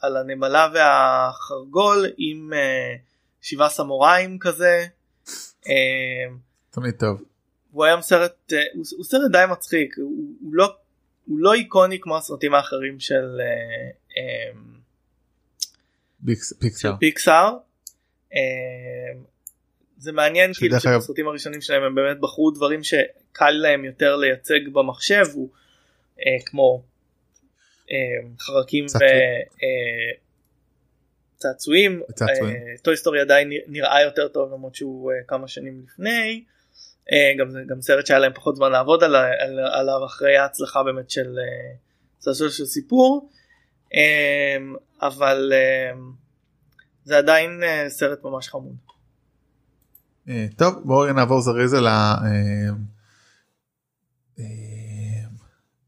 [0.00, 2.94] על הנמלה והחרגול עם אה,
[3.42, 4.86] שבעה סמוראים כזה.
[6.70, 7.22] תמיד טוב.
[7.72, 10.74] הוא היה סרט הוא, הוא סרט די מצחיק הוא, הוא לא
[11.26, 13.40] הוא לא איקוני כמו הסרטים האחרים של
[16.60, 16.96] פיקסאר.
[17.00, 17.56] פיקסאר.
[19.98, 25.24] זה מעניין כאילו שבסרטים הראשונים שלהם הם באמת בחרו דברים שקל להם יותר לייצג במחשב
[25.34, 25.48] הוא
[26.20, 26.82] אה, כמו
[27.90, 27.96] אה,
[28.38, 28.86] חרקים
[31.36, 32.02] וצעצועים.
[32.22, 36.44] אה, Toy Story עדיין נראה יותר טוב למרות שהוא אה, כמה שנים לפני.
[37.12, 41.10] אה, גם, גם סרט שהיה להם פחות זמן לעבוד על, על, עליו אחרי ההצלחה באמת
[41.10, 43.30] של אה, של סיפור.
[43.32, 43.43] אה,
[45.02, 45.98] אבל אה,
[47.04, 48.76] זה עדיין אה, סרט ממש חמוד.
[50.28, 52.14] אה, טוב בואו נעבור זריז על ה...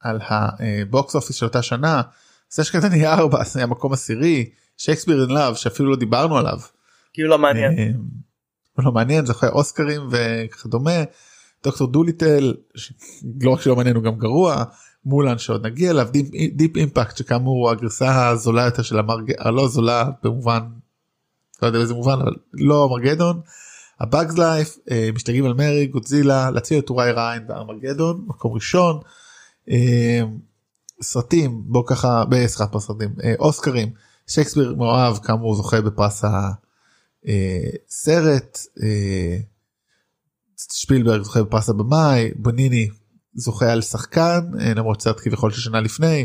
[0.01, 2.03] על ה box office של אותה שנה.
[2.51, 6.59] נשק קטלני 4 זה המקום עשירי Shakespeare in Love שאפילו לא דיברנו עליו.
[7.13, 7.97] כאילו לא מעניין.
[8.79, 11.05] לא מעניין זוכה אוסקרים וכדומה.
[11.65, 12.55] דוקטור דוליטל
[13.41, 14.65] לא רק שלא מעניין הוא גם גרוע.
[15.07, 19.33] מולן שעוד נגיע אליו Deep, Deep Impact שכאמור הוא הגרסה הזולה יותר של המרג...
[19.39, 20.61] הלא זולה במובן
[21.63, 23.41] לא יודע באיזה מובן אבל לא ארמגדון.
[24.01, 29.01] ה Bugs Life אה, משתגעים על מרי גודזילה להציל את טוראי ריין וארמגדון מקום ראשון.
[29.71, 30.23] אה,
[31.03, 33.91] סרטים בוא ככה בסרט סרטים אה, אוסקרים
[34.29, 36.25] שייקספיר מאוהב כאמור זוכה בפרס
[37.25, 38.59] הסרט
[40.73, 42.89] שפילברג זוכה בפרס הבמאי בניני
[43.37, 44.41] זוכה על שחקן
[44.77, 46.25] למרות סרט כביכול של שנה לפני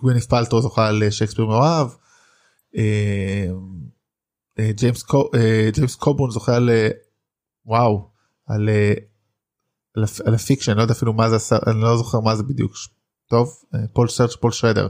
[0.00, 1.88] גווינת' פאלטרו זוכה על שייקספיר מאוהב.
[4.60, 5.04] ג'יימס
[5.74, 6.70] ג'יימס קובורן זוכה על
[7.66, 8.10] וואו
[8.46, 8.68] על,
[10.24, 12.72] על Affliction לא יודע אפילו מה זה אני לא זוכר מה זה בדיוק
[13.28, 13.54] טוב
[13.92, 14.88] פול סרצ' פול שרדר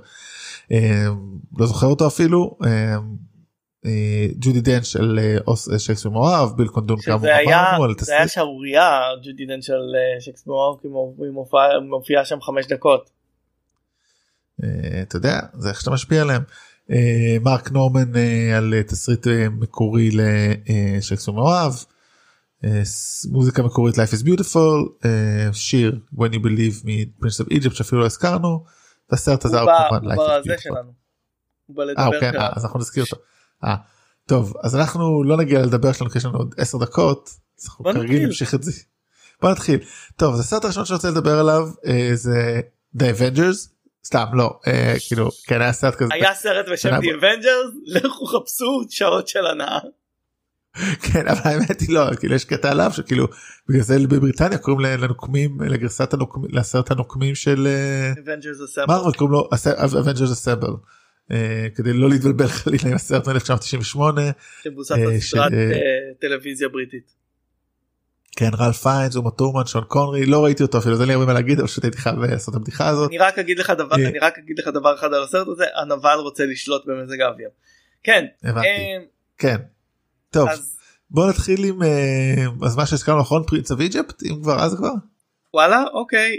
[1.58, 2.58] לא זוכר אותו אפילו
[4.38, 5.18] ג'ודי דנץ' של
[5.78, 7.20] שייקספיר מואב ביל קונדון כאמור
[7.98, 9.80] זה היה שערורייה ג'ודי דנץ' של
[10.20, 11.32] שייקספיר מואב כי היא
[11.90, 13.10] מופיעה שם חמש דקות.
[15.02, 16.42] אתה יודע זה איך שאתה משפיע עליהם.
[17.40, 18.16] מרק נורמן
[18.56, 21.84] על תסריט מקורי לשייקספיר מואב.
[23.30, 25.06] מוזיקה מקורית Life is Beautiful,
[25.52, 26.86] שיר When you believe
[27.22, 28.64] Prince of Egypt שאפילו לא הזכרנו,
[29.10, 29.70] והסרט הזה הוא
[30.40, 30.92] בזה שלנו.
[31.66, 33.16] הוא בא לדבר כן, אז אנחנו נזכיר אותו.
[34.26, 37.30] טוב אז אנחנו לא נגיע לדבר שלנו כי יש לנו עוד 10 דקות.
[37.64, 38.72] אנחנו כרגיל נמשיך את זה.
[39.42, 39.78] בוא נתחיל.
[40.16, 41.68] טוב אז הסרט הראשון שאני רוצה לדבר עליו
[42.14, 42.60] זה
[42.98, 43.68] The Avengers
[44.04, 44.60] סתם לא
[45.08, 49.78] כאילו כן היה סרט כזה היה סרט בשם The Avengers לכו חפשו שעות של הנאה.
[51.02, 53.26] כן אבל האמת היא לא כאילו יש קטע עליו שכאילו
[53.68, 57.68] בגלל זה בבריטניה קוראים לנוקמים לגרסת הנוקמים לסרט הנוקמים של
[58.88, 59.48] מרוויל קוראים לו
[60.00, 60.72] Avengers Assemble
[61.74, 63.98] כדי לא להתבלבל חלילה עם הסרט מ-1998
[64.62, 65.52] שמבוסס על סדרת
[66.20, 67.14] טלוויזיה בריטית.
[68.36, 71.32] כן רייף פיינס אומה תורמן שון קונרי לא ראיתי אותו אפילו אין לי הרבה מה
[71.32, 73.08] להגיד אבל פשוט הייתי חייב לעשות את הבדיחה הזאת.
[73.08, 76.18] אני רק אגיד לך דבר אני רק אגיד לך דבר אחד על הסרט הזה הנבל
[76.18, 77.48] רוצה לשלוט במזג האוויר.
[78.02, 78.24] כן.
[79.38, 79.56] כן.
[80.30, 80.78] טוב אז...
[81.10, 81.82] בוא נתחיל עם
[82.62, 84.92] אז מה שהזכרנו נכון Prince of Egypt אם כבר אז כבר.
[85.54, 86.38] וואלה אוקיי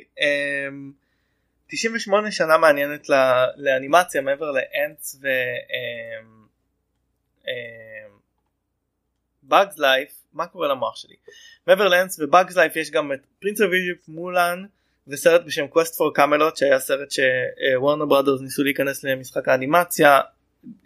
[1.67, 3.09] 98 שנה מעניינת
[3.57, 5.19] לאנימציה מעבר ל Antz
[9.43, 11.15] ו Bugs Life מה קורה למוח שלי?
[11.67, 14.65] מעבר ל Antz ו Bugs Life יש גם את Prince of Egypt מולן
[15.07, 20.19] וסרט בשם Quest for Camelot שהיה סרט ש Warner Brothers ניסו להיכנס למשחק האנימציה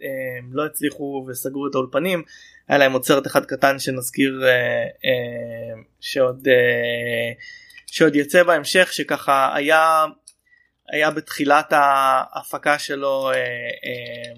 [0.00, 2.22] הם לא הצליחו וסגרו את האולפנים.
[2.68, 4.50] היה להם עוד סרט אחד קטן שנזכיר אה,
[5.04, 7.32] אה, שעוד אה,
[7.86, 10.04] שעוד יצא בהמשך שככה היה
[10.90, 14.32] היה בתחילת ההפקה שלו אה, אה,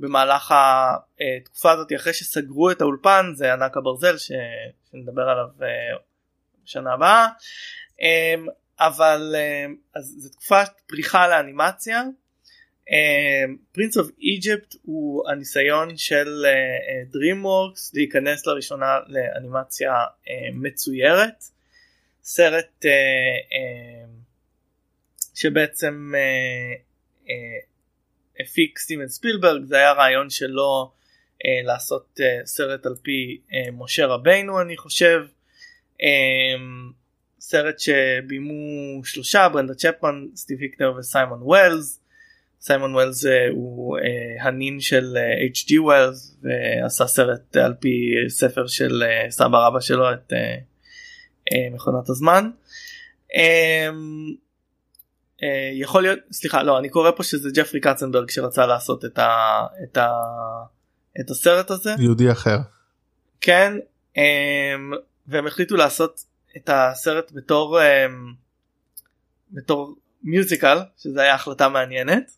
[0.00, 4.32] במהלך התקופה הזאת אחרי שסגרו את האולפן זה ענק הברזל ש,
[4.90, 5.96] שנדבר עליו אה,
[6.64, 7.26] שנה הבאה.
[8.02, 8.34] אה,
[8.80, 9.34] אבל
[9.94, 12.02] אז זו תקופת פריחה לאנימציה.
[13.72, 16.46] פרינס אוף איג'פט הוא הניסיון של
[17.12, 19.92] DreamWorks להיכנס לראשונה לאנימציה
[20.54, 21.44] מצוירת.
[22.22, 22.84] סרט
[25.40, 26.80] שבעצם uh,
[27.24, 27.30] uh,
[28.40, 30.92] הפיק סטיבן ספילברג זה היה רעיון שלו
[31.34, 35.20] uh, לעשות uh, סרט על פי uh, משה רבינו אני חושב
[35.94, 36.00] uh,
[37.40, 42.00] סרט שבימו שלושה ברנדה צ'פמן סטיב היקנר וסיימון ווילס
[42.60, 44.02] סיימון ווילס הוא uh,
[44.42, 45.16] הנין של
[45.52, 45.70] H.G.
[45.70, 50.36] uh, ווילס ועשה סרט על פי ספר של uh, סבא רבא שלו את uh,
[51.52, 52.50] uh, מכונת הזמן.
[55.38, 55.44] Um, uh,
[55.80, 59.96] יכול להיות סליחה לא אני קורא פה שזה ג'פרי קצנברג שרצה לעשות את, ה, את,
[59.96, 60.10] ה,
[61.20, 61.94] את הסרט הזה.
[61.98, 62.58] יהודי אחר.
[63.40, 63.72] כן
[64.16, 64.92] אמ,
[65.26, 66.24] והם החליטו לעשות
[66.56, 68.32] את הסרט בתור אמ,
[69.50, 72.30] בתור מיוזיקל שזה היה החלטה מעניינת.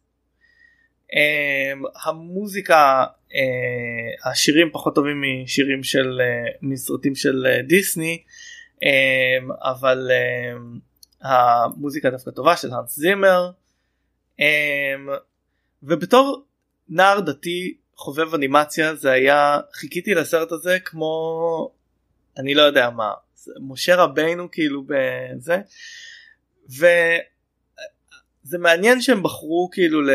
[1.13, 3.05] אמ, המוזיקה
[3.35, 8.23] אה, השירים פחות טובים משירים של אה, מסרטים של אה, דיסני
[9.63, 10.11] אבל
[11.23, 13.51] המוזיקה דווקא טובה של האנס זימר.
[15.83, 16.45] ובתור
[16.89, 21.71] נער דתי חובב אנימציה זה היה חיכיתי לסרט הזה כמו
[22.39, 23.13] אני לא יודע מה
[23.61, 25.61] משה רבינו כאילו בזה.
[26.69, 27.19] וזה
[28.59, 30.11] מעניין שהם בחרו כאילו ל...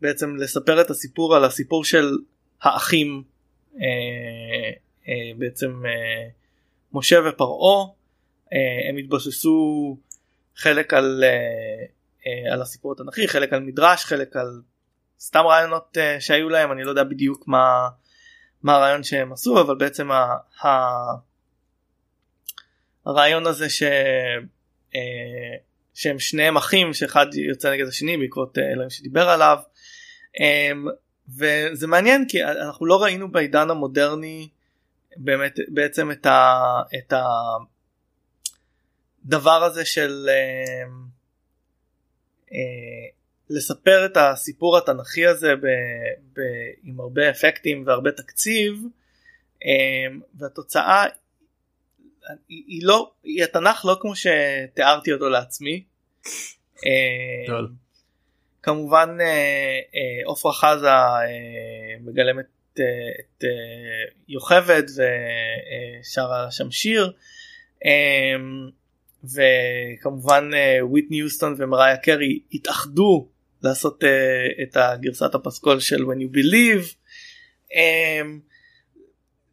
[0.00, 2.18] בעצם לספר את הסיפור על הסיפור של
[2.62, 3.22] האחים
[3.80, 4.70] אה,
[5.08, 6.28] אה, בעצם אה,
[6.92, 7.86] משה ופרעה
[8.88, 9.96] הם התבססו
[10.56, 11.30] חלק על, אה,
[12.26, 14.62] אה, על הסיפור התנ"כי חלק על מדרש חלק על
[15.20, 17.88] סתם רעיונות שהיו להם אני לא יודע בדיוק מה
[18.62, 20.68] מה הרעיון שהם עשו אבל בעצם ה, ה,
[23.06, 23.82] הרעיון הזה ש,
[25.94, 29.58] שהם שניהם אחים שאחד יוצא נגד השני בעקבות אלוהים שדיבר עליו.
[30.36, 30.90] um,
[31.38, 34.48] וזה מעניין כי אנחנו לא ראינו בעידן המודרני
[35.16, 36.62] באמת בעצם את, ה,
[36.98, 37.12] את
[39.26, 40.90] הדבר הזה של uh,
[42.50, 42.54] uh,
[43.50, 45.66] לספר את הסיפור התנכי הזה ב,
[46.32, 46.40] ב,
[46.82, 48.84] עם הרבה אפקטים והרבה תקציב
[49.64, 51.04] אמ, והתוצאה
[52.48, 55.84] היא, היא לא היא התנ"ך לא כמו שתיארתי אותו לעצמי.
[56.86, 57.66] אמ,
[58.62, 59.26] כמובן אה,
[59.94, 61.24] אה, עופרה חזה אה,
[62.00, 63.44] מגלמת את
[64.28, 64.82] יוכבד
[66.02, 67.12] ושרה שם שיר.
[69.34, 70.50] וכמובן
[70.82, 73.28] וויטני יוסטון ומריה קרי התאחדו
[73.64, 74.06] לעשות uh,
[74.62, 76.94] את הגרסת הפסקול של when you believe.
[77.72, 77.76] Um,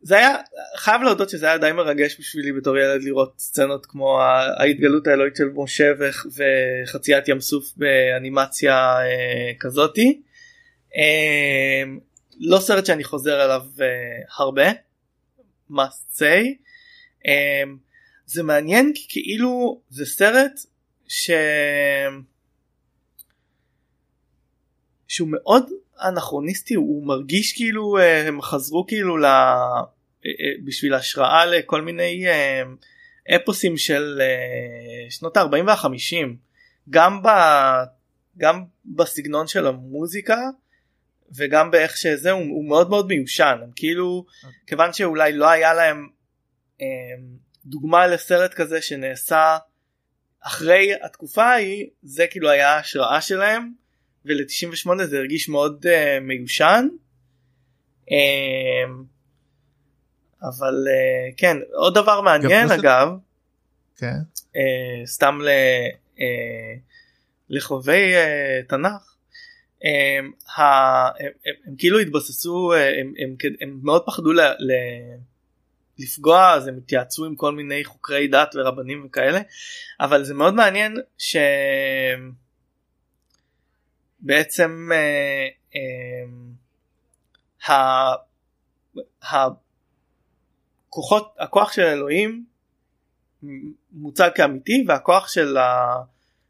[0.02, 0.36] זה היה
[0.78, 4.22] חייב להודות שזה היה די מרגש בשבילי בתור ילד לראות סצנות כמו
[4.60, 5.92] ההתגלות האלוהית של משה
[6.88, 10.22] וחציית ים סוף באנימציה uh, כזאתי.
[10.90, 12.00] Um,
[12.40, 13.62] לא סרט שאני חוזר אליו
[14.38, 14.72] הרבה
[15.72, 16.46] must say.
[17.26, 17.91] Um,
[18.32, 20.52] זה מעניין כי כאילו זה סרט
[21.08, 21.32] ש...
[25.08, 25.70] שהוא מאוד
[26.02, 29.26] אנכרוניסטי הוא מרגיש כאילו אה, הם חזרו כאילו ל...
[29.26, 29.82] אה,
[30.26, 30.32] אה,
[30.66, 32.26] בשביל השראה לכל מיני
[33.36, 34.22] אפוסים של
[35.10, 36.28] שנות ה-40 וה-50
[36.90, 37.28] גם, ב...
[38.38, 40.38] גם בסגנון של המוזיקה
[41.36, 44.48] וגם באיך שזה הוא, הוא מאוד מאוד מיושן הם כאילו okay.
[44.68, 46.08] כיוון שאולי לא היה להם
[47.66, 49.58] דוגמה לסרט כזה שנעשה
[50.42, 53.74] אחרי התקופה ההיא זה כאילו היה השראה שלהם
[54.26, 56.88] ול-98 זה הרגיש מאוד uh, מיושן.
[58.06, 58.12] Uh,
[60.44, 63.08] אבל uh, כן עוד דבר מעניין אגב
[63.98, 64.16] כן.
[64.54, 64.58] uh,
[65.06, 65.50] סתם ל,
[66.18, 66.22] uh,
[67.50, 69.16] לחובבי uh, תנ"ך
[69.84, 69.86] um,
[70.58, 70.62] ה,
[71.08, 74.72] הם, הם, הם כאילו התבססו הם, הם, הם, הם מאוד פחדו ל, ל,
[76.02, 79.42] לפגוע אז הם התייעצו עם כל מיני חוקרי דת ורבנים וכאלה
[80.00, 81.36] אבל זה מאוד מעניין ש...
[84.20, 86.26] בעצם אה, אה,
[90.90, 92.46] הכוחות הכוח של אלוהים
[93.92, 95.96] מוצג כאמיתי והכוח של, ה,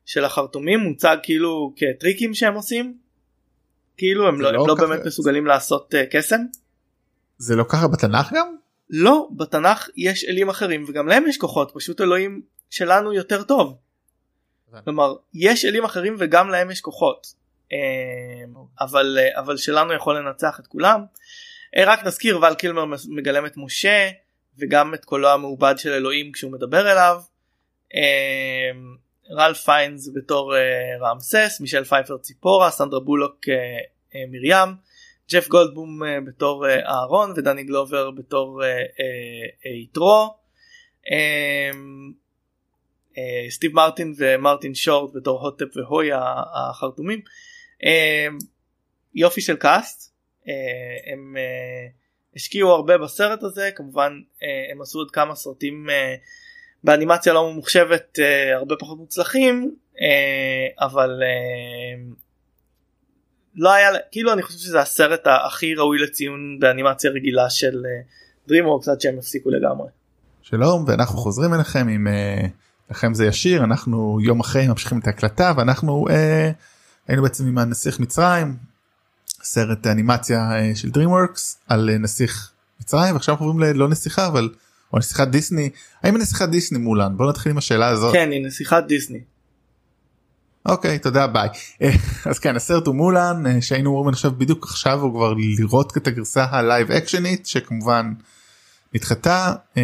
[0.06, 2.98] של החרטומים מוצג כאילו כטריקים שהם עושים
[3.98, 6.42] כאילו הם לא, לא, לא באמת מסוגלים לעשות uh, קסם.
[7.38, 8.56] זה לא ככה בתנ"ך גם?
[8.92, 13.78] לא בתנ"ך יש אלים אחרים וגם להם יש כוחות פשוט אלוהים שלנו יותר טוב.
[14.84, 17.42] כלומר יש אלים אחרים וגם להם יש כוחות
[17.72, 21.06] אמ, אבל אה, אבל שלנו יכול לנצח את כולם.
[21.78, 24.10] אה, רק נזכיר ואל קילמר מגלם את משה
[24.58, 27.22] וגם את קולו המעובד של אלוהים כשהוא מדבר אליו.
[29.32, 30.62] רייף פיינס בתור אה,
[31.02, 33.40] רעמסס, מישל פייפר ציפורה, סנדרה בולוק
[34.32, 34.76] מרים,
[35.32, 38.62] ג'ף גולדבום בתור אהרון ודני גלובר בתור
[39.84, 40.36] יתרו.
[41.12, 42.12] אמ,
[43.50, 46.22] סטיב מרטין ומרטין שורט בתור הוטפ והויה
[46.54, 47.22] החרטומים.
[47.84, 48.38] אמ,
[49.16, 50.14] יופי של קאסט
[50.48, 51.88] אה, הם אה,
[52.36, 55.88] השקיעו הרבה בסרט הזה כמובן אה, הם עשו עוד כמה סרטים
[56.84, 58.20] באנימציה לא ממוחשבת
[58.54, 59.76] הרבה פחות מוצלחים
[60.80, 61.22] אבל
[63.56, 67.84] לא היה כאילו אני חושב שזה הסרט הכי ראוי לציון באנימציה רגילה של
[68.50, 69.88] DreamWorks עד שהם הפסיקו לגמרי.
[70.42, 72.08] שלום ואנחנו חוזרים אליכם עם
[72.92, 76.08] לכם זה ישיר אנחנו יום אחרי ממשיכים את ההקלטה ואנחנו.
[77.08, 78.56] היינו בעצם עם הנסיך מצרים
[79.44, 82.52] סרט אנימציה אה, של DreamWorks על אה, נסיך
[82.82, 84.50] מצרים ועכשיו אנחנו עוברים ללא נסיכה אבל
[84.94, 85.70] או נסיכת דיסני
[86.04, 89.20] האם הנסיכת דיסני מולן בוא נתחיל עם השאלה הזאת כן היא נסיכת דיסני.
[90.66, 91.50] אוקיי תודה ביי
[92.30, 95.98] אז כן הסרט הוא מולן אה, שהיינו אמורים אני חושב בדיוק עכשיו הוא כבר לראות
[95.98, 98.14] את הגרסה ה live action ית שכמובן
[98.94, 99.84] נדחתה אה,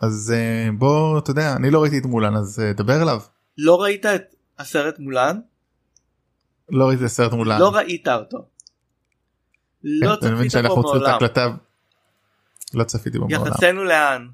[0.00, 3.20] אז אה, בוא אתה יודע אני לא ראיתי את מולן אז דבר אליו.
[3.58, 5.40] לא ראית את הסרט מולן?
[6.68, 7.58] לא ראיתי את הסרט מולן.
[7.58, 8.38] לא ראית אותו.
[9.84, 11.18] לא צפית בו מעולם.
[12.74, 13.46] לא צפיתי בו מעולם.
[13.46, 14.26] יחסנו לאן?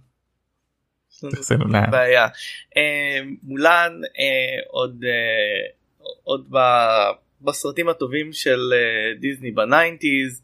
[1.91, 2.29] בעיה.
[2.77, 5.67] אה, מולן אה, עוד אה,
[6.25, 6.53] עוד
[7.41, 8.61] בסרטים הטובים של
[9.21, 10.43] דיסני בניינטיז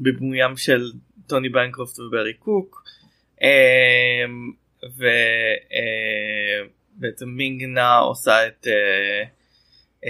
[0.00, 0.92] בבמוים של
[1.26, 2.84] טוני בנקרופט וברי קוק
[6.96, 8.66] ובעצם מינג-נה עושה את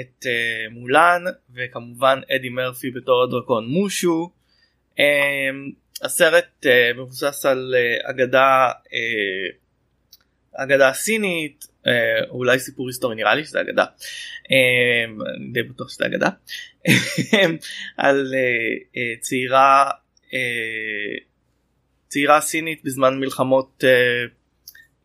[0.00, 0.26] את
[0.70, 4.30] מולן וכמובן אדי מרפי בתור הדרקון מושו.
[6.02, 9.56] הסרט uh, מבוסס על uh, אגדה uh,
[10.52, 11.88] אגדה סינית uh,
[12.30, 14.48] אולי סיפור היסטורי נראה לי שזה אגדה uh,
[15.36, 16.28] אני די בטוח שזה אגדה
[17.96, 19.90] על uh, uh, צעירה
[20.30, 20.34] uh,
[22.08, 24.30] צעירה סינית בזמן מלחמות uh,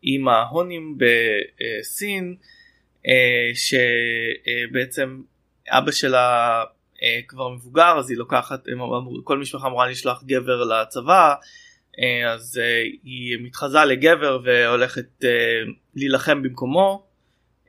[0.02, 2.36] עם ההונים בסין
[3.02, 3.08] uh,
[3.54, 5.22] שבעצם
[5.68, 6.64] אבא שלה
[7.02, 8.64] אה, כבר מבוגר אז היא לוקחת
[9.24, 11.34] כל משפחה אמורה לשלוח גבר לצבא
[11.98, 15.28] אה, אז אה, היא מתחזה לגבר והולכת אה,
[15.94, 17.06] להילחם במקומו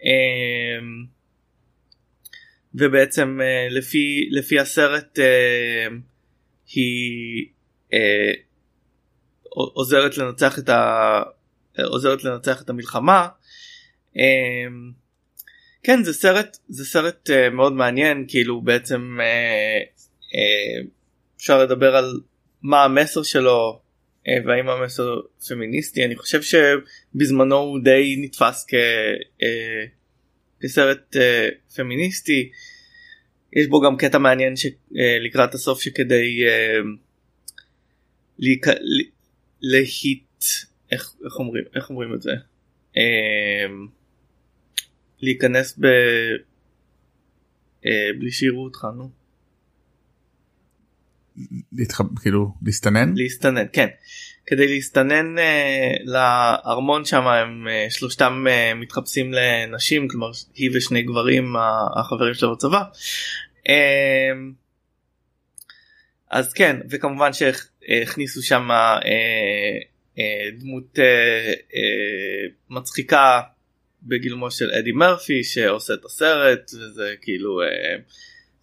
[0.06, 0.80] אה,
[2.76, 5.88] ובעצם אה, לפי לפי הסרט אה,
[6.74, 7.46] היא
[7.94, 8.34] אה,
[9.50, 11.22] עוזרת לנצח את ה...
[11.86, 13.28] עוזרת לנצח את המלחמה.
[14.18, 14.68] אה,
[15.84, 20.88] כן זה סרט זה סרט uh, מאוד מעניין כאילו בעצם uh, uh,
[21.38, 22.20] אפשר לדבר על
[22.62, 23.80] מה המסר שלו
[24.24, 29.44] uh, והאם המסר פמיניסטי אני חושב שבזמנו הוא די נתפס כ, uh,
[30.62, 32.50] כסרט uh, פמיניסטי
[33.54, 36.86] יש בו גם קטע מעניין שלקראת uh, הסוף שכדי uh,
[38.40, 38.66] להיק...
[39.62, 40.44] להיט
[40.92, 42.32] איך, איך אומרים איך אומרים את זה.
[42.94, 43.97] Uh,
[45.22, 45.86] להיכנס ב...
[47.86, 49.10] אה, בלי שיראו אותך נו.
[51.72, 52.02] להתח...
[52.22, 53.14] כאילו להסתנן?
[53.16, 53.88] להסתנן כן.
[54.46, 61.56] כדי להסתנן אה, לארמון שם הם אה, שלושתם אה, מתחפשים לנשים כלומר היא ושני גברים
[61.96, 62.84] החברים שלו בצבא.
[63.70, 64.32] אה,
[66.30, 69.00] אז כן וכמובן שהכניסו שם אה,
[70.20, 73.42] אה, דמות אה, אה, מצחיקה
[74.08, 77.68] בגילומו של אדי מרפי שעושה את הסרט וזה כאילו אה,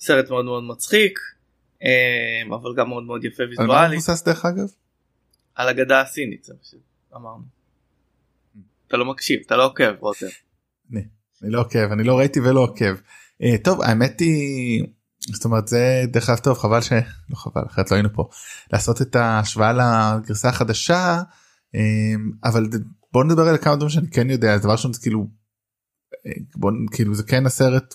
[0.01, 1.19] סרט מאוד מאוד מצחיק
[1.83, 3.73] אה, אבל גם מאוד מאוד יפה ויזואלי.
[3.73, 4.67] על מה מבוסס דרך אגב?
[5.55, 6.81] על אגדה הסינית זה פשוט
[7.17, 7.43] אמרנו.
[8.89, 10.27] אתה לא מקשיב אתה לא עוקב רותם.
[10.93, 11.03] אני,
[11.43, 12.95] לא עוקב אני לא ראיתי ולא עוקב.
[13.43, 14.85] אה, טוב האמת היא
[15.33, 16.93] זאת אומרת זה דרך אגב טוב חבל ש...
[17.31, 18.29] לא חבל אחרת לא היינו פה
[18.73, 21.23] לעשות את ההשוואה לגרסה החדשה
[21.75, 21.81] אה,
[22.45, 22.67] אבל
[23.15, 25.27] בוא נדבר על כמה דברים שאני כן יודע דבר ראשון זה כאילו
[26.27, 27.95] אה, בוא כאילו זה כן הסרט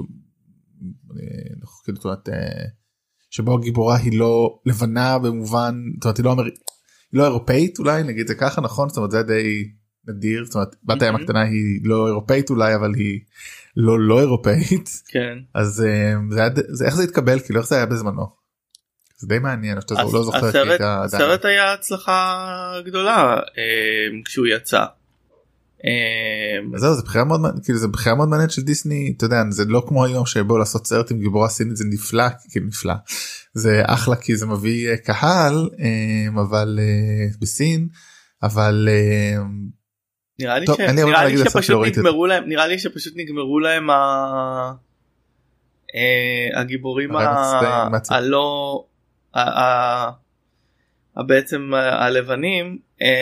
[0.00, 0.04] אה,
[1.84, 2.64] כאילו, אה,
[3.30, 6.44] שבו הגיבורה היא לא לבנה במובן זאת אומרת היא לא, אמר...
[6.44, 6.52] היא
[7.12, 8.88] לא אירופאית אולי נגיד זה ככה נכון?
[8.88, 9.72] זאת אומרת זה די
[10.08, 13.20] נדיר זאת אומרת בת הים הקטנה היא לא אירופאית אולי אבל היא
[13.76, 15.02] לא לא אירופאית.
[15.08, 15.38] כן.
[15.54, 16.14] אז זה,
[16.68, 17.40] זה איך זה התקבל?
[17.40, 18.41] כאילו איך זה היה בזמנו.
[19.22, 24.84] זה די מעניין שאתה לא זוכר הסרט, הסרט היה הצלחה גדולה אה, כשהוא יצא.
[25.84, 29.64] אה, זהו זה בחירה מאוד כאילו זה בחירה מאוד מעניינת של דיסני אתה יודע זה
[29.64, 32.94] לא כמו היום שבו לעשות סרט עם גיבורה סינית זה נפלא כאילו נפלא
[33.54, 35.68] זה אחלה כי זה מביא אה, קהל
[36.40, 36.78] אבל
[37.40, 37.88] בסין
[38.42, 39.42] אבל אה,
[40.38, 40.80] נראה לי, טוב, ש...
[40.80, 44.72] נראה לי שפשוט נגמרו להם נראה לי שפשוט נגמרו להם ה...
[46.56, 47.10] הגיבורים
[48.10, 48.84] הלא
[51.16, 52.78] בעצם הלבנים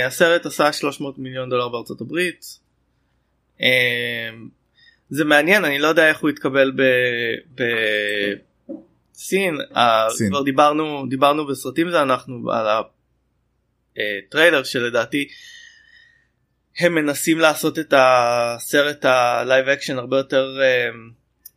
[0.07, 2.45] הסרט עשה 300 מיליון דולר בארצות הברית.
[5.11, 6.73] זה מעניין אני לא יודע איך הוא התקבל
[9.15, 9.59] בסין
[10.29, 12.67] כבר דיברנו דיברנו בסרטים זה אנחנו על
[13.97, 15.29] הטריילר שלדעתי
[16.79, 20.59] הם מנסים לעשות את הסרט ה live action הרבה יותר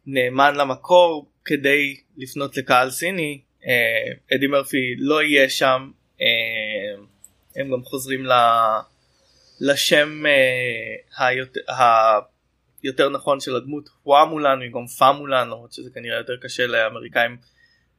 [0.05, 3.41] נאמן למקור כדי לפנות לקהל סיני.
[3.41, 3.52] אה,
[4.35, 5.91] אדי מרפי לא יהיה שם
[6.21, 7.03] אה,
[7.55, 8.25] הם גם חוזרים
[9.61, 11.61] לשם אה, היותר,
[12.83, 17.37] היותר נכון של הדמות וואמולן במקום פאמולן למרות שזה כנראה יותר קשה לאמריקאים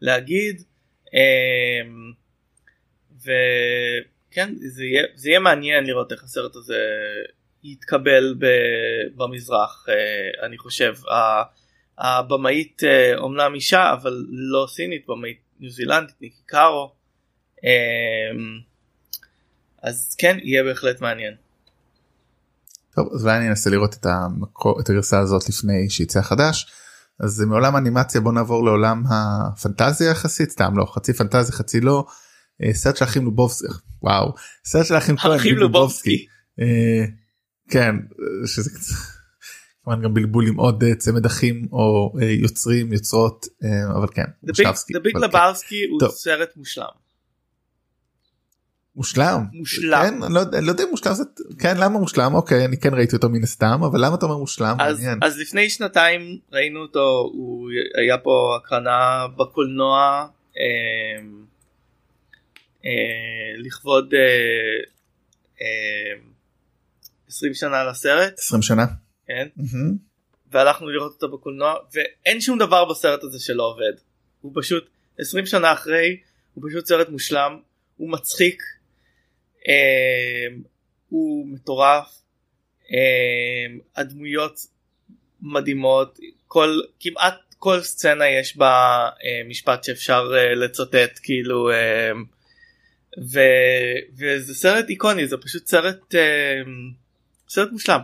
[0.01, 0.63] להגיד
[1.15, 2.13] אמ,
[3.21, 6.79] וכן זה יהיה, זה יהיה מעניין לראות איך הסרט הזה
[7.65, 8.35] יתקבל
[9.17, 10.95] במזרח אה, אני חושב.
[11.99, 12.83] הבמאית
[13.17, 16.93] אומנם אה, אישה אבל לא סינית במאית ניו זילנדית ניקי קארו.
[17.65, 18.61] אמ,
[19.83, 21.35] אז כן יהיה בהחלט מעניין.
[22.95, 26.67] טוב אז אולי אני אנסה לראות את, המקור, את הגרסה הזאת לפני שיצא חדש.
[27.21, 32.07] אז מעולם אנימציה בוא נעבור לעולם הפנטזיה יחסית סתם לא חצי פנטזיה חצי לא.
[32.63, 33.67] אה, סרט של אחים לובובסקי
[34.03, 34.35] וואו
[34.65, 35.17] סרט של אחים
[35.57, 36.27] לובובסקי.
[36.61, 37.05] אה,
[37.71, 37.95] כן
[38.47, 38.71] שזה
[39.85, 43.47] כמובן גם בלבול עם עוד אה, צמד אחים או יוצרים יוצרות
[43.97, 44.25] אבל כן.
[44.47, 47.05] The Big Lebowski הוא סרט מושלם.
[48.97, 49.45] מושלם.
[49.53, 50.03] מושלם.
[50.03, 51.25] כן, אני לא, לא יודע אם מושלם זה
[51.59, 52.35] כן למה מושלם?
[52.35, 54.77] אוקיי אני כן ראיתי אותו מן הסתם אבל למה אתה אומר מושלם?
[54.81, 60.27] אז, אז לפני שנתיים ראינו אותו הוא היה פה הקרנה בקולנוע
[60.59, 60.65] אה,
[62.87, 64.21] אה, לכבוד אה,
[65.63, 66.21] אה,
[67.29, 68.39] 20 שנה לסרט.
[68.39, 68.85] 20 שנה
[69.27, 69.97] כן mm-hmm.
[70.51, 73.93] והלכנו לראות אותו בקולנוע ואין שום דבר בסרט הזה שלא עובד
[74.41, 76.17] הוא פשוט 20 שנה אחרי
[76.55, 77.59] הוא פשוט סרט מושלם
[77.97, 78.63] הוא מצחיק
[79.69, 80.63] אמ,
[81.09, 82.23] הוא מטורף
[82.91, 84.61] אמ, הדמויות
[85.41, 92.25] מדהימות כל כמעט כל סצנה יש בה אה, משפט שאפשר אה, לצטט כאילו אמ,
[93.33, 93.41] ו,
[94.19, 96.15] וזה סרט איקוני זה פשוט סרט
[97.49, 98.01] סרט מושלם.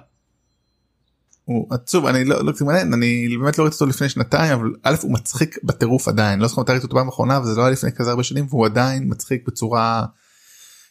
[1.51, 4.95] הוא עצוב אני לא לא מעניין אני באמת לא ראיתי אותו לפני שנתיים אבל א'
[5.03, 7.93] הוא מצחיק בטירוף עדיין לא זוכר מתי ראיתי אותו פעם אחרונה וזה לא היה לפני
[7.93, 10.07] כזה הרבה שנים והוא עדיין מצחיק בצורה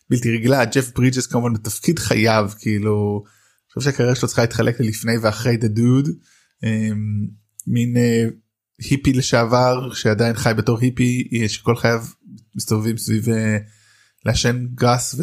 [0.09, 3.23] בלתי רגילה ג'ף ברידג'ס כמובן בתפקיד חייו כאילו.
[3.25, 6.09] אני חושב שהקריירה שלו צריכה להתחלק ללפני ואחרי דה דוד
[6.63, 7.27] אמ,
[7.67, 8.25] מין אה,
[8.79, 12.03] היפי לשעבר שעדיין חי בתור היפי שכל חייו
[12.55, 13.57] מסתובבים סביב אה,
[14.25, 15.15] לעשן גראס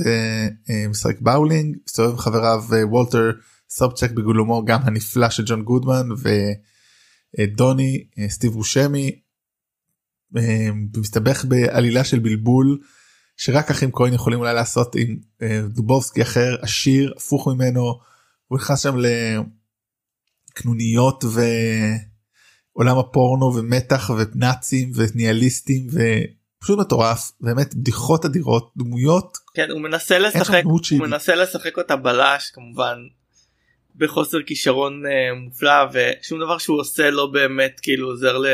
[0.69, 3.31] ומשחק באולינג מסתובב עם חבריו אה, וולטר
[3.69, 6.09] סובצ'ק בגילומו גם הנפלא של ג'ון גודמן
[7.39, 9.21] ודוני סטיב בושמי
[10.33, 12.79] ומסתבך בעלילה של בלבול
[13.37, 17.99] שרק אחים כהן יכולים אולי לעשות עם אה, לבובסקי אחר עשיר הפוך ממנו.
[18.49, 18.97] הוא נכנס שם
[20.53, 29.39] לקנוניות ועולם הפורנו ומתח ונאצים וניהליסטים ופשוט מטורף באמת בדיחות אדירות דמויות.
[29.55, 32.99] כן הוא מנסה לשחק הוא מנסה לשחק אותה בלש כמובן
[33.97, 38.47] בחוסר כישרון אה, מופלא ושום דבר שהוא עושה לא באמת כאילו עוזר ל...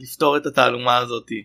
[0.00, 1.42] לפתור את התעלומה הזאתי.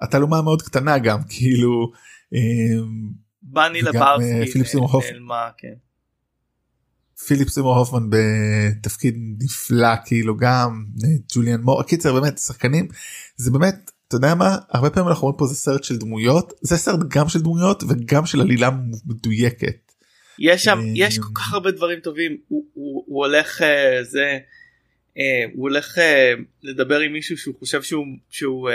[0.00, 1.92] התעלומה מאוד קטנה גם כאילו.
[2.32, 3.10] אמ,
[3.42, 5.48] בני לברסקי פיליפ סימור הופמן.
[5.58, 5.74] כן.
[7.26, 12.88] פיליפ סימור הופמן בתפקיד נפלא כאילו גם אה, ג'וליאן מור קיצר באמת שחקנים
[13.36, 16.76] זה באמת אתה יודע מה הרבה פעמים אנחנו רואים פה זה סרט של דמויות זה
[16.76, 18.70] סרט גם של דמויות וגם של עלילה
[19.06, 19.85] מדויקת.
[20.38, 24.38] יש שם יש כל כך הרבה דברים טובים הוא, הוא, הוא הולך אה, זה
[25.54, 25.98] הוא הולך
[26.62, 28.70] לדבר עם מישהו שהוא חושב שהוא שהוא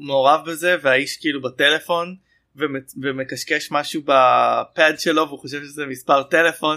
[0.00, 2.16] מעורב בזה והאיש כאילו בטלפון
[3.02, 6.76] ומקשקש משהו בפד שלו והוא חושב שזה מספר טלפון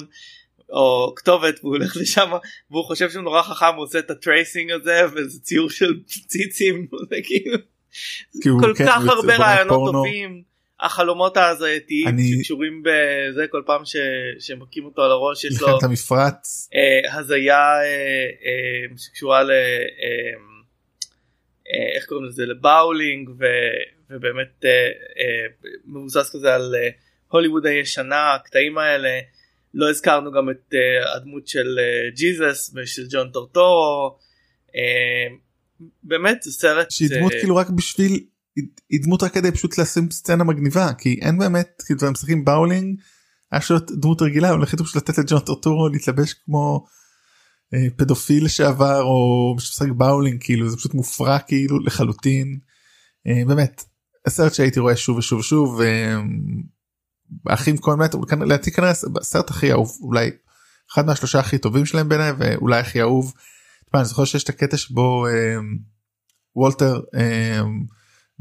[0.70, 2.32] או כתובת והוא הולך לשם
[2.72, 6.00] והוא חושב שהוא נורא חכם הוא עושה את ה tracing הזה וזה ציור של
[6.30, 6.88] ציצים
[8.42, 9.92] כאילו כל כן, כך הרבה רעיונות פורנו.
[9.92, 10.51] טובים
[10.82, 12.34] החלומות ההזייתיים אני...
[12.38, 13.96] שקשורים בזה כל פעם ש...
[14.40, 16.70] שמכים אותו על הראש יש לו המפרץ.
[16.76, 17.84] אה, הזיה אה,
[18.46, 19.52] אה, שקשורה ל...
[19.52, 19.56] אה,
[21.74, 22.46] אה, איך קוראים לזה?
[22.46, 23.44] לבאולינג ו,
[24.10, 26.90] ובאמת אה, אה, מבוסס כזה על אה,
[27.28, 29.20] הוליווד הישנה הקטעים האלה.
[29.74, 34.18] לא הזכרנו גם את אה, הדמות של אה, ג'יזוס ושל ג'ון טורטורו.
[34.76, 35.36] אה,
[36.04, 38.20] באמת זה סרט שהיא דמות אה, כאילו רק בשביל
[38.90, 43.00] היא דמות רק כדי פשוט לשים סצנה מגניבה כי אין באמת כאילו הם משחקים באולינג.
[43.52, 43.62] היה
[44.00, 46.86] דמות רגילה הם החליטו פשוט לתת לג'ון טורטורו להתלבש כמו
[47.74, 52.60] אה, פדופיל לשעבר או משחק באולינג כאילו זה פשוט מופרע כאילו לחלוטין
[53.28, 53.84] אה, באמת
[54.26, 55.82] הסרט שהייתי רואה שוב ושוב ושוב
[57.46, 58.16] האחים כהן באמת
[58.46, 58.92] לדעתי כנראה
[59.22, 60.30] הסרט הכי אהוב אולי
[60.94, 63.34] אחד מהשלושה הכי טובים שלהם בעיניי ואולי הכי אהוב.
[63.94, 65.56] אני זוכר שיש את הקטע שבו אה,
[66.56, 67.00] וולטר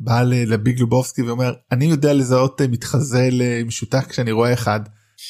[0.03, 4.81] בא לביג לובובסקי ואומר אני יודע לזהות מתחזה למשותק כשאני רואה אחד.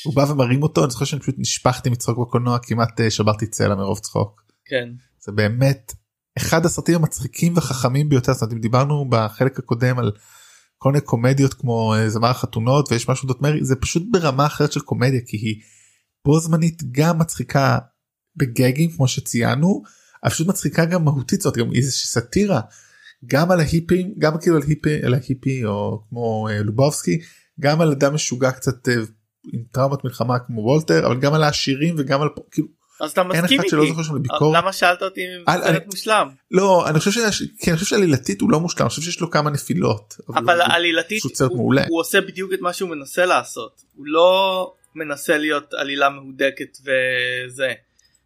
[0.05, 3.75] הוא בא ומרים אותו אני זוכר שאני פשוט נשפכתי מצחוק בקולנוע כמעט אה, שברתי צלע
[3.75, 4.43] מרוב צחוק.
[4.65, 4.89] כן.
[5.25, 5.93] זה באמת
[6.39, 10.13] אחד הסרטים המצחיקים והחכמים ביותר זאת אומרת אם דיברנו בחלק הקודם על
[10.79, 14.73] כל מיני קומדיות כמו אה, זמר החתונות ויש משהו דות מרי זה פשוט ברמה אחרת
[14.73, 15.55] של קומדיה כי היא
[16.25, 17.79] בו זמנית גם מצחיקה
[18.37, 19.83] בגגים כמו שציינו
[20.25, 22.61] אבל פשוט מצחיקה גם מהותית זאת גם איזה סאטירה
[23.27, 27.19] גם על ההיפים גם כאילו על היפי על ההיפי או כמו אה, לובובסקי
[27.61, 28.95] גם על אדם משוגע קצת אה,
[29.53, 32.69] עם טראומת מלחמה כמו וולטר אבל גם על העשירים וגם על כאילו
[33.01, 34.57] אז אתה מסכים אחד שלא איתי זוכר שם לביקורת.
[34.57, 36.29] למה שאלת אותי אם זה סרט מושלם?
[36.51, 41.23] לא אני חושב שעלילתית הוא לא מושלם אני חושב שיש לו כמה נפילות אבל עלילתית
[41.51, 41.75] הוא.
[41.89, 43.83] הוא עושה בדיוק את מה שהוא מנסה לעשות.
[43.95, 47.73] הוא לא מנסה להיות עלילה מהודקת וזה.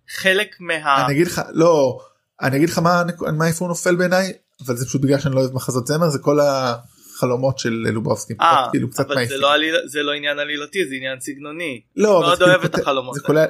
[0.08, 1.04] חלק מה...
[1.04, 1.98] אני אגיד לך לא
[2.42, 3.02] אני אגיד לך מה
[3.38, 4.32] מה איפה הוא נופל בעיניי
[4.66, 8.66] אבל זה פשוט בגלל שאני לא אוהב מחזות זמר זה כל החלומות של לובובסקי אה,
[8.70, 9.36] כאילו קצת אבל זה.
[9.36, 9.74] לא, עליל...
[9.86, 11.80] זה לא עניין עלילתי זה עניין סגנוני.
[11.96, 13.20] לא, אבל מאוד כאילו אוהב את החלומות זה.
[13.20, 13.46] קולע-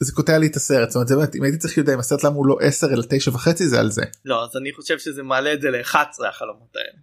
[0.00, 2.24] זה קוטע לי את הסרט זאת אומרת זה באמת אם הייתי צריך לדעת אם הסרט
[2.24, 4.02] למה הוא לא 10 אלא 9 וחצי זה על זה.
[4.24, 5.96] לא אז אני חושב שזה מעלה את זה ל-11
[6.28, 6.98] החלומות האלה.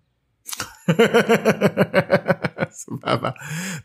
[2.71, 3.29] סבבה.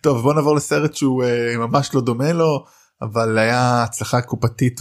[0.01, 2.65] טוב בוא נעבור לסרט שהוא אה, ממש לא דומה לו
[3.03, 4.81] אבל היה הצלחה קופתית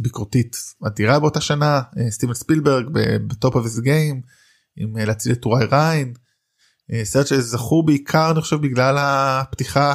[0.00, 0.56] וביקורתית
[0.86, 2.86] אדירה באותה שנה אה, סטיבן ספילברג
[3.26, 4.22] ב top of his game
[4.76, 6.14] עם אה, להציל את טוראי ריאן.
[6.92, 9.94] אה, סרט שזכור בעיקר אני חושב בגלל הפתיחה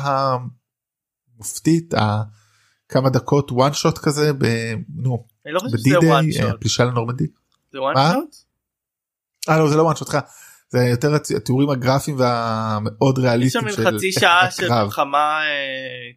[1.35, 4.45] המופתית הכמה דקות וואן שוט כזה ב...
[4.95, 6.53] נו, לא בדי-דיי shot.
[6.53, 7.27] הפלישה לנורמנדי.
[7.71, 8.13] זה מה?
[8.13, 8.45] shot?
[9.49, 10.09] אה לא זה לא וואן שוט.
[10.69, 14.85] זה יותר התיאורים הגרפיים והמאוד יש ריאליסטיים שם של מין חצי שעה של הקרב.
[14.85, 15.39] מלחמה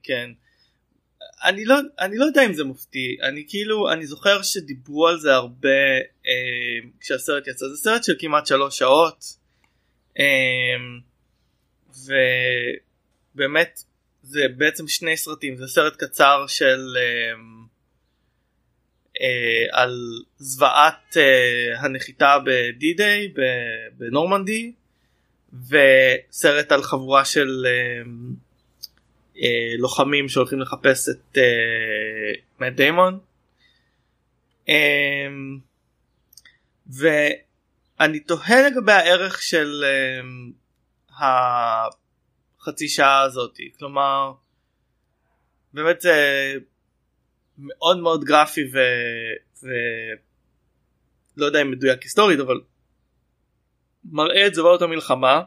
[0.02, 0.30] כן.
[1.44, 3.16] אני לא אני לא יודע אם זה מופתי.
[3.22, 5.68] אני כאילו אני זוכר שדיברו על זה הרבה
[6.26, 7.68] אה, כשהסרט יצא.
[7.68, 9.24] זה סרט של כמעט שלוש שעות.
[10.18, 10.24] אה,
[13.34, 13.82] ובאמת
[14.22, 15.56] זה בעצם שני סרטים.
[15.56, 17.32] זה סרט קצר של אה,
[19.20, 23.32] אה, על זוועת אה, הנחיתה בדי-דיי
[23.96, 24.72] בנורמנדי
[25.52, 28.02] וסרט על חבורה של אה,
[29.42, 33.18] אה, לוחמים שהולכים לחפש את אה, מאט דיימון.
[34.68, 35.28] אה,
[36.86, 40.20] ואני תוהה לגבי הערך של אה,
[42.60, 44.32] החצי שעה הזאתי כלומר
[45.72, 46.14] באמת זה
[47.58, 48.78] מאוד מאוד גרפי ו...
[49.62, 49.68] ו...
[51.36, 52.60] לא יודע אם מדויק היסטורית אבל
[54.04, 55.42] מראה את זוועות המלחמה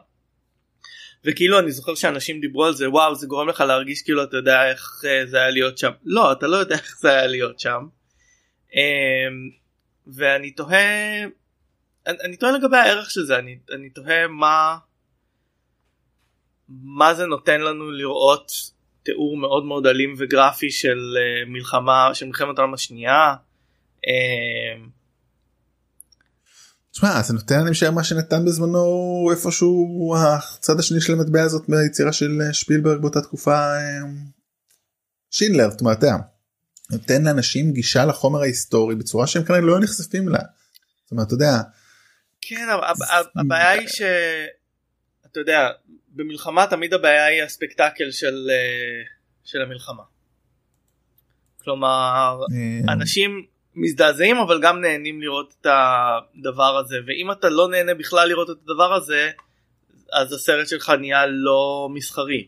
[1.24, 4.70] וכאילו אני זוכר שאנשים דיברו על זה וואו זה גורם לך להרגיש כאילו אתה יודע
[4.70, 7.86] איך אה, זה היה להיות שם לא אתה לא יודע איך זה היה להיות שם
[8.74, 9.50] אמ,
[10.06, 11.22] ואני תוהה
[12.06, 14.76] אני, אני תוהה לגבי הערך של זה אני, אני תוהה מה
[16.68, 18.52] מה זה נותן לנו לראות
[19.02, 23.34] תיאור מאוד מאוד אלים וגרפי של uh, מלחמה של מלחמת העולם השנייה.
[26.92, 32.12] תשמע זה נותן אני משער מה שנתן בזמנו איפשהו הצד השני של המטבע הזאת ביצירה
[32.12, 34.00] של אה, שפילברג באותה תקופה אה,
[35.30, 36.16] שינלר יודע,
[36.90, 40.38] נותן לאנשים גישה לחומר ההיסטורי בצורה שהם כנראה לא נחשפים לה.
[41.02, 41.56] זאת אומרת אתה יודע
[42.40, 42.68] כן
[43.36, 45.68] הבעיה היא שאתה יודע
[46.08, 48.50] במלחמה תמיד הבעיה היא הספקטקל של
[49.44, 50.02] של המלחמה.
[51.64, 57.94] כלומר אה, אנשים מזדעזעים אבל גם נהנים לראות את הדבר הזה ואם אתה לא נהנה
[57.94, 59.30] בכלל לראות את הדבר הזה
[60.12, 62.46] אז הסרט שלך נהיה לא מסחרי.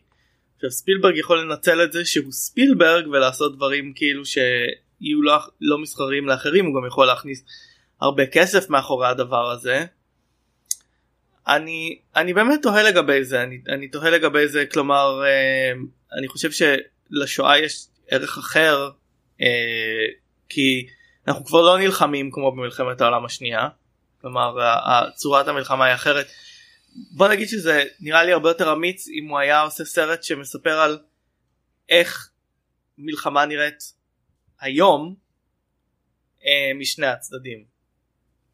[0.56, 6.26] עכשיו ספילברג יכול לנצל את זה שהוא ספילברג ולעשות דברים כאילו שיהיו לא, לא מסחריים
[6.26, 7.44] לאחרים הוא גם יכול להכניס
[8.00, 9.84] הרבה כסף מאחורי הדבר הזה.
[11.48, 15.72] אני אני באמת תוהה לגבי זה אני, אני תוהה לגבי זה כלומר אה,
[16.18, 18.90] אני חושב שלשואה יש ערך אחר
[19.40, 20.06] אה,
[20.48, 20.86] כי
[21.28, 23.68] אנחנו כבר לא נלחמים כמו במלחמת העולם השנייה
[24.20, 24.56] כלומר
[25.14, 26.26] צורת המלחמה היא אחרת.
[27.10, 30.98] בוא נגיד שזה נראה לי הרבה יותר אמיץ אם הוא היה עושה סרט שמספר על
[31.88, 32.30] איך
[32.98, 33.92] מלחמה נראית
[34.60, 35.14] היום
[36.46, 37.64] אה, משני הצדדים.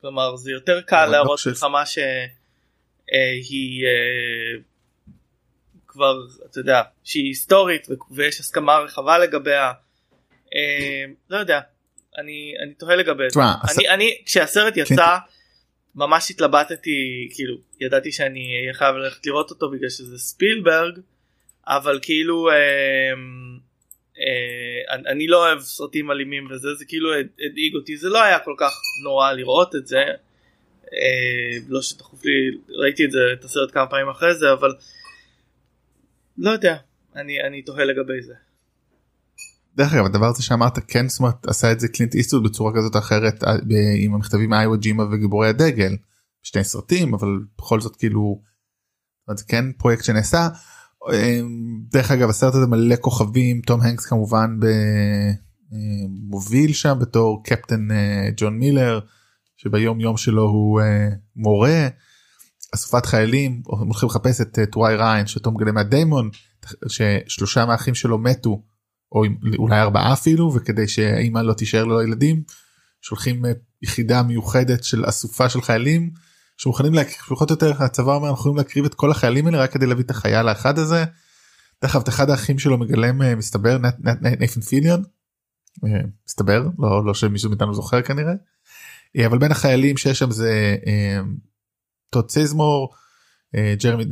[0.00, 4.60] כלומר זה יותר קל לא להראות חושב- מלחמה שהיא אה,
[5.86, 6.16] כבר
[6.50, 9.72] אתה יודע שהיא היסטורית ויש הסכמה רחבה לגביה.
[10.54, 11.60] אה, לא יודע
[12.18, 13.40] אני אני תוהה לגבי זה.
[13.62, 14.80] הס- אני אני כשהסרט כן.
[14.80, 15.16] יצא
[15.94, 20.98] ממש התלבטתי כאילו ידעתי שאני אהיה חייב ללכת לראות אותו בגלל שזה ספילברג
[21.66, 22.54] אבל כאילו אה,
[24.18, 28.22] אה, אני, אני לא אוהב סרטים אלימים וזה זה כאילו הד- הדאיג אותי זה לא
[28.22, 28.72] היה כל כך
[29.04, 30.04] נורא לראות את זה
[30.92, 32.32] אה, לא שדחוף לי
[32.68, 34.74] ראיתי את זה את הסרט כמה פעמים אחרי זה אבל
[36.38, 36.76] לא יודע
[37.16, 38.34] אני אני תוהה לגבי זה.
[39.76, 42.94] דרך אגב הדבר הזה שאמרת כן זאת אומרת עשה את זה קלינט איסטוד בצורה כזאת
[42.94, 43.54] או אחרת אה,
[43.96, 45.96] עם המכתבים מאיווה ג'ימה וגיבורי הדגל.
[46.42, 47.28] שני סרטים אבל
[47.58, 48.50] בכל זאת כאילו.
[49.36, 50.48] זה כן פרויקט שנעשה.
[51.12, 51.40] אה,
[51.92, 55.32] דרך אגב הסרט הזה מלא כוכבים תום הנקס כמובן אה,
[56.08, 59.00] מוביל שם בתור קפטן אה, ג'ון מילר
[59.56, 60.80] שביום יום שלו הוא
[61.36, 61.88] מורה
[62.74, 66.30] אסופת חיילים הולכים לחפש את טוואי ריין שאותו מגלה מהדיימון
[66.88, 68.62] ששלושה מהאחים שלו מתו
[69.12, 69.24] או
[69.58, 72.42] אולי ארבעה אפילו וכדי שאימא לא תישאר לו ילדים
[73.00, 73.42] שולחים
[73.82, 76.10] יחידה מיוחדת של אסופה של חיילים
[76.56, 76.92] שמוכנים
[77.28, 80.04] פחות או יותר הצבא אומר אנחנו יכולים להקריב את כל החיילים האלה רק כדי להביא
[80.04, 81.04] את החייל האחד הזה.
[81.82, 83.78] דרך אגב אחד האחים שלו מגלם מסתבר
[84.38, 85.02] נייתן פיליון.
[86.28, 88.32] מסתבר לא לא שמישהו מאיתנו זוכר כנראה.
[89.26, 90.76] אבל בין החיילים שיש שם זה
[92.10, 92.94] טום סייזמור
[93.82, 94.04] ג'רמי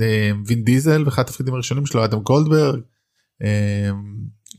[0.47, 2.81] וין דיזל באחד התפקידים הראשונים שלו אדם גולדברג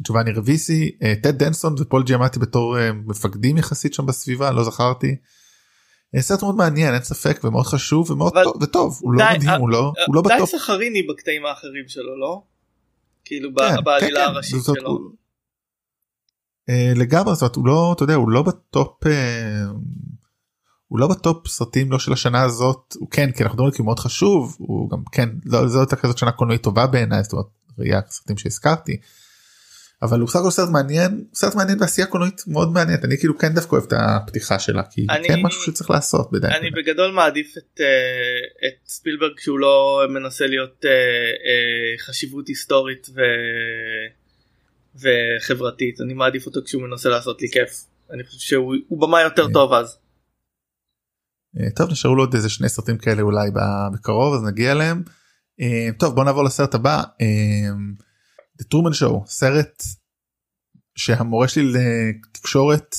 [0.07, 0.91] ג'ובאני ריביסי
[1.23, 5.15] טד דנסון ופול ג'יאמטי בתור מפקדים יחסית שם בסביבה לא זכרתי.
[6.19, 8.43] סרט מאוד מעניין אין ספק ומאוד חשוב ומאוד אבל...
[8.43, 10.39] טוב וטוב הוא לא מדהים הוא לא הוא לא ב top.
[10.39, 12.43] די סכריני בקטעים האחרים שלו לא?
[13.25, 14.89] כאילו כן, בעלילה כן, הראשית כן, שלו.
[14.89, 14.99] הוא...
[16.95, 19.03] לגמרי זאת הוא לא אתה יודע הוא לא ב top
[20.87, 23.77] הוא לא ב top סרטים לא של השנה הזאת הוא כן כי אנחנו מדברים כי
[23.81, 27.33] הוא מאוד חשוב הוא גם כן לא זו הייתה כזאת שנה קולנועית טובה בעיניי זאת
[27.33, 27.45] אומרת
[27.79, 28.97] ראייה סרטים שהזכרתי.
[30.01, 33.53] אבל הוא סך הכל סרט מעניין סרט מעניין בעשייה קולנועית מאוד מעניינת אני כאילו כן
[33.53, 36.53] דווקא אוהב את הפתיחה שלה כי אני, כן משהו שצריך לעשות בדיוק.
[36.53, 43.07] אני בגדול מעדיף את, uh, את ספילברג שהוא לא מנסה להיות uh, uh, חשיבות היסטורית
[43.15, 43.19] ו...
[44.95, 49.73] וחברתית אני מעדיף אותו כשהוא מנסה לעשות לי כיף אני חושב שהוא במה יותר טוב
[49.73, 49.97] אז.
[51.75, 53.49] טוב נשארו לו עוד איזה שני סרטים כאלה אולי
[53.93, 55.03] בקרוב אז נגיע אליהם.
[55.99, 57.03] טוב בוא נעבור לסרט הבא.
[58.61, 59.83] The Truman Show סרט
[60.95, 62.95] שהמורה שלי לתקשורת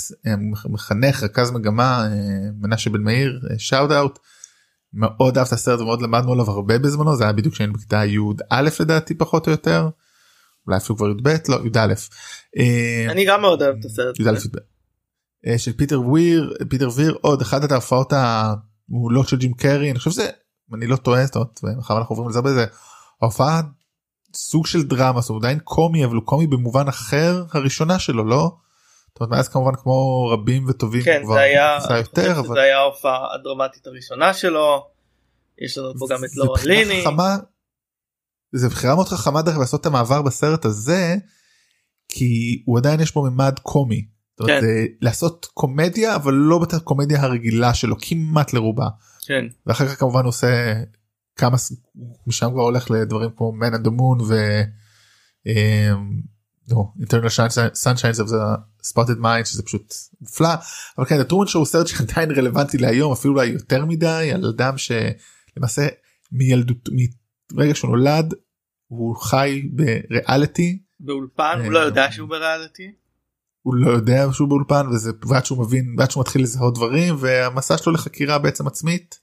[0.68, 2.08] מחנך רכז מגמה
[2.60, 4.18] מנשה בן מאיר shout out
[4.92, 8.68] מאוד אהב את הסרט ומאוד למדנו עליו הרבה בזמנו זה היה בדיוק כשהיינו בכיתה י"א
[8.80, 9.88] לדעתי פחות או יותר.
[10.66, 11.94] אולי אפילו כבר י"ב לא י"א.
[13.10, 14.16] אני גם מאוד אוהב את הסרט.
[15.56, 20.30] של פיטר וויר פיטר ויר עוד אחת ההופעות המעולות של ג'ים קרי אני חושב שזה
[20.74, 21.60] אני לא טועה זאת אומרת
[21.90, 22.66] אנחנו עוברים לזה בזה
[23.22, 23.60] ההופעה
[24.34, 28.56] סוג של דרמה הוא עדיין קומי אבל הוא קומי במובן אחר הראשונה שלו לא.
[29.08, 32.78] זאת אומרת, מאז כמובן כמו רבים וטובים כן, כבר זה היה, יותר אבל זה היה
[32.78, 34.86] ההופעה הדרמטית הראשונה שלו.
[35.58, 37.00] יש לנו פה גם את לורן ליני.
[37.02, 37.36] חכמה,
[38.52, 41.16] זה בחירה מאוד חכמה דרך לעשות את המעבר בסרט הזה
[42.08, 44.06] כי הוא עדיין יש בו ממד קומי.
[44.30, 44.84] זאת אומרת, כן.
[45.00, 48.86] לעשות קומדיה אבל לא בקומדיה הרגילה שלו כמעט לרובה.
[49.26, 49.44] כן.
[49.66, 50.74] ואחר כך כמובן הוא עושה
[51.40, 51.56] כמה
[52.26, 54.34] משם כבר הולך לדברים כמו man and the moon ו...
[57.00, 57.30] internal
[57.74, 60.48] sunshine of the spotted mind שזה פשוט נפלא
[60.98, 64.74] אבל כן הטרומן שואו הוא סרט שעדיין רלוונטי להיום אפילו אולי יותר מדי על אדם
[64.78, 65.86] שלמעשה
[66.32, 66.88] מילדות
[67.52, 68.34] מרגע שהוא נולד
[68.86, 70.82] הוא חי בריאליטי.
[71.00, 71.60] באולפן?
[71.64, 72.92] הוא לא יודע שהוא בריאליטי?
[73.62, 77.78] הוא לא יודע שהוא באולפן וזה ועד שהוא מבין ועד שהוא מתחיל לזהות דברים והמסע
[77.78, 79.18] שלו לחקירה בעצם עצמית.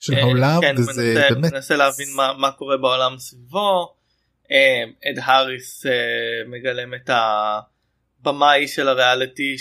[0.00, 3.94] של העולם כן, וזה מנסה, באמת מנסה להבין מה, מה קורה בעולם סביבו.
[4.52, 5.92] אה, אד האריס אה,
[6.46, 7.10] מגלם את
[8.20, 9.56] הבמאי של הריאליטי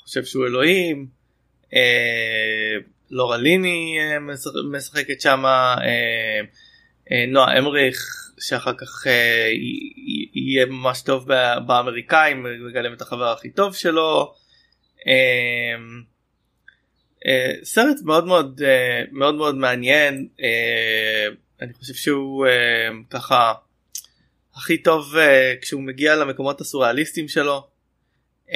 [0.00, 1.20] שחושב שהוא אלוהים.
[3.10, 3.96] לורה ליני
[4.72, 5.44] משחקת שם
[7.28, 7.96] נועה אמריך
[8.40, 9.06] שאחר כך
[10.34, 11.28] יהיה ממש טוב
[11.66, 14.34] באמריקאים מגלם את החבר הכי טוב שלו.
[17.24, 20.42] Uh, סרט מאוד מאוד uh, מאוד מאוד מעניין uh,
[21.62, 22.50] אני חושב שהוא uh,
[23.10, 23.52] ככה
[24.54, 25.18] הכי טוב uh,
[25.62, 27.68] כשהוא מגיע למקומות הסוריאליסטיים שלו.
[28.46, 28.52] Uh,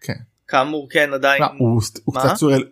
[0.00, 0.14] כן.
[0.48, 1.42] כאמור כן עדיין.
[1.42, 2.64] מה, הוא, הוא, קצת סוריאל,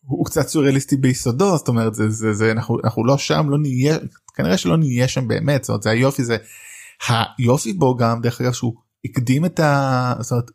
[0.00, 3.98] הוא קצת סוריאליסטי ביסודו זאת אומרת זה, זה, זה אנחנו, אנחנו לא שם לא נהיה
[4.34, 6.36] כנראה שלא נהיה שם באמת זאת אומרת זה היופי זה
[7.08, 8.74] היופי בו גם דרך אגב שהוא
[9.04, 10.14] הקדים את ה...
[10.20, 10.50] זאת אומרת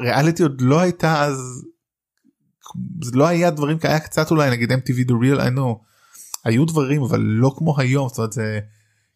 [0.00, 1.64] ריאליטי עוד לא הייתה אז
[3.02, 5.84] זה לא היה דברים כאלה קצת אולי נגיד MTV The Real I know
[6.44, 8.60] היו דברים אבל לא כמו היום זאת אומרת זה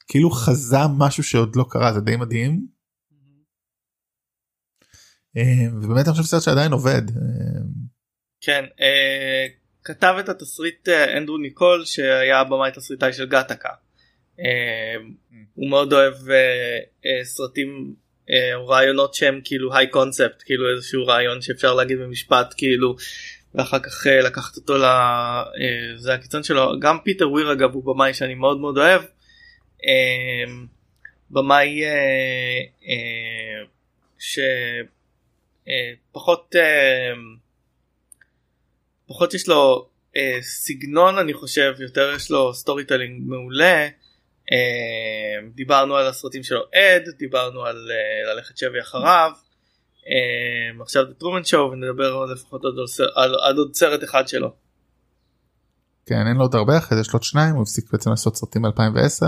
[0.09, 2.67] כאילו חזה משהו שעוד לא קרה זה די מדהים.
[5.37, 7.03] אה, ובאמת אני חושב סרט שעדיין עובד.
[7.11, 7.61] אה.
[8.41, 9.47] כן אה,
[9.85, 13.69] כתב את התסריט אנדרו ניקול שהיה במאי תסריטאי של גטקה.
[15.55, 16.15] הוא מאוד אוהב
[17.23, 17.95] סרטים
[18.55, 22.97] או רעיונות שהם כאילו high concept כאילו איזשהו רעיון שאפשר להגיד במשפט כאילו
[23.55, 26.81] ואחר כך אה, לקחת אותו לזה אה, הקיצון שלו.
[26.81, 29.03] גם פיטר וויר אגב הוא במאי שאני מאוד מאוד אוהב.
[29.03, 30.51] אה,
[31.31, 31.83] במאי
[36.09, 36.55] שפחות
[39.07, 39.89] פחות יש לו
[40.41, 43.89] סגנון אני חושב יותר יש לו storytelling מעולה
[45.55, 47.91] דיברנו על הסרטים שלו עד דיברנו על
[48.35, 49.33] ללכת שבי אחריו.
[49.35, 49.50] אה,
[50.81, 52.75] עכשיו The Truman Show ונדבר לפחות עוד
[53.17, 54.55] על, על עוד סרט אחד שלו.
[56.07, 58.37] כן אין לו עוד הרבה אחרי זה יש לו עוד שניים הוא הפסיק בעצם לעשות
[58.37, 59.27] סרטים ב-2010.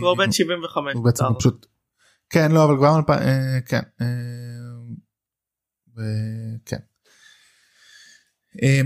[0.00, 0.94] כבר בן 75.
[0.94, 1.66] הוא בעצם פשוט
[2.30, 3.80] כן לא אבל כבר אה, כן
[6.64, 6.76] כן.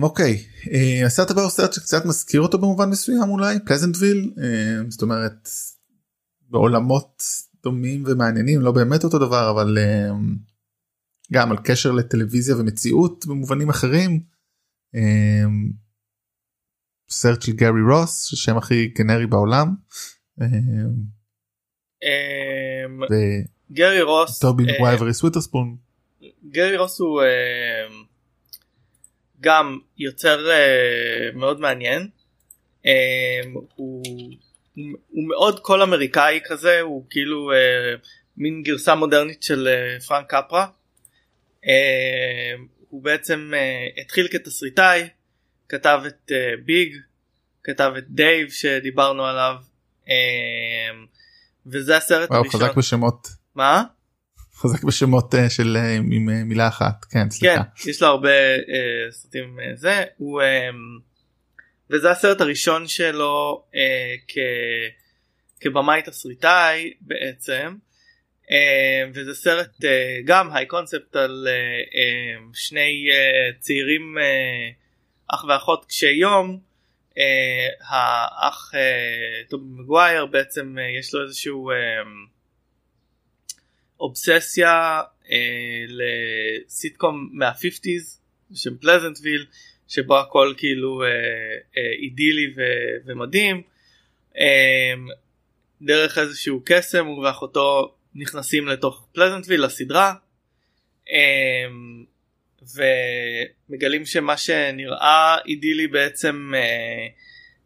[0.03, 0.47] אוקיי
[1.07, 4.31] הסרט הבא הוא סרט שקצת מזכיר אותו במובן מסוים אולי פלזנטוויל
[4.89, 5.49] זאת אומרת
[6.49, 7.23] בעולמות
[7.63, 9.79] דומים ומעניינים לא באמת אותו דבר אבל
[11.33, 14.21] גם על קשר לטלוויזיה ומציאות במובנים אחרים.
[17.11, 19.75] סרט של גרי רוס שם הכי גנרי בעולם.
[23.73, 25.77] גרי רוס טובי מגווייר ריס ווית'רספון.
[26.49, 27.23] גרי רוס הוא
[29.41, 30.47] גם יוצר
[31.35, 32.09] מאוד מעניין.
[33.75, 34.03] הוא,
[35.09, 37.51] הוא מאוד כל אמריקאי כזה הוא כאילו
[38.37, 39.69] מין גרסה מודרנית של
[40.07, 40.67] פרנק קפרה.
[42.89, 43.53] הוא בעצם
[44.01, 45.09] התחיל כתסריטאי
[45.69, 46.33] כתב את
[46.65, 46.99] ביג אה,
[47.65, 49.55] כתב את דייב שדיברנו עליו
[50.05, 50.09] אה,
[51.67, 52.61] וזה הסרט וואו, הראשון.
[52.61, 53.29] חזק בשמות.
[53.55, 53.83] מה?
[54.55, 57.63] חזק בשמות uh, של uh, עם uh, מילה אחת כן סליחה.
[57.63, 60.45] כן יש לו הרבה uh, סרטים uh, זה הוא uh,
[61.91, 63.77] וזה הסרט הראשון שלו uh,
[64.29, 64.39] כ,
[65.61, 67.77] כבמאי תסריטאי בעצם.
[68.43, 69.87] Uh, וזה סרט uh,
[70.25, 76.61] גם היי קונספט על uh, uh, שני uh, צעירים uh, אח ואחות קשי יום
[77.19, 81.77] אה, האח אה, טובי מגווייר בעצם אה, יש לו איזשהו אה,
[84.01, 85.01] אובססיה
[85.31, 88.19] אה, לסיטקום מה-50's
[88.51, 89.47] בשם פלזנטוויל
[89.91, 91.09] שבו הכל כאילו אה,
[91.77, 93.63] אה, אידילי ו- ומדהים
[94.39, 94.95] אה,
[95.83, 100.15] דרך איזשהו קסם הוא ואחותו נכנסים לתוך פלזנטוויל לסדרה.
[101.13, 101.67] אה,
[103.69, 107.07] ומגלים שמה שנראה אידילי בעצם אה,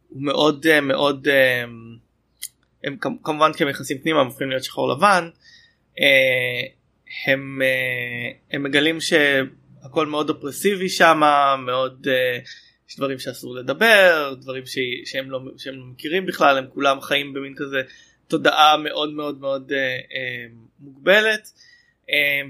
[0.09, 1.65] הוא מאוד אה, מאוד אה,
[2.85, 5.29] הם כמובן כי הם נכנסים פנימה הם הופכים להיות שחור לבן
[6.01, 6.67] אה,
[7.27, 9.01] הם, אה, הם מגלים
[9.85, 11.21] שהכל מאוד אופרסיבי שם
[11.67, 12.39] מאוד אה,
[12.89, 17.33] יש דברים שאסור לדבר דברים ש, שהם, לא, שהם לא מכירים בכלל הם כולם חיים
[17.33, 17.83] במין כזה
[18.29, 20.47] תודעה מאוד מאוד מאוד אה, אה,
[20.81, 21.53] מוגבלת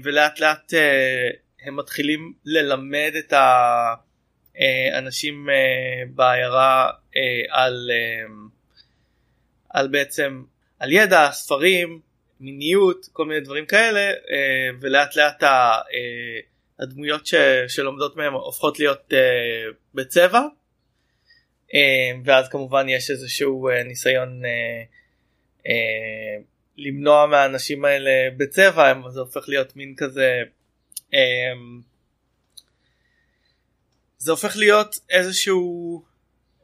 [0.03, 0.73] ולאט לאט
[1.65, 3.33] הם מתחילים ללמד את
[4.93, 5.47] האנשים
[6.15, 6.89] בעיירה
[7.49, 7.91] על,
[9.69, 10.43] על בעצם
[10.79, 11.99] על ידע ספרים
[12.39, 14.11] מיניות כל מיני דברים כאלה
[14.81, 15.43] ולאט לאט
[16.79, 17.35] הדמויות ש,
[17.67, 19.13] שלומדות מהם הופכות להיות
[19.93, 20.41] בצבע.
[22.25, 24.41] ואז כמובן יש איזשהו ניסיון
[26.77, 28.93] למנוע מהאנשים האלה בצבע.
[29.09, 30.41] זה הופך להיות מין כזה
[31.13, 31.81] אמ,
[34.17, 36.03] זה הופך להיות איזשהו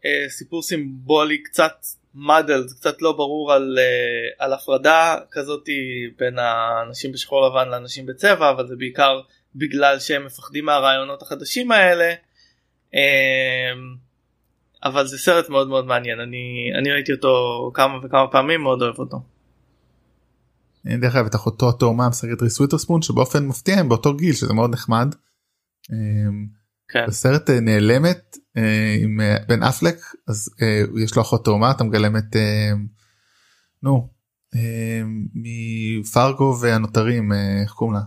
[0.06, 1.74] אה, סיפור סימבולי קצת
[2.16, 5.70] מדל זה קצת לא ברור על, אה, על הפרדה כזאת
[6.18, 9.22] בין האנשים בשחור לבן לאנשים בצבע אבל זה בעיקר
[9.56, 12.14] בגלל שהם מפחדים מהרעיונות החדשים האלה
[12.95, 13.73] אה,
[14.84, 18.99] אבל זה סרט מאוד מאוד מעניין אני אני ראיתי אותו כמה וכמה פעמים מאוד אוהב
[18.99, 19.22] אותו.
[20.86, 24.73] דרך אגב את אחותו התאומה משחקת ריס וויטרספון שבאופן מפתיע הם באותו גיל שזה מאוד
[24.73, 25.15] נחמד.
[25.91, 26.48] אמ,
[26.88, 27.06] כן.
[27.07, 29.95] בסרט אה, נעלמת אה, עם אה, בן אפלק
[30.28, 30.49] אז
[31.03, 32.36] יש לו אחות תאומה אתה מגלם את
[33.84, 34.10] נו
[35.34, 38.02] מפרגו והנותרים איך קוראים לה?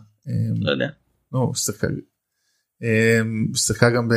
[0.61, 0.89] לא יודע.
[1.35, 1.53] נו
[3.55, 4.15] שיחקה גם ב...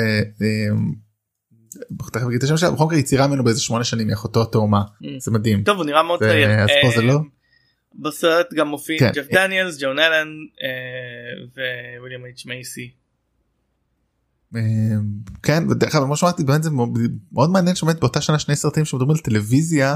[1.97, 5.05] תכף אגיד את השם שלה בכל מקרה יצירה ממנו באיזה שמונה שנים מאחותו התאומה mm.
[5.19, 5.63] זה מדהים.
[5.63, 6.49] טוב הוא נראה מאוד צעיר.
[6.49, 7.19] אז פה זה לא.
[7.95, 9.11] בסרט גם מופיעים כן.
[9.15, 10.27] ג'ף דניאלס, ג'ון אלן
[10.63, 12.91] אה, וויליאם אייץ' מייסי.
[15.43, 16.69] כן ודרך אגב כמו שאמרתי באמת זה
[17.31, 19.95] מאוד מעניין שבאמת באותה שנה שני סרטים שמדברים על טלוויזיה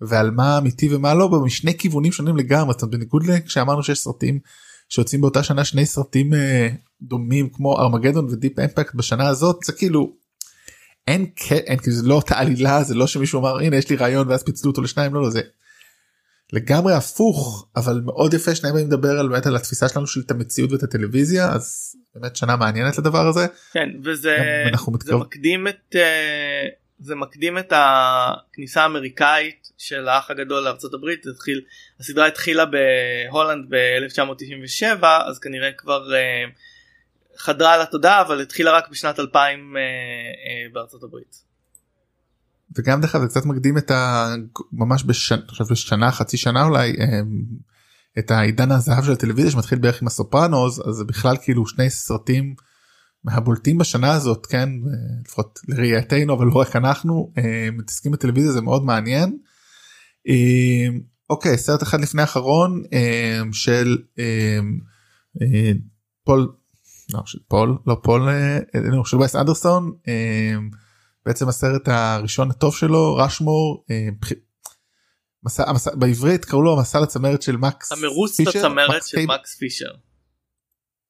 [0.00, 4.38] ועל מה אמיתי ומה לא משני כיוונים שונים לגמרי זאת בניגוד כשאמרנו שיש סרטים
[4.90, 6.68] שיוצאים באותה שנה שני סרטים אה,
[7.02, 10.12] דומים כמו ארמגדון ודיפ אמפקט בשנה הזאת זה כאילו
[11.08, 14.28] אין אין כאילו זה לא אותה עלילה זה לא שמישהו אמר הנה יש לי רעיון
[14.28, 15.40] ואז פיצלו אותו לשניים לא לא זה
[16.52, 20.30] לגמרי הפוך אבל מאוד יפה שניים באים לדבר על באמת על התפיסה שלנו של את
[20.30, 23.46] המציאות ואת הטלוויזיה אז באמת שנה מעניינת לדבר הזה.
[23.72, 24.36] כן וזה
[25.04, 26.68] זה מקדים את אה,
[26.98, 31.60] זה מקדים את הכניסה האמריקאית של האח הגדול לארצות הברית התחיל
[32.00, 36.44] הסדרה התחילה בהולנד ב-1997 אז כנראה כבר אה,
[37.36, 39.82] חדרה לתודעה אבל התחילה רק בשנת 2000 אה,
[40.72, 41.42] בארצות הברית.
[42.76, 44.34] וגם דרך אגב זה קצת מקדים את ה...
[44.72, 45.40] ממש בשנה,
[45.70, 46.96] בשנה חצי שנה אולי
[48.18, 52.54] את העידן הזהב של הטלוויזיה שמתחיל בערך עם הסופרנוס אז זה בכלל כאילו שני סרטים
[53.24, 54.68] מהבולטים בשנה הזאת כן
[55.26, 57.32] לפחות לראייתנו אבל לא רק אנחנו
[57.72, 59.38] מתעסקים בטלוויזיה זה מאוד מעניין.
[61.30, 62.82] אוקיי סרט אחד לפני האחרון
[63.52, 63.98] של
[66.24, 66.52] פול
[67.12, 68.28] לא של פול לא פול
[69.04, 69.92] של וייס אנדרסון
[71.26, 73.84] בעצם הסרט הראשון הטוב שלו רשמור
[75.44, 79.90] מסע, המסע, בעברית קראו לו המסע לצמרת של מקס המרוץ לצמרת של מקס פישר.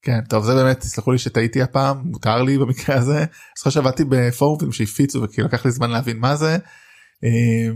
[0.03, 3.25] כן טוב זה באמת תסלחו לי שטעיתי הפעם מותר לי במקרה הזה.
[3.59, 6.59] זוכר שעבדתי בפורומים שהפיצו וכאילו לקח לי זמן להבין מה זה.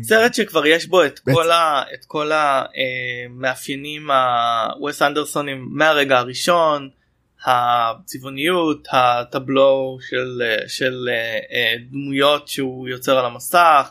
[0.02, 6.90] סרט שכבר יש בו את כל, ה, את כל המאפיינים הווסט אנדרסונים מהרגע הראשון
[7.44, 11.08] הצבעוניות הטבלו של, של
[11.90, 13.90] דמויות שהוא יוצר על המסך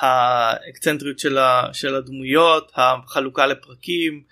[0.00, 1.38] האקצנטריות של,
[1.72, 4.22] של הדמויות החלוקה לפרקים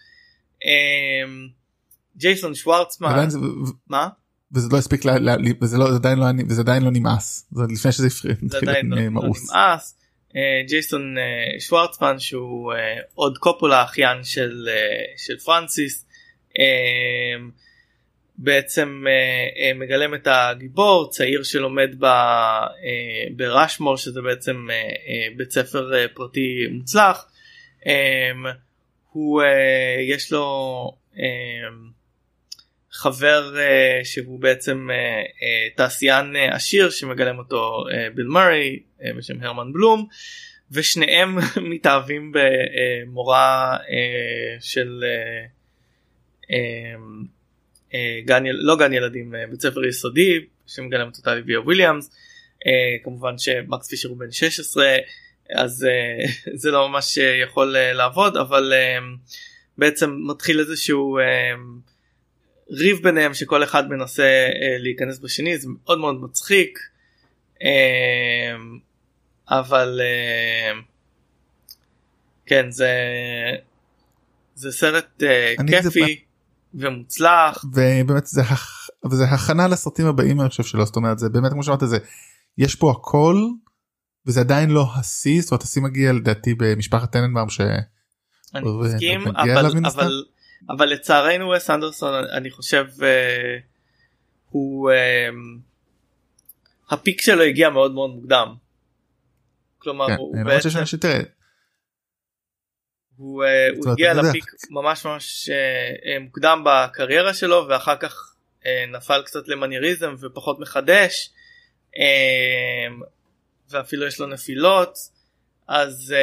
[2.16, 3.28] ג'ייסון שוורצמן
[3.88, 4.08] מה?
[4.55, 7.48] וזה לא הספיק לה, לה, וזה לא זה עדיין לא וזה עדיין לא נמאס.
[7.52, 9.97] זה לפני שזה הפריע זה עדיין לא, לא נמאס.
[10.68, 11.14] ג'ייסון
[11.59, 12.72] שוורצמן שהוא
[13.14, 14.68] עוד קופולה אחיין של
[15.16, 16.06] של פרנסיס
[18.39, 19.05] בעצם
[19.74, 21.90] מגלם את הגיבור צעיר שלומד
[23.36, 24.66] ברשמור שזה בעצם
[25.36, 27.27] בית ספר פרטי מוצלח.
[29.12, 29.43] הוא
[30.09, 30.97] יש לו
[32.92, 39.04] חבר uh, שהוא בעצם uh, uh, תעשיין uh, עשיר שמגלם אותו uh, ביל מרי uh,
[39.16, 40.06] בשם הרמן בלום
[40.70, 41.38] ושניהם
[41.70, 43.80] מתאהבים במורה uh,
[44.60, 45.48] של uh,
[46.42, 46.52] uh,
[47.90, 47.94] uh,
[48.24, 53.88] גן לא גן ילדים uh, בית ספר יסודי שמגלם אותו טליביה וויליאמס uh, כמובן שמקס
[53.88, 54.96] פישר הוא בן 16
[55.50, 59.30] אז uh, זה לא ממש יכול uh, לעבוד אבל uh,
[59.78, 61.89] בעצם מתחיל איזשהו uh,
[62.70, 66.78] ריב ביניהם שכל אחד מנסה אה, להיכנס בשני זה מאוד מאוד מצחיק.
[67.62, 68.56] אה,
[69.48, 70.80] אבל אה,
[72.47, 72.90] כן זה
[74.55, 76.86] זה סרט אה, כיפי זה...
[76.86, 77.64] ומוצלח.
[77.64, 78.42] ובאמת זה,
[79.10, 81.98] זה הכנה לסרטים הבאים אני חושב שלא זאת אומרת זה באמת כמו שאמרת זה
[82.59, 83.36] יש פה הכל
[84.26, 87.60] וזה עדיין לא השיא זאת אומרת השיא מגיע לדעתי במשפחת טננבאום ש...
[88.55, 90.24] אני מסכים אבל, אבל
[90.69, 93.03] אבל לצערנו וס אנדרסון אני חושב uh,
[94.51, 94.95] הוא uh,
[96.91, 98.55] הפיק שלו הגיע מאוד מאוד מוקדם.
[99.78, 100.69] כלומר כן, הוא בעצם
[103.16, 109.23] הוא, uh, הוא הגיע לפיק ממש ממש uh, מוקדם בקריירה שלו ואחר כך uh, נפל
[109.24, 111.31] קצת למנייריזם ופחות מחדש
[113.70, 114.95] ואפילו יש לו נפילות
[115.69, 116.15] אז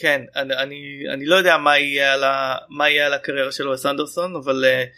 [0.00, 3.68] כן אני, אני, אני לא יודע מה יהיה על, ה, מה יהיה על הקריירה של
[3.68, 4.88] וס אנדרסון אבל uh,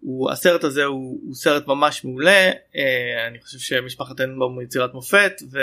[0.00, 2.76] הוא, הסרט הזה הוא, הוא סרט ממש מעולה uh,
[3.28, 5.58] אני חושב שמשפחת אנבום הוא יצירת מופת ו...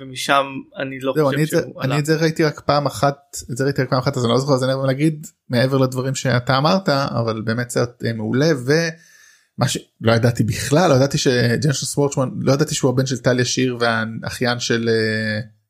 [0.00, 0.46] ומשם
[0.76, 3.82] אני לא חושב אני שהוא אני את זה ראיתי רק פעם אחת את זה ראיתי
[3.82, 6.88] רק פעם אחת אז אני לא זוכר אז אני יכול להגיד מעבר לדברים שאתה אמרת
[6.88, 12.74] אבל באמת סרט uh, מעולה ומה שלא ידעתי בכלל לא ידעתי שג'נשון סוורצ'מן לא ידעתי
[12.74, 14.88] שהוא הבן של טליה שיר והאחיין של.
[14.88, 15.61] Uh,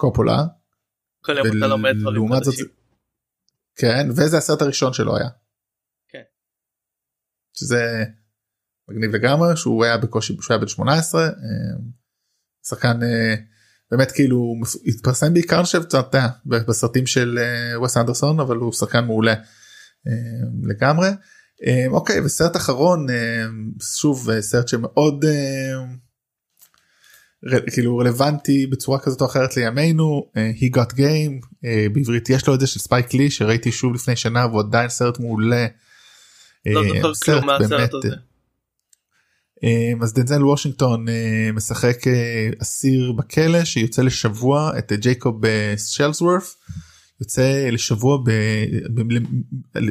[0.00, 0.44] קופולה.
[1.20, 2.66] כל יום אתה לומד דברים חדשים.
[3.76, 5.28] כן וזה הסרט הראשון שלו היה.
[6.08, 6.22] כן.
[7.52, 8.04] שזה
[8.88, 11.30] מגניב לגמרי שהוא היה בקושי שהוא היה בן 18 אה,
[12.68, 13.34] שחקן אה,
[13.90, 14.54] באמת כאילו
[14.86, 15.82] התפרסם בעיקר אני חושב
[16.46, 17.38] בסרטים של
[17.84, 19.34] וס אה, אנדרסון אבל הוא שחקן מעולה
[20.62, 21.08] לגמרי.
[21.90, 23.06] אוקיי וסרט אחרון
[23.80, 25.24] שוב סרט שמאוד
[27.72, 32.54] כאילו רלוונטי בצורה כזאת או אחרת לימינו uh, he got game uh, בעברית יש לו
[32.54, 35.66] את זה של ספייק לי שראיתי שוב לפני שנה והוא עדיין סרט מעולה.
[36.66, 36.82] לא
[37.14, 38.16] זוכר כלום מהסרט הזה.
[40.02, 41.10] אז דנזל וושינגטון uh,
[41.52, 45.42] משחק uh, אסיר בכלא שיוצא לשבוע את ג'ייקוב
[45.76, 46.56] שאטלסוורת'
[47.20, 48.18] יוצא לשבוע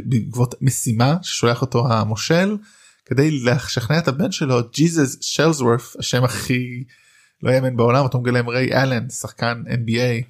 [0.03, 2.57] בעקבות משימה ששולח אותו המושל
[3.05, 6.83] כדי לשכנע את הבן שלו ג'יזוס שלסוורף השם הכי
[7.43, 10.25] לא יאמן בעולם אתה מגלה עם ריי אלן שחקן NBA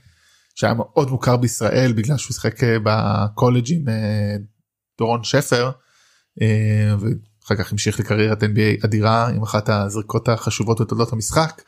[0.56, 4.36] שהיה מאוד מוכר בישראל בגלל שהוא שיחק אה, בקולג' עם אה,
[4.98, 5.72] דורון שפר
[6.42, 11.62] אה, ואחר כך המשיך לקריירת NBA אדירה עם אחת הזריקות החשובות בתולדות המשחק.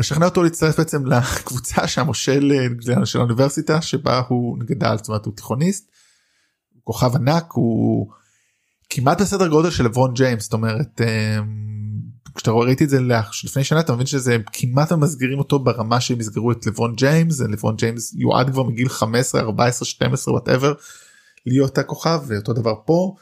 [0.00, 2.52] לשכנע אותו להצטרף בעצם לקבוצה שהמושל
[3.04, 5.90] של האוניברסיטה שבה הוא גדל זאת אומרת הוא תיכוניסט.
[6.84, 8.12] כוכב ענק הוא
[8.90, 11.00] כמעט בסדר גודל של לברון ג'יימס זאת אומרת
[12.34, 12.98] כשאתה רואה ראיתי את זה
[13.44, 17.76] לפני שנה אתה מבין שזה כמעט מסגירים אותו ברמה שהם יסגרו את לברון ג'יימס לברון
[17.76, 20.74] ג'יימס יועד כבר מגיל 15 14 12 whatever
[21.46, 23.14] להיות הכוכב ואותו דבר פה.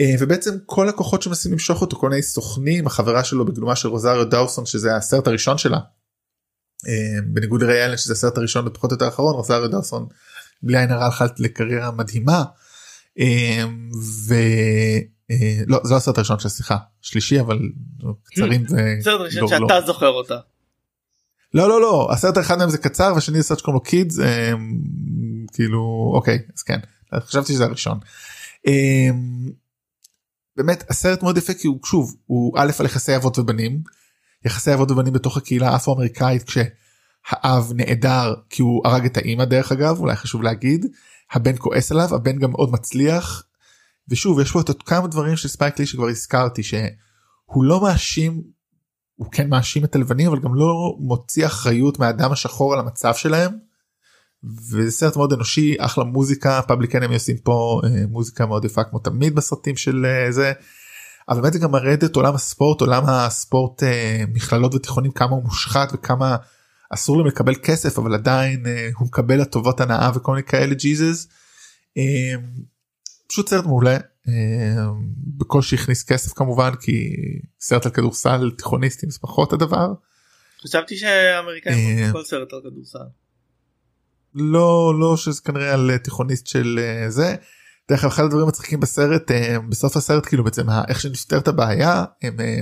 [0.00, 4.24] אה, ובעצם כל הכוחות שמנסים למשוך אותו כל מיני סוכנים החברה שלו בגילומה של רוזריו
[4.24, 5.78] דאוסון שזה הסרט הראשון שלה.
[6.88, 10.06] אה, בניגוד לריי אלן שזה הסרט הראשון ופחות או יותר האחרון רוזריו דאוסון
[10.62, 12.44] בלי עין הרע הלכה לקריירה מדהימה.
[13.18, 13.64] אה,
[14.28, 14.34] ו...
[15.66, 17.58] לא זה לא הסרט הראשון של השיחה שלישי אבל
[18.24, 20.38] קצרים זה סרט ראשון שאתה זוכר אותה.
[21.54, 24.18] לא לא לא הסרט האחד מהם זה קצר והשני סרט שקוראים לו קידס
[25.52, 26.78] כאילו אוקיי אז כן
[27.14, 27.98] חשבתי שזה הראשון.
[30.56, 33.82] באמת הסרט מאוד יפה כי הוא שוב הוא א' על יחסי אבות ובנים
[34.44, 39.98] יחסי אבות ובנים בתוך הקהילה האפרו-אמריקאית כשהאב נעדר כי הוא הרג את האימא דרך אגב
[39.98, 40.86] אולי חשוב להגיד
[41.32, 43.44] הבן כועס עליו הבן גם מאוד מצליח
[44.08, 48.42] ושוב יש פה את כמה דברים של ספייק לי שכבר הזכרתי שהוא לא מאשים
[49.16, 53.50] הוא כן מאשים את הלבנים אבל גם לא מוציא אחריות מהאדם השחור על המצב שלהם.
[54.44, 59.34] וזה סרט מאוד אנושי אחלה מוזיקה פאבליקנים עושים פה אה, מוזיקה מאוד יפה כמו תמיד
[59.34, 60.52] בסרטים של אה, זה.
[61.28, 65.42] אבל באמת זה גם מראה את עולם הספורט עולם הספורט אה, מכללות ותיכונים כמה הוא
[65.44, 66.36] מושחת וכמה
[66.90, 71.28] אסור להם לקבל כסף אבל עדיין אה, הוא מקבל הטובות הנאה וכל מיני כאלה ג'יזוס.
[71.98, 72.34] אה,
[73.28, 73.96] פשוט סרט מעולה
[74.28, 74.86] אה,
[75.36, 77.16] בקושי הכניס כסף כמובן כי
[77.60, 79.92] סרט על כדורסל תיכוניסטים זה פחות הדבר.
[80.62, 82.98] חשבתי שאמריקאים אה, כל סרט על כדורסל.
[84.34, 87.36] לא לא שזה כנראה על תיכוניסט של אה, זה.
[87.88, 92.40] דרך אגב אחד הדברים מצחיקים בסרט אה, בסוף הסרט כאילו בעצם איך שנפתרת הבעיה הם
[92.40, 92.60] אה,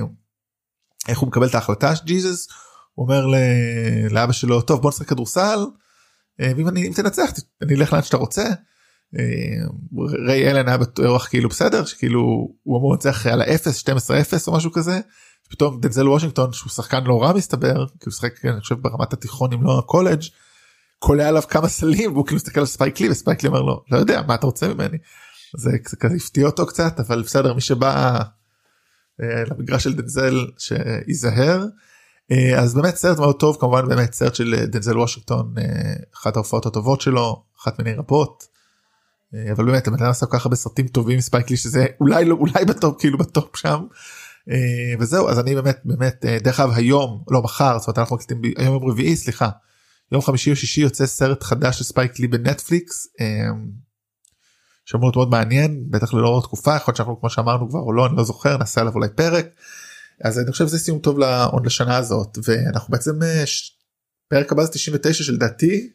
[1.09, 2.49] איך הוא מקבל את ההחלטה של ג'יזוס
[2.99, 3.27] הוא אומר
[4.11, 5.59] לאבא שלו טוב בוא נשחק כדורסל
[6.39, 7.31] ואם אתה תנצח
[7.63, 8.45] אני אלך לאן שאתה רוצה.
[10.27, 12.21] ריי אלן היה בטוח כאילו בסדר שכאילו
[12.63, 15.01] הוא אמור לנצח על האפס 12 0 או משהו כזה.
[15.49, 19.53] פתאום דנזל וושינגטון שהוא שחקן לא רע מסתבר כי הוא שחק אני חושב ברמת התיכון
[19.53, 20.23] אם לא הקולג'
[20.99, 23.99] קולע עליו כמה סלים והוא כאילו מסתכל על ספייק לי וספייק לי אומר לו לא
[23.99, 24.99] יודע מה אתה רוצה ממני.
[25.57, 25.71] זה
[26.01, 28.21] כזה הפתיע אותו קצת אבל בסדר מי שבא
[29.23, 31.65] אה, למגרש של דנזל שייזהר.
[32.31, 35.55] אה, אז באמת סרט מאוד טוב כמובן באמת סרט של אה, דנזל וושינגטון
[36.15, 38.59] אחת ההופעות הטובות שלו אחת מיני רבות.
[39.53, 42.35] אבל באמת הבן אדם עשה כל כך הרבה סרטים טובים ספייק לי שזה אולי לא
[42.35, 43.87] אולי בטופ כאילו בטופ שם.
[45.01, 48.75] וזהו אז אני באמת באמת דרך אגב היום לא מחר זאת אומרת אנחנו מקליטים היום
[48.75, 49.49] יום רביעי סליחה
[50.13, 53.71] יום חמישי או שישי יוצא סרט חדש של ספייק לי בנטפליקס אמ,
[54.85, 58.07] שאמור להיות מאוד מעניין בטח לאור התקופה יכול להיות שאנחנו כמו שאמרנו כבר או לא
[58.07, 59.47] אני לא זוכר נעשה עליו אולי פרק.
[60.25, 63.45] אז אני חושב שזה סיום טוב לעוד לשנה הזאת ואנחנו בעצם אה,
[64.29, 65.91] פרק הבא זה 99 שלדעתי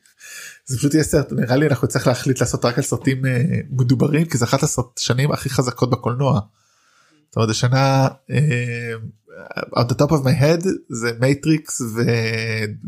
[0.65, 4.25] זה פשוט יהיה סרט נראה לי אנחנו צריך להחליט לעשות רק על סרטים אה, מדוברים
[4.25, 6.39] כי זה אחת השנים הכי חזקות בקולנוע.
[7.29, 11.81] זאת אומרת השנה uh, on the top of my head זה מייטריקס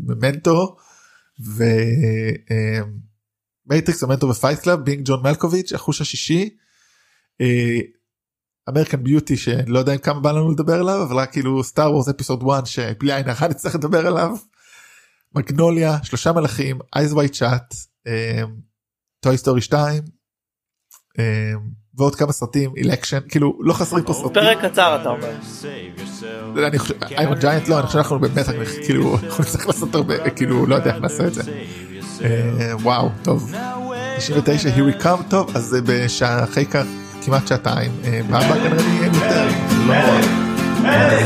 [0.06, 0.76] וממנטו
[3.66, 6.56] ומייטריקס וממנטו ופייט קלאב בינג ג'ון מלקוביץ' החוש השישי.
[8.68, 12.44] אמריקן ביוטי שלא יודע כמה בא לנו לדבר עליו אבל רק כאילו סטאר וורס episode
[12.50, 14.36] 1 שבלי עין אחת נצטרך לדבר עליו.
[15.34, 17.74] מגנוליה שלושה מלאכים אייז ווייד שאט
[19.20, 20.02] טוי סטורי 2
[21.94, 24.42] ועוד כמה סרטים אלקשן כאילו לא חסרים פה סרטים.
[24.42, 25.30] פרק קצר אתה אומר.
[26.66, 28.46] אני חושב איירון ג'יינט לא אני חושב שאנחנו באמת
[28.84, 31.42] כאילו אנחנו נצטרך לעשות הרבה כאילו לא יודע איך נעשה את זה.
[32.24, 33.52] אה, וואו טוב.
[34.18, 36.84] 99 here we come טוב אז בשעה אחרי כך
[37.26, 39.48] כמעט שעתיים, אה, באבא כנראה יהיה יותר.
[39.86, 39.94] לא,
[40.84, 41.24] אה,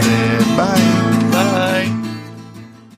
[0.57, 1.20] ביי.